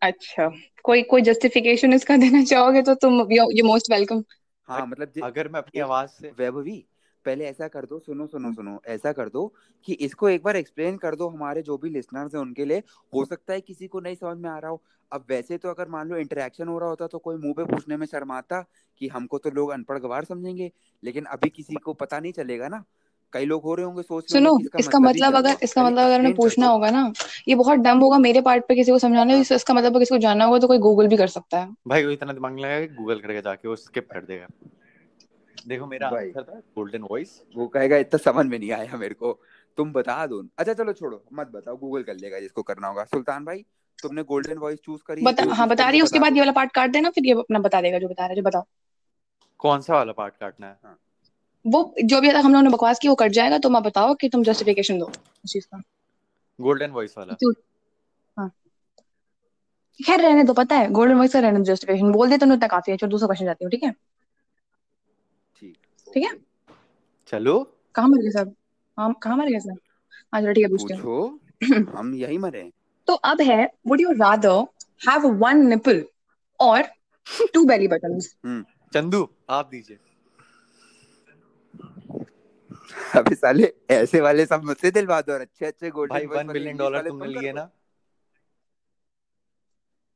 अच्छा 0.01 0.47
कोई 0.83 1.01
कोई 1.03 1.21
जस्टिफिकेशन 1.21 1.93
इसका 1.93 2.17
देना 2.17 2.43
चाहोगे 2.43 2.81
तो 2.81 2.95
तुम 2.95 3.21
यू 3.31 3.65
मोस्ट 3.65 3.91
वेलकम 3.91 4.23
हाँ 4.67 4.85
मतलब 4.87 5.13
अगर 5.23 5.47
मैं 5.47 5.59
अपनी 5.59 5.81
आवाज़ 5.81 6.09
से 6.09 6.31
वैभवी 6.37 6.83
पहले 7.25 7.45
ऐसा 7.45 7.67
कर 7.67 7.86
दो 7.86 7.99
सुनो 7.99 8.27
सुनो 8.27 8.47
हम्म। 8.47 8.55
सुनो 8.55 8.81
ऐसा 8.88 9.12
कर 9.12 9.29
दो 9.29 9.45
कि 9.88 9.93
इसको 10.01 10.29
एक 10.29 10.43
बार 10.43 10.55
एक्सप्लेन 10.55 10.97
कर 10.97 11.15
दो 11.15 11.27
हमारे 11.27 11.62
जो 11.62 11.77
भी 11.77 11.89
लिसनर्स 11.89 12.36
हैं 12.36 12.41
उनके 12.41 12.65
लिए। 12.65 12.83
हो 13.13 13.25
सकता 13.25 13.53
है 13.53 13.62
किसी 13.62 13.88
को 13.88 13.99
नहीं 13.99 14.15
समझ 14.15 14.38
में 14.38 14.49
आ 14.49 14.57
रहा 14.57 14.71
हो। 14.71 14.81
अब 15.12 15.25
वैसे 15.29 15.57
तो 15.57 15.69
अगर 15.69 15.88
मान 15.89 16.09
लो 16.09 16.17
इंटरेक्शन 16.17 16.67
हो 16.67 16.77
रहा 16.79 16.89
होता 16.89 17.07
तो 17.07 17.17
कोई 17.19 17.38
मुँह 17.38 17.53
पे 17.53 17.63
पूछने 17.65 17.97
में 17.97 18.05
शर्माता 18.05 18.62
कि 19.01 19.07
हमको 19.07 19.38
तो 19.38 19.51
लोग 19.51 19.69
अनपढ़ 19.71 19.99
गवार 19.99 20.23
समझेंगे 20.23 20.71
लेकिन 21.03 21.25
अभी 21.27 21.49
किसी 21.49 21.75
को 21.75 21.93
पता 21.93 22.19
नहीं 22.19 22.31
चलेगा 22.33 22.67
ना। 22.67 22.83
कई 23.33 23.45
लोग 23.45 23.63
हो 23.63 23.73
रहे 23.75 23.86
होंगे 23.86 24.01
सोच 24.01 24.31
सुनो 24.31 24.49
होंगे 24.49 24.63
कि 24.65 24.79
इसका 24.79 24.99
मतलब 24.99 25.36
अगर 25.36 25.55
इसका 25.63 25.83
मतलब 25.83 26.05
अगर 26.05 26.23
कर 26.23 26.33
पूछना 26.33 26.67
होगा 26.67 26.89
ना 26.91 27.12
ये 27.47 27.55
बहुत 27.55 27.79
डम 27.79 27.99
होगा 27.99 28.17
मेरे 28.17 28.41
पार्ट 28.41 28.67
पे 28.67 28.75
किसी 28.75 28.91
को 28.91 28.99
समझाने 28.99 29.33
हाँ। 29.33 29.55
इसका 29.55 29.73
मतलब 29.73 29.97
किसी 29.99 30.13
को 30.15 30.19
जानना 30.19 30.45
होगा 30.45 30.59
तो 30.59 30.67
कोई 30.67 30.77
गूगल 30.77 31.07
भी 31.07 31.17
कर 31.17 31.27
सकता 31.27 31.59
है। 31.59 31.73
भाई 31.88 32.13
इतना 32.13 32.33
दिमाग 32.33 32.59
लगाएगा 32.59 32.95
गूगल 32.95 33.19
करके 33.19 33.41
जाके 33.41 33.67
वो 33.67 33.75
स्किप 33.75 34.07
कर 34.12 34.25
देगा। 34.25 34.47
देखो 35.67 35.86
मेरा 35.86 36.08
आंसर 36.08 36.43
था 36.43 36.60
गोल्डन 36.76 37.02
वॉइस 37.02 37.41
वो 37.56 37.67
कहेगा 37.67 37.97
इतना 37.97 38.17
समझ 38.17 38.45
में 38.45 38.58
नहीं 38.60 38.71
आया 38.71 38.97
मेरे 38.97 39.13
को। 39.15 39.39
तुम 39.78 39.91
बता 39.93 40.26
दो 40.28 40.41
अच्छा 40.58 40.73
चलो 40.73 40.93
छोड़ो 40.93 41.23
मत 41.34 41.47
बताओ 41.47 41.78
गूगल 41.78 42.04
कर 42.04 42.15
लेगा 42.15 42.39
जिसको 42.39 42.63
करना 42.63 42.88
होगा। 42.88 43.04
सुल्तान 43.04 43.45
भाई 43.45 43.65
तुमने 43.99 44.23
गोल्डन 44.23 44.58
वॉइस 44.58 44.80
चूज़ 44.80 45.02
करी 45.08 45.21
है, 45.21 45.32
बता 45.32 45.43
जो 45.45 45.52
हाँ 45.52 45.67
बता 45.67 45.84
रही 45.84 45.97
है 45.97 45.97
है, 45.97 46.04
उसके 46.04 46.19
बाद 46.19 46.34
ये 46.34 46.39
वाला 46.39 46.52
पार्ट 46.52 46.71
काट 46.71 46.89
देना 46.89 47.10
फिर 47.10 47.26
ये 47.26 47.34
अपना 47.34 47.60
बता 47.60 47.82
देगा 47.82 47.99
जो 47.99 48.08
बता 48.08 48.23
रहा 48.23 48.30
है 48.30 48.36
जो 48.36 48.41
बताओ। 48.41 48.63
कौन 49.60 49.82
सा 49.82 49.93
वाला 49.93 50.12
पार्ट 50.12 50.34
काटना 50.38 50.67
है? 50.67 50.95
वो 51.65 51.95
जो 52.04 52.21
भी 52.21 52.30
हम 52.30 52.52
लोगों 52.54 52.63
ने 52.63 52.69
बकवास 52.69 52.99
की 52.99 53.08
वो 53.08 53.15
कट 53.15 53.32
जाएगा 53.32 53.58
तुम 53.58 53.76
आप 53.76 53.84
बताओ 53.84 54.13
कि 54.13 54.30
तुम 54.30 54.43
जस्टिफिकेशन 54.43 54.99
दो 54.99 55.06
उस 55.06 55.54
चीज़ 55.54 55.65
का। 55.65 55.82
गोल्डन 56.60 56.91
वॉइस 56.91 57.17
वाला। 57.17 57.38
हाँ। 58.38 58.52
खैर 59.99 60.21
रहने 60.21 60.43
दो 60.43 60.54
पता 60.54 60.76
है 60.76 60.89
गोल्डन 60.91 61.15
वॉइस 61.15 61.34
का 61.34 61.39
रहने 61.39 61.58
दो 61.58 61.63
जस्टिफिकेशन 61.63 62.12
बोल 62.12 62.30
दे 62.30 62.38
तो 62.38 62.45
उतना 62.45 62.67
काफ़ी 62.67 62.91
है 62.91 62.97
चलो 62.97 63.10
दूसरा 63.10 63.28
क्वेश्चन 63.28 63.45
जाती 63.45 63.65
हूँ 63.65 63.71
ठीक 63.71 63.84
है? 63.84 63.93
ठीक 66.13 66.23
है? 66.23 66.32
चलो। 67.28 67.56
कहाँ 67.95 68.08
मर 68.10 68.21
गए 68.21 68.32
सब? 68.32 68.54
हाँ 68.97 69.13
कहाँ 69.23 69.38
मर 69.38 69.49
गए 69.49 69.60
सब? 69.60 69.78
हाँ 70.34 70.41
चलो 70.41 70.54
ठीक 70.54 70.63
है 70.63 70.69
पूछते 70.69 70.93
हैं। 70.93 71.84
हम 71.97 72.13
यही 72.15 72.38
मरे 72.38 72.69
तो 73.08 73.13
अब 73.30 73.41
है 73.41 73.63
would 73.88 74.02
you 74.02 74.12
rather 74.12 74.62
have 75.02 75.28
one 75.38 75.65
nipple 75.67 76.04
और 76.60 76.82
टू 77.54 77.63
बेली 77.65 77.88
बटन्स 77.88 78.36
चंदू 78.93 79.28
आप 79.49 79.69
दीजिए। 79.71 79.97
अबे 83.17 83.36
साले 83.36 83.71
ऐसे 83.91 84.21
वाले 84.21 84.45
सब 84.45 84.63
मुझसे 84.63 84.91
दिलवा 84.91 85.19
दो 85.21 85.34
और 85.34 85.41
अच्छे 85.41 85.65
अच्छे 85.65 85.89
गोल्डन 85.89 86.13
भाई 86.13 86.26
वन 86.28 86.47
बिलियन 86.54 86.78
डॉलर 86.78 87.10
तुमने 87.10 87.28
लिए 87.28 87.54
ना? 87.54 87.69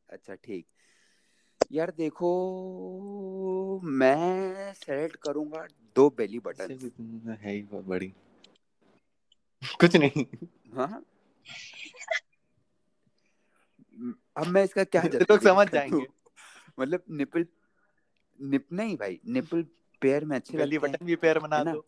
अच्छा 0.10 0.36
ठीक। 0.36 0.66
यार 1.72 1.92
देखो 1.98 2.30
मैं 3.84 4.37
सेलेक्ट 4.88 5.16
करूँगा 5.16 5.68
दो 5.96 6.10
बेली 6.10 6.40
बटन 6.40 7.38
है 7.42 7.52
ही 7.52 7.62
बड़ी। 7.74 8.14
कुछ 9.80 9.96
नहीं। 9.96 10.26
हाँ। 10.76 11.06
अब 14.38 14.48
मैं 14.48 14.64
इसका 14.64 14.84
क्या 14.84 15.02
लोग 15.32 15.40
समझ 15.40 15.70
जाएँगे। 15.72 16.08
मतलब 16.80 17.04
निपल 17.12 17.46
निप 18.42 18.66
नहीं 18.74 18.98
भाई 18.98 19.20
निपल 19.28 19.64
पेयर 20.02 20.26
में 20.26 20.36
अच्छे 20.36 20.58
बेली 20.58 20.78
बटन 20.78 21.06
भी 21.06 21.16
पैर 21.16 21.40
बना 21.40 21.64
दो। 21.64 21.86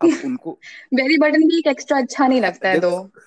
अब 0.00 0.08
उनको 0.24 0.58
बेली 0.94 1.18
बटन 1.18 1.48
भी 1.48 1.58
एक 1.58 1.66
एक्स्ट्रा 1.66 1.98
अच्छा 1.98 2.26
नहीं 2.26 2.40
लगता 2.40 2.68
है 2.68 2.80
तो। 2.80 3.10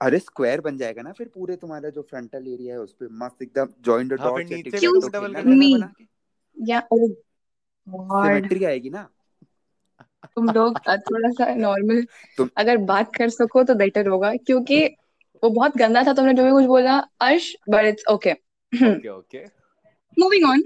अरे 0.00 0.18
स्क्वायर 0.18 0.60
बन 0.60 0.78
जाएगा 0.78 1.02
ना 1.02 1.12
फिर 1.12 1.28
पूरे 1.28 1.56
तुम्हारा 1.56 1.88
जो 1.88 2.02
फ्रंटल 2.02 2.48
एरिया 2.48 2.74
है 2.74 2.80
उस 2.80 2.92
पे 2.92 3.08
मस्त 3.08 3.42
एकदम 3.42 3.68
जॉइंट 3.80 4.12
डॉट 4.12 4.42
तो 4.42 5.08
डबल 5.08 5.88
या 6.56 6.82
ओ 6.92 7.06
सिमेट्री 7.08 8.64
आएगी 8.64 8.90
ना। 8.90 9.08
तुम 10.36 10.48
लोग 10.48 10.78
थोड़ा 10.88 11.30
सा 11.30 11.54
नॉर्मल 11.54 12.02
तुम- 12.38 12.50
अगर 12.56 12.76
बात 12.76 13.14
कर 13.16 13.28
सको 13.30 13.62
तो 13.64 13.74
बेटर 13.74 14.08
होगा 14.08 14.34
क्योंकि 14.36 14.84
वो 15.42 15.50
बहुत 15.50 15.76
गंदा 15.76 16.02
था 16.02 16.12
तुमने 16.12 16.34
जो 16.34 16.44
भी 16.44 16.50
कुछ 16.50 16.64
बोला 16.64 16.96
Arsh 17.20 17.54
but 17.68 17.84
it's 17.84 18.04
okay 18.10 18.32
okay 18.72 19.08
okay 19.08 19.44
moving 20.18 20.48
on 20.50 20.62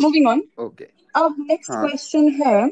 moving 0.00 0.28
on 0.28 0.42
okay 0.58 0.84
अब 1.14 1.34
नेक्स्ट 1.38 1.70
हाँ। 1.70 1.86
क्वेश्चन 1.86 2.28
है। 2.42 2.70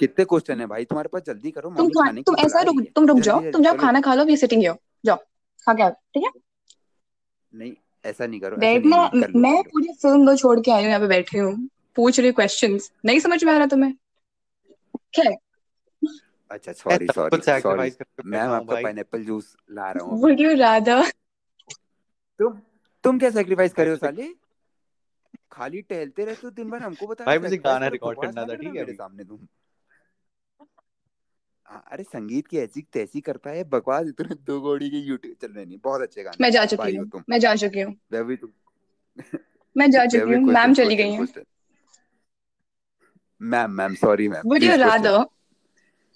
कितने 0.00 0.24
क्वेश्चन 0.24 0.60
है 0.60 0.66
भाई? 0.66 0.84
तुम्हारे 0.84 1.08
पास 1.12 1.22
जल्दी 1.22 1.50
करो 1.50 1.70
तुम 1.76 1.88
खा 1.88 2.04
खाने 2.04 2.22
तुम 2.22 2.36
ऐसा 2.38 2.60
रुक 2.62 2.80
तुम 2.94 3.06
रुक 3.06 3.18
जाओ 3.20 3.40
तुम 3.50 3.62
जाओ 3.62 3.76
खाना 3.76 4.00
खा 4.00 4.14
लो 4.14 4.24
वी 4.24 4.36
सिटिंग 4.36 4.60
हियर 4.60 4.76
जाओ 5.04 5.16
खा 5.66 5.74
के 5.74 5.82
आओ 5.82 5.90
ठीक 5.90 6.24
है? 6.24 6.30
नहीं। 7.52 7.72
ऐसा 8.04 8.26
नहीं 8.26 8.40
करो 8.40 8.56
नहीं 8.56 8.78
मैं 9.40 9.62
पूरी 9.70 9.92
फ़िल्म 10.02 10.26
दो 10.26 10.36
छोड़ 10.36 10.58
के 10.60 10.70
आई 10.70 10.82
हूँ 10.82 10.88
यहाँ 10.88 11.00
पे 11.00 11.06
बैठी 11.08 11.38
हूँ। 11.38 11.68
पूछ 11.96 12.18
रही 12.20 12.32
क्वेश्चंस 12.32 12.90
नहीं 13.04 13.20
समझ 13.20 13.42
में 13.44 13.52
आ 13.52 13.56
रहा 13.56 13.66
तुम्हें? 13.66 13.94
क्या 15.14 15.30
अच्छा 16.50 16.72
सॉरी 16.72 17.06
सॉरी 17.14 17.40
सॉरी 17.60 17.90
मैम 18.26 18.50
आपका 18.50 18.74
पाइनएप्पल 18.74 19.24
जूस 19.24 19.56
ला 19.70 19.90
रहा 19.92 20.04
हूँ। 20.04 20.20
वुड 20.20 20.40
यू 20.40 20.54
रादर 20.58 21.10
तुम 22.40 22.60
तुम 23.04 23.18
क्या 23.18 23.30
सेक्रीफाइस 23.30 23.72
करे 23.72 23.90
हो 23.90 23.96
साले? 23.96 24.28
खाली 25.52 25.80
टहलते 25.82 26.24
रहते 26.24 26.46
हो 26.46 26.50
दिन 26.50 26.70
भर 26.70 26.82
हमको 26.82 27.06
बता 27.06 27.24
भाई 27.24 27.36
रहे 27.36 27.44
मुझे 27.44 27.56
गाना 27.64 27.86
रिकॉर्ड 27.94 28.20
करना 28.20 28.44
था 28.46 28.54
ठीक 28.54 28.66
है 28.66 28.72
मेरे 28.72 28.92
सामने 28.92 29.24
तुम। 29.24 29.36
हाँ, 29.36 29.46
अरे 31.70 32.02
संगीत 32.02 32.46
की 32.46 32.58
ऐसी 32.58 32.80
तैसी 32.92 33.20
करता 33.20 33.50
है 33.50 33.64
बकवास 33.64 34.06
इतने 34.06 34.34
दो 34.46 34.60
गोड़ी 34.60 34.90
के 34.90 34.96
यूट्यूब 34.96 35.34
चल 35.42 35.52
रहे 35.52 35.64
नहीं 35.64 35.78
बहुत 35.84 36.00
अच्छे 36.02 36.22
गाने 36.22 36.36
मैं 36.40 36.50
जा 36.50 36.64
चुकी 36.64 36.96
हूँ 36.96 37.08
तुम। 37.08 37.22
मैं 37.28 37.38
जा 37.40 37.54
चुकी 37.54 37.80
हूँ। 37.80 37.94
मैं 39.76 39.90
जा 39.90 40.06
चुकी 40.06 40.34
हूँ 40.34 40.42
मैम 40.44 40.74
चली 40.74 40.96
गई 40.96 41.10
हैं। 41.10 41.26
Ma'am 43.42 43.70
ma'am 43.70 43.94
sorry 43.94 44.28
ma'am 44.28 44.48
Would 44.48 44.62
you 44.62 44.70
please 44.70 44.82
question 44.82 45.02
rather 45.02 45.26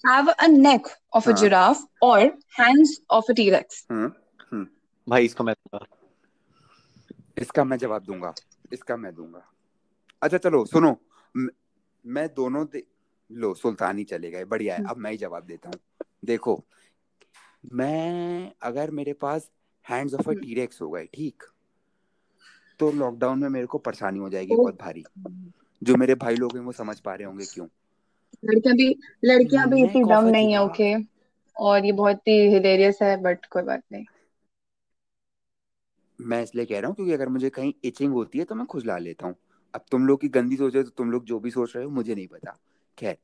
have 0.05 0.29
a 0.39 0.49
neck 0.49 0.89
of 1.13 1.27
a 1.27 1.33
हाँ। 1.33 1.41
giraffe 1.41 1.85
or 2.03 2.19
hands 2.59 2.99
of 3.11 3.31
a 3.31 3.35
T-Rex? 3.35 3.87
Hmm 3.91 4.13
hmm 4.53 4.67
भाई 5.09 5.25
इसको 5.25 5.45
मैं 5.45 5.55
दूँगा। 5.55 5.87
इसका 7.39 7.65
मैं 7.65 7.77
जवाब 7.77 8.03
दूँगा 8.05 8.35
इसका 8.73 8.97
मैं 8.97 9.15
दूँगा। 9.15 9.43
अच्छा 10.23 10.39
चलो 10.39 10.65
सुनो 10.65 10.97
मैं 12.05 12.29
दोनों. 12.29 12.67
लो 13.31 13.55
सुल्तान 13.55 13.99
ही 13.99 14.05
चले 14.05 14.31
गए। 14.31 14.45
बढ़िया 14.45 14.75
है 14.75 14.81
अब 14.81 14.97
मैं 14.97 15.11
ही 15.11 15.17
जवाब 15.17 15.47
देता 15.47 15.69
हूँ। 15.69 15.79
देखो 16.25 16.63
मैं 17.73 18.53
अगर 18.63 18.91
मेरे 18.91 19.13
पास 19.13 19.51
hands 19.87 20.15
of 20.15 20.31
a. 20.31 20.33
T Rex 20.33 20.81
हो 20.83 20.91
गए 20.91 21.05
ठीक 21.05 21.43
तो 22.81 22.91
लॉकडाउन 22.93 23.39
में 23.39 23.49
मेरे 23.49 23.67
को 23.67 23.79
परेशानी 23.79 24.19
हो 24.19 24.29
जाएगी 24.31 24.57
बहुत 24.57 24.79
भारी। 24.81 25.05
जो 25.83 25.97
मेरे 25.97 26.15
भाई 26.15 26.37
लोग 26.37 26.57
हैं 26.57 26.65
वो 26.65 26.73
समझ 26.73 26.99
पा 27.01 27.15
रहे 27.15 27.27
होंगे 27.27 27.45
क्यों? 27.45 27.67
लड़कियाँ 28.45 28.77
भी 28.77 28.89
लड़कियाँ 29.25 29.69
भी 29.71 29.83
इतनी 29.83 30.03
डम 30.03 30.25
नहीं 30.25 30.53
है 30.53 30.61
ओके 30.61 30.95
और 31.57 31.85
ये 31.87 31.93
बहुत 31.93 32.29
ही 32.29 32.39
हिलेरियस 32.49 32.99
है 33.03 33.17
बट 33.23 33.47
कोई 33.47 33.63
बात 33.63 33.83
नहीं। 33.93 34.05
मैं 36.19 36.43
इसलिए 36.43 36.65
कह 36.65 36.81
रहा 36.81 36.89
हूँ 36.89 36.95
क्योंकि 36.97 37.13
अगर 37.13 37.29
मुझे 37.29 37.51
कहीं 37.51 37.73
इचिंग 37.85 38.13
होती 38.13 38.39
है 38.39 38.45
तो 38.45 38.55
मैं 38.55 38.67
खुजला 38.67 38.99
लेता 38.99 39.27
हूँ। 39.27 39.35
अब 39.75 39.85
तुम 39.91 40.07
लोग 40.07 40.21
की 40.21 40.29
गंदी 40.29 40.57
सोच 40.57 40.75
रहे 40.75 40.83
हो 40.83 40.89
तो 40.89 40.95
तुम 40.97 41.11
लोग 41.11 41.25
जो 41.25 41.39
भी 41.41 41.51
सोच 41.51 41.77
रहे 41.77 41.85
हो 41.85 41.91
मुझे 41.91 42.15
नहीं 42.15 42.27
पता। 42.27 42.59
खैर 42.99 43.17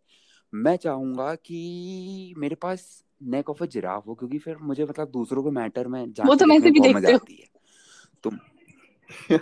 मैं 0.54 0.76
चाहूँगा 0.76 1.34
कि 1.34 2.34
मेरे 2.38 2.54
पास 2.54 3.04
नेक 3.22 3.50
ऑफ़ 3.50 3.62
अ 3.62 3.66
जिराफ 3.66 4.06
हो 4.06 4.14
क्योंकि 4.14 4.38
फिर 4.38 4.56
मुझे 4.56 4.84
मतलब 4.84 5.10
दूसरों 5.10 5.44
के 5.44 5.50
मैटर 5.50 5.88
में 5.88 6.00
वो 6.00 6.34
ऐसे 6.34 6.46
में 6.46 6.60
भी 6.60 6.80
देखते 6.80 7.12
आती 7.12 7.34
है। 7.34 7.48
तुम 8.22 8.38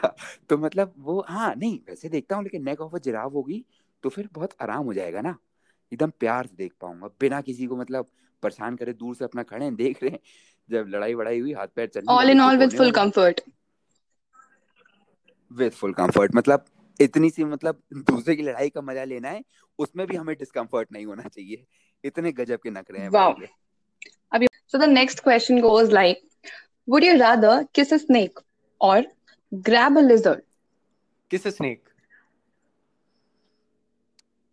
तो 0.49 0.59
मतलब 0.59 0.95
वो 0.99 1.27
हाँ 1.29 1.55
नहीं 1.55 1.79
वैसे 1.89 2.09
देखता 2.09 2.37
हूँ 2.37 2.43
लेकिन 2.45 2.65
नेक 2.65 2.81
ऑफ़ 2.81 2.95
अ 2.95 2.99
जिराफ 2.99 3.33
होगी 3.33 3.65
तो 4.03 4.09
फिर 4.09 4.29
बहुत 4.33 4.51
आराम 4.63 4.85
हो 4.85 4.95
जाएगा 4.95 5.21
ना। 5.21 5.37
एकदम 5.93 6.11
प्यार 6.11 6.47
से 6.47 6.55
देख 6.57 6.73
पाऊँगा 6.81 7.07
बिना 7.21 7.41
किसी 7.41 7.67
को 7.67 7.77
मतलब 7.77 8.07
परेशान 8.43 8.77
करे 8.77 8.93
दूर 8.93 9.15
से 9.15 9.25
अपना 9.25 9.43
खड़े 9.43 9.65
हैं 9.65 9.77
देख 9.77 10.03
रहे 10.03 10.11
हैं 10.11 10.19
जब 10.71 10.87
लड़ाई 10.89 11.15
वड़ाई 11.15 11.41
हुई 11.41 11.53
हाथ 11.53 11.69
पैर 11.69 11.87
चलने 11.87 12.13
ऑल 12.13 12.31
इन 12.31 12.41
तो 12.41 12.45
all 12.45 12.59
with 12.59 12.77
full 12.77 12.91
comfort 12.91 13.41
with 15.53 15.73
full 15.73 15.93
comfort 15.93 16.35
मतलब 16.35 16.65
इतनी 17.01 17.31
सी 17.31 17.45
मतलब 17.45 17.83
दूसरे 17.95 18.37
की 18.37 18.43
लड़ाई 18.43 18.69
का 18.69 18.81
मज़ा 18.81 19.05
लेना 19.05 19.29
है 19.29 19.43
उसमें 19.79 20.07
भी 20.07 20.17
हमें 20.17 20.37
डिस्कम्फर्ट 20.39 20.93
नहीं 20.93 21.07
होना 21.07 21.23
चाहिए। 21.23 21.65
इतने 22.05 22.33
गजब 22.33 22.59
के 22.63 22.71
नखरे 22.71 23.01
हैं 23.01 23.09
वाओ 23.09 23.35
अभी 24.33 24.47
so 24.73 24.79
the 24.79 24.87
next 24.87 25.23
question 25.23 25.61
goes 25.61 25.93
like 25.93 26.19
would 26.89 27.05
you 27.05 27.15
rather 27.21 27.55
kiss 27.73 27.93
a 27.93 27.99
snake 27.99 28.39
or 28.81 29.03
grab 29.53 29.97
a 29.97 30.01
lizard? 30.01 30.43
किस 31.31 31.47
स्नेक 31.47 31.89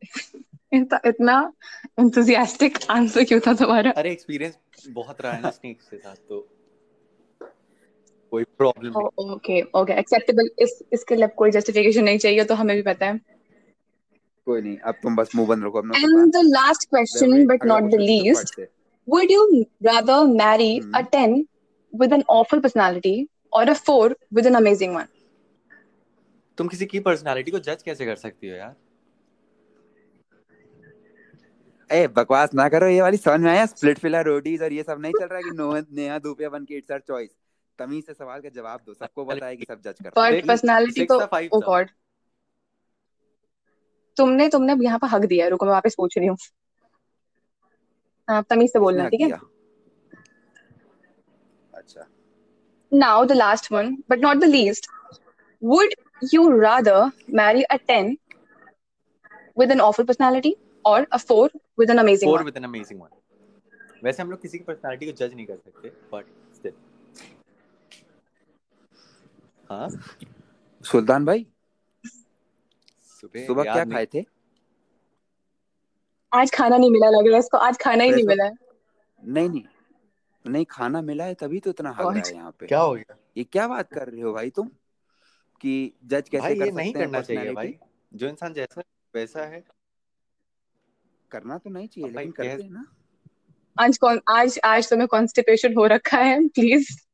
इतना 0.73 0.99
इतना 1.05 1.53
enthusiastic 1.99 2.89
आंसर 2.89 3.23
क्यों 3.23 3.39
था 3.39 3.53
तुम्हारा? 3.53 3.91
अरे 3.91 4.11
एक्सपीरियंस 4.11 4.57
बहुत 4.89 5.21
रहा 5.21 5.33
है 5.33 5.41
ना 5.41 5.49
स्नेक 5.49 5.81
के 5.81 5.97
साथ 5.97 6.15
तो 6.15 6.47
कोई 8.31 8.43
प्रॉब्लम 8.57 8.95
ओके 9.33 9.61
ओके 9.79 9.93
एक्सेप्टेबल 9.99 10.49
इस 10.63 10.79
इसके 10.93 11.15
लिए 11.15 11.27
कोई 11.37 11.51
जस्टिफिकेशन 11.51 12.03
नहीं 12.03 12.17
चाहिए 12.17 12.43
तो 12.43 12.55
हमें 12.55 12.75
भी 12.75 12.81
पता 12.83 13.05
है। 13.05 13.19
कोई 14.47 14.61
नहीं 14.61 14.77
अब 14.77 14.95
तुम 15.03 15.15
बस 15.15 15.35
मुँह 15.35 15.47
बंद 15.47 15.65
रखो 15.65 15.79
अपना 15.79 15.97
and 15.99 16.05
Sultan 16.05 16.31
the 16.31 16.43
last 16.49 16.87
question 16.89 17.31
Vaibhavi 17.31 17.45
but 17.51 17.61
अगला 17.61 17.73
not 17.73 17.91
the 17.91 17.97
क्वेश्चन 17.97 18.33
फट 18.33 18.37
least 18.37 18.55
से। 18.55 18.67
would 19.07 19.31
you 19.35 19.43
rather 19.87 20.19
marry 20.41 20.71
a 20.77 20.83
hmm 20.83 21.05
10 21.15 21.35
with 21.93 22.13
an 22.17 22.23
awful 22.35 22.61
personality 22.61 23.15
or 23.51 23.63
a 23.73 23.75
4 23.89 24.15
with 24.37 24.49
an 24.51 24.59
amazing 24.61 24.97
one? 24.99 25.11
तुम 26.57 26.67
किसी 26.67 26.85
की 26.85 26.99
पर्सनालिटी 27.07 27.51
को 27.51 27.59
जज 27.59 27.81
कैसे 27.85 28.05
कर 28.05 28.15
सकती 28.15 28.49
हो 28.49 28.55
यार? 28.55 28.75
ए 31.89 32.07
बकवास 32.17 32.53
ना 32.55 32.67
करो 32.69 32.87
ये 32.87 33.01
वाली 33.01 33.17
समझ 33.17 33.39
में 33.39 33.49
आया? 33.51 33.65
स्प्लिट 33.65 33.99
फिला 33.99 34.21
रोटीज 34.27 34.61
और 34.63 34.73
ये 34.73 34.83
सब 34.83 35.01
नहीं 35.01 35.13
चल 35.19 35.27
रहा 35.31 35.41
कि 35.41 35.51
नो 35.57 35.73
नेहा 35.95 36.19
दुपिया 36.19 36.49
वन 36.49 36.65
की 36.65 36.75
इट्स 36.77 36.91
आवर 36.91 37.01
चॉइस 37.07 37.29
तमीज 37.79 38.05
से 38.05 38.13
सवाल 38.13 38.41
का 38.41 38.49
जवाब 38.55 38.81
दो 38.85 38.93
सबको 38.93 39.25
पता 39.25 39.45
है 39.45 39.55
कि 39.57 39.65
सब 39.69 39.81
जज 39.81 39.95
करते 40.03 40.07
हैं। 40.07 40.13
But 40.17 40.31
देख 40.31 40.45
personality 40.51 40.93
सिक्स 40.93 41.07
तो 41.09 41.19
था 41.21 41.25
फाइव 41.35 41.49
oh 41.55 41.85
तुमने 44.17 44.47
तुमने 44.49 44.73
यहाँ 44.83 44.99
पर 44.99 45.07
हक 45.07 45.25
दिया 45.31 45.45
है 45.45 45.51
रुको 45.51 45.65
मैं 45.65 45.73
वापस 45.73 45.95
पूछ 45.97 46.17
रही 46.17 46.27
हूँ। 46.27 46.37
हाँ 48.27 48.43
तमीज 48.49 48.71
से 48.73 48.79
बोलना 48.79 49.07
ठीक 49.09 49.21
है? 49.21 49.39
अच्छा। 51.73 52.05
Now 52.91 53.17
the 53.29 53.35
last 53.35 53.65
one 53.71 53.89
but 54.11 54.21
not 54.25 54.41
the 54.41 54.47
least 54.47 54.87
would 55.61 55.93
you 56.33 56.43
rather 56.61 56.99
marry 57.39 57.63
a 57.75 57.77
10 57.91 58.15
with 59.61 59.71
an 59.75 59.81
awful 59.87 60.05
personality 60.05 60.53
or 60.85 60.97
a 61.17 61.19
4 61.19 61.49
with 61.81 61.93
an 61.95 61.99
amazing 61.99 62.29
four 62.29 62.37
one? 62.37 62.45
With 62.45 62.57
an 62.57 62.63
amazing 62.63 63.01
one 63.01 63.09
वैसे 64.03 64.21
हम 64.21 64.31
लोग 64.31 64.41
किसी 64.41 64.57
की 64.57 64.63
पर्सनालिटी 64.63 65.05
को 65.05 65.11
जज 65.11 65.33
नहीं 65.33 65.45
कर 65.45 65.57
सकते 65.57 65.91
बट 66.13 66.25
स्टिल 66.55 66.73
हाँ? 69.69 69.89
सुल्तान 70.85 71.25
भाई 71.25 71.45
सुबह 73.05 73.45
सुबह 73.45 73.63
क्या 73.63 73.83
खाए 73.85 74.05
थे? 74.05 74.23
आज 76.31 76.51
खाना 76.51 76.77
नहीं 76.77 76.91
मिला 76.91 77.09
लग 77.09 77.27
रहा 77.27 77.33
है 77.33 77.39
इसको 77.39 77.57
आज 77.57 77.77
खाना 77.77 78.03
ही 78.03 78.11
नहीं 78.11 78.23
मिला 78.23 78.43
है। 78.43 78.53
नहीं 79.23 79.49
नहीं 79.49 79.63
नहीं 80.45 80.65
खाना 80.69 81.01
मिला 81.01 81.23
है 81.23 81.33
तभी 81.33 81.59
तो 81.59 81.69
इतना. 81.69 81.89
रहा 81.89 82.11
है 82.11 82.33
यहाँ 82.33 82.51
पे। 82.51 82.65
क्या 82.65 82.79
हो 82.79 82.93
गया? 82.93 83.15
ये 83.37 83.43
क्या 83.43 83.67
बात 83.67 83.93
कर 83.93 84.09
रहे 84.09 84.21
हो 84.21 84.33
भाई 84.33 84.49
तुम? 84.49 84.67
कि 85.61 85.93
जज 86.05 86.29
कैसे 86.29 86.41
भाई 86.41 86.59
कर 86.59 86.65
ये 86.65 86.71
नहीं 86.71 86.91
सकते 86.93 86.99
हैं 86.99 87.07
करना 87.07 87.21
चाहिए 87.21 87.51
भाई। 87.51 87.75
जो 88.13 88.27
इंसान 88.27 88.53
जैसा 88.53 88.79
है, 88.79 88.85
वैसा 89.15 89.45
है। 89.45 89.63
करना 91.31 91.57
तो 91.57 91.69
नहीं 91.69 91.87
चाहिए 91.87 92.09
लेकिन 92.09 92.31
करते 92.31 92.63
हैं 92.63 92.69
ना। 92.69 92.85
आज 93.79 93.97
कौन 93.97 94.21
आज 94.27 94.59
आज 94.63 94.89
तुम्हें 94.89 95.07
कॉन्स्टिपेशन 95.07 95.73
हो 95.73 95.85
रखा 95.85 96.17
है 96.17 96.47
प्लीज़ 96.47 97.04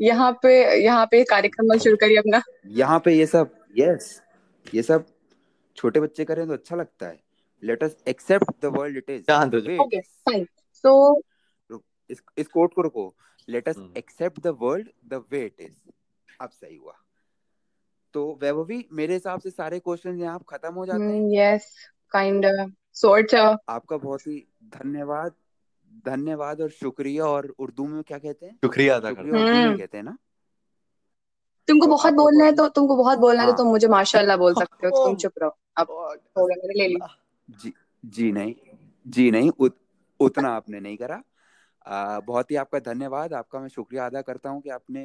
यहाँ 0.00 0.32
पे 0.42 0.54
यहाँ 0.82 1.06
पे 1.10 1.22
कार्यक्रम 1.24 1.76
शुरू 1.78 1.96
करिए 1.96 2.16
अपना। 2.18 2.42
यहाँ 2.78 2.98
पे 3.04 3.12
ये 3.12 3.26
सब 3.26 3.54
यस 3.78 4.20
ये 4.66 4.82
सब 4.82 5.06
छोटे 5.76 6.00
बच्चे 6.00 6.24
करें 6.24 6.46
तो 6.46 6.52
अच्छा 6.52 6.76
लगता 6.76 7.06
है। 7.06 7.18
Let 7.62 7.82
us 7.84 7.96
accept 8.08 8.50
the 8.62 8.72
world 8.76 8.96
it 8.96 9.10
is 9.10 9.22
जान 9.22 9.50
दो 9.50 9.58
ओके 9.84 10.00
फाइन 10.00 10.46
सो 10.84 11.20
इस 12.10 12.22
इस 12.38 12.48
कोट 12.48 12.74
को 12.74 12.82
रुको। 12.82 13.14
Let 13.48 13.68
us. 13.68 13.76
Accept 13.96 14.40
the 14.40 14.56
world 14.60 14.88
the 15.08 15.22
way 15.32 15.44
it 15.44 15.60
is 15.60 15.74
अब 16.40 16.50
सही 16.50 16.76
हुआ। 16.76 16.92
तो 18.14 18.26
वैभवी 18.42 18.84
मेरे 18.92 19.14
हिसाब 19.14 19.40
से 19.40 19.50
सारे 19.50 19.78
क्वेश्चन 19.78 20.18
यहाँ 20.20 20.44
खत्म 20.48 20.72
हो 20.74 20.86
जाते 20.86 21.04
हैं। 21.04 21.22
यस 21.32 21.74
काइंड 22.12 22.46
सॉर्ट 22.96 23.34
आपका 23.34 23.96
बहुत 23.96 24.26
ही 24.26 24.38
धन्यवाद। 24.76 25.34
धन्यवाद 26.06 26.60
और 26.60 26.70
शुक्रिया 26.70 27.24
और 27.26 27.46
उर्दू 27.58 27.86
में 27.86 28.02
क्या 28.02 28.18
कहते 28.18 28.46
हैं? 28.46 28.54
शुक्रिया 28.54 28.96
अदा 28.96 29.12
करता 29.12 29.22
हूँ। 29.22 29.30
उर्दू 29.30 29.52
में 29.52 29.64
हम्म। 29.64 29.76
कहते 29.78 29.96
हैं 29.96 30.04
ना? 30.04 30.16
तुमको 31.68 31.86
बहुत 31.86 32.14
बोलना 32.14 32.44
है 32.44 32.52
तो 32.52 32.68
तुमको 32.68 32.96
बहुत 32.96 33.18
बोलना 33.18 33.42
है 33.42 33.48
तो 33.48 33.56
तुम 33.56 33.68
मुझे 33.68 33.88
माशाल्लाह 33.88 34.36
बोल 34.36 34.54
सकते 34.54 34.86
हो 34.86 35.04
तुम 35.04 35.16
चुप 35.16 35.32
रहो। 35.42 35.56
अब 35.76 35.86
हो 36.38 36.46
गया 36.46 36.56
मैंने 36.56 36.74
ले 36.74 36.88
ली 36.88 36.98
जी 37.48 37.72
जी 38.04 38.30
नहीं 38.32 38.54
जी 39.06 39.30
नहीं 39.30 39.50
उत, 39.58 39.76
उतना 40.20 40.48
आपने 40.50 40.80
नहीं 40.80 40.96
करा। 40.96 41.22
आ, 41.86 42.20
बहुत 42.20 42.50
ही 42.50 42.56
आपका 42.56 42.78
धन्यवाद 42.78 43.32
आपका 43.34 43.60
मैं 43.60 43.68
शुक्रिया 43.68 44.06
अदा 44.06 44.20
करता 44.22 44.50
हूँ 44.50 44.60
कि 44.62 44.70
आपने 44.70 45.02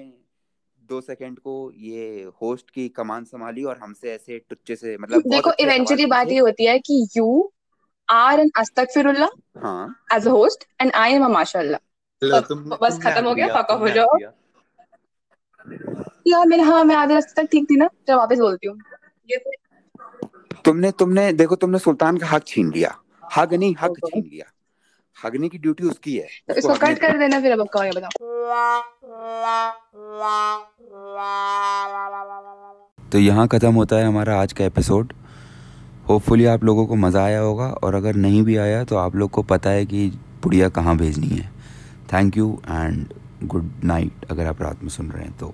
दो 0.81 0.99
सेकंड 1.01 1.39
को 1.39 1.55
ये 1.77 2.23
होस्ट 2.41 2.69
की 2.69 2.87
कमान 2.89 3.23
संभाली 3.23 3.63
और 3.63 3.77
हमसे 3.77 4.11
ऐसे 4.13 4.39
टुच्चे 4.49 4.75
से 4.75 4.97
मतलब 4.97 5.21
बहुत 5.21 5.31
देखो 5.31 5.49
अच्छे 5.49 5.63
सवाल 5.63 5.75
इवेंचुअली 5.75 6.05
बात 6.05 6.25
पूछे। 6.25 6.35
ये 6.35 6.39
होती 6.41 6.65
है 6.65 6.77
कि 6.79 7.07
यू 7.17 7.27
आर 8.11 8.39
एन 8.39 8.51
अस्तगफिरुल्लाह 8.59 9.29
हाँ। 9.61 9.95
As 10.13 10.27
a 10.27 10.31
host 10.31 10.63
and 10.81 10.91
I 10.95 11.13
am 11.13 11.25
a 11.25 11.27
माशाल्लाह 11.29 11.79
बस 12.81 12.99
खत्म 13.03 13.25
हो 13.25 13.33
गया 13.35 13.47
ऑफ़ 13.59 13.79
हो 13.81 13.89
जाओ। 13.89 14.17
यार 16.27 16.45
मेरे 16.47 16.63
हाँ 16.63 16.83
मैं 16.83 16.95
आधे 16.95 17.13
रास्ते 17.13 17.41
तक 17.41 17.47
ठीक 17.51 17.65
थी 17.69 17.75
ना 17.75 17.87
चलो 18.07 18.17
वापस 18.17 18.39
बोलती 18.39 18.67
हूँ। 18.67 18.77
तो 19.29 20.61
तुमने 20.65 20.91
तुमने 20.99 21.31
देखो 21.33 21.55
तुमने 21.55 21.79
सुल्तान 21.79 22.17
का 22.17 22.27
हक 22.27 22.43
छीन 22.47 22.71
लिया। 22.73 22.95
हग 23.35 23.53
नहीं 23.53 23.75
हक 23.81 23.93
छीन 24.05 24.23
लिया। 24.23 24.45
हगने 25.17 25.49
की 25.49 25.57
ड्यूटी 25.57 25.83
उसकी 25.87 26.15
है। 26.17 26.27
तो 26.47 26.55
इसको 26.55 26.73
कट 26.77 26.99
कर 26.99 27.17
देना 27.17 27.39
फिर 27.41 27.51
अब 27.51 27.67
क्या 27.75 27.91
बताओ। 27.91 28.09
तो 33.11 33.19
यहाँ 33.19 33.47
ख़त्म 33.47 33.73
होता 33.73 33.95
है 33.95 34.05
हमारा 34.05 34.39
आज 34.41 34.53
का 34.53 34.65
एपिसोड 34.65 35.13
होपफुली 36.09 36.45
आप 36.45 36.63
लोगों 36.63 36.85
को 36.85 36.95
मज़ा 36.95 37.23
आया 37.23 37.39
होगा 37.39 37.67
और 37.83 37.95
अगर 37.95 38.15
नहीं 38.15 38.41
भी 38.43 38.55
आया 38.57 38.83
तो 38.83 38.95
आप 38.97 39.15
लोग 39.15 39.29
को 39.29 39.43
पता 39.43 39.69
है 39.69 39.85
कि 39.85 40.11
पुड़िया 40.43 40.69
कहाँ 40.69 40.97
भेजनी 40.97 41.27
है। 41.27 41.49
Thank 42.13 42.37
you 42.37 42.59
and 42.69 43.05
good 43.43 43.71
night 43.83 44.25
अगर 44.31 44.45
आप 44.45 44.61
रात 44.61 44.83
में 44.83 44.89
सुन 44.89 45.11
रहे 45.11 45.23
हैं 45.23 45.37
तो। 45.37 45.53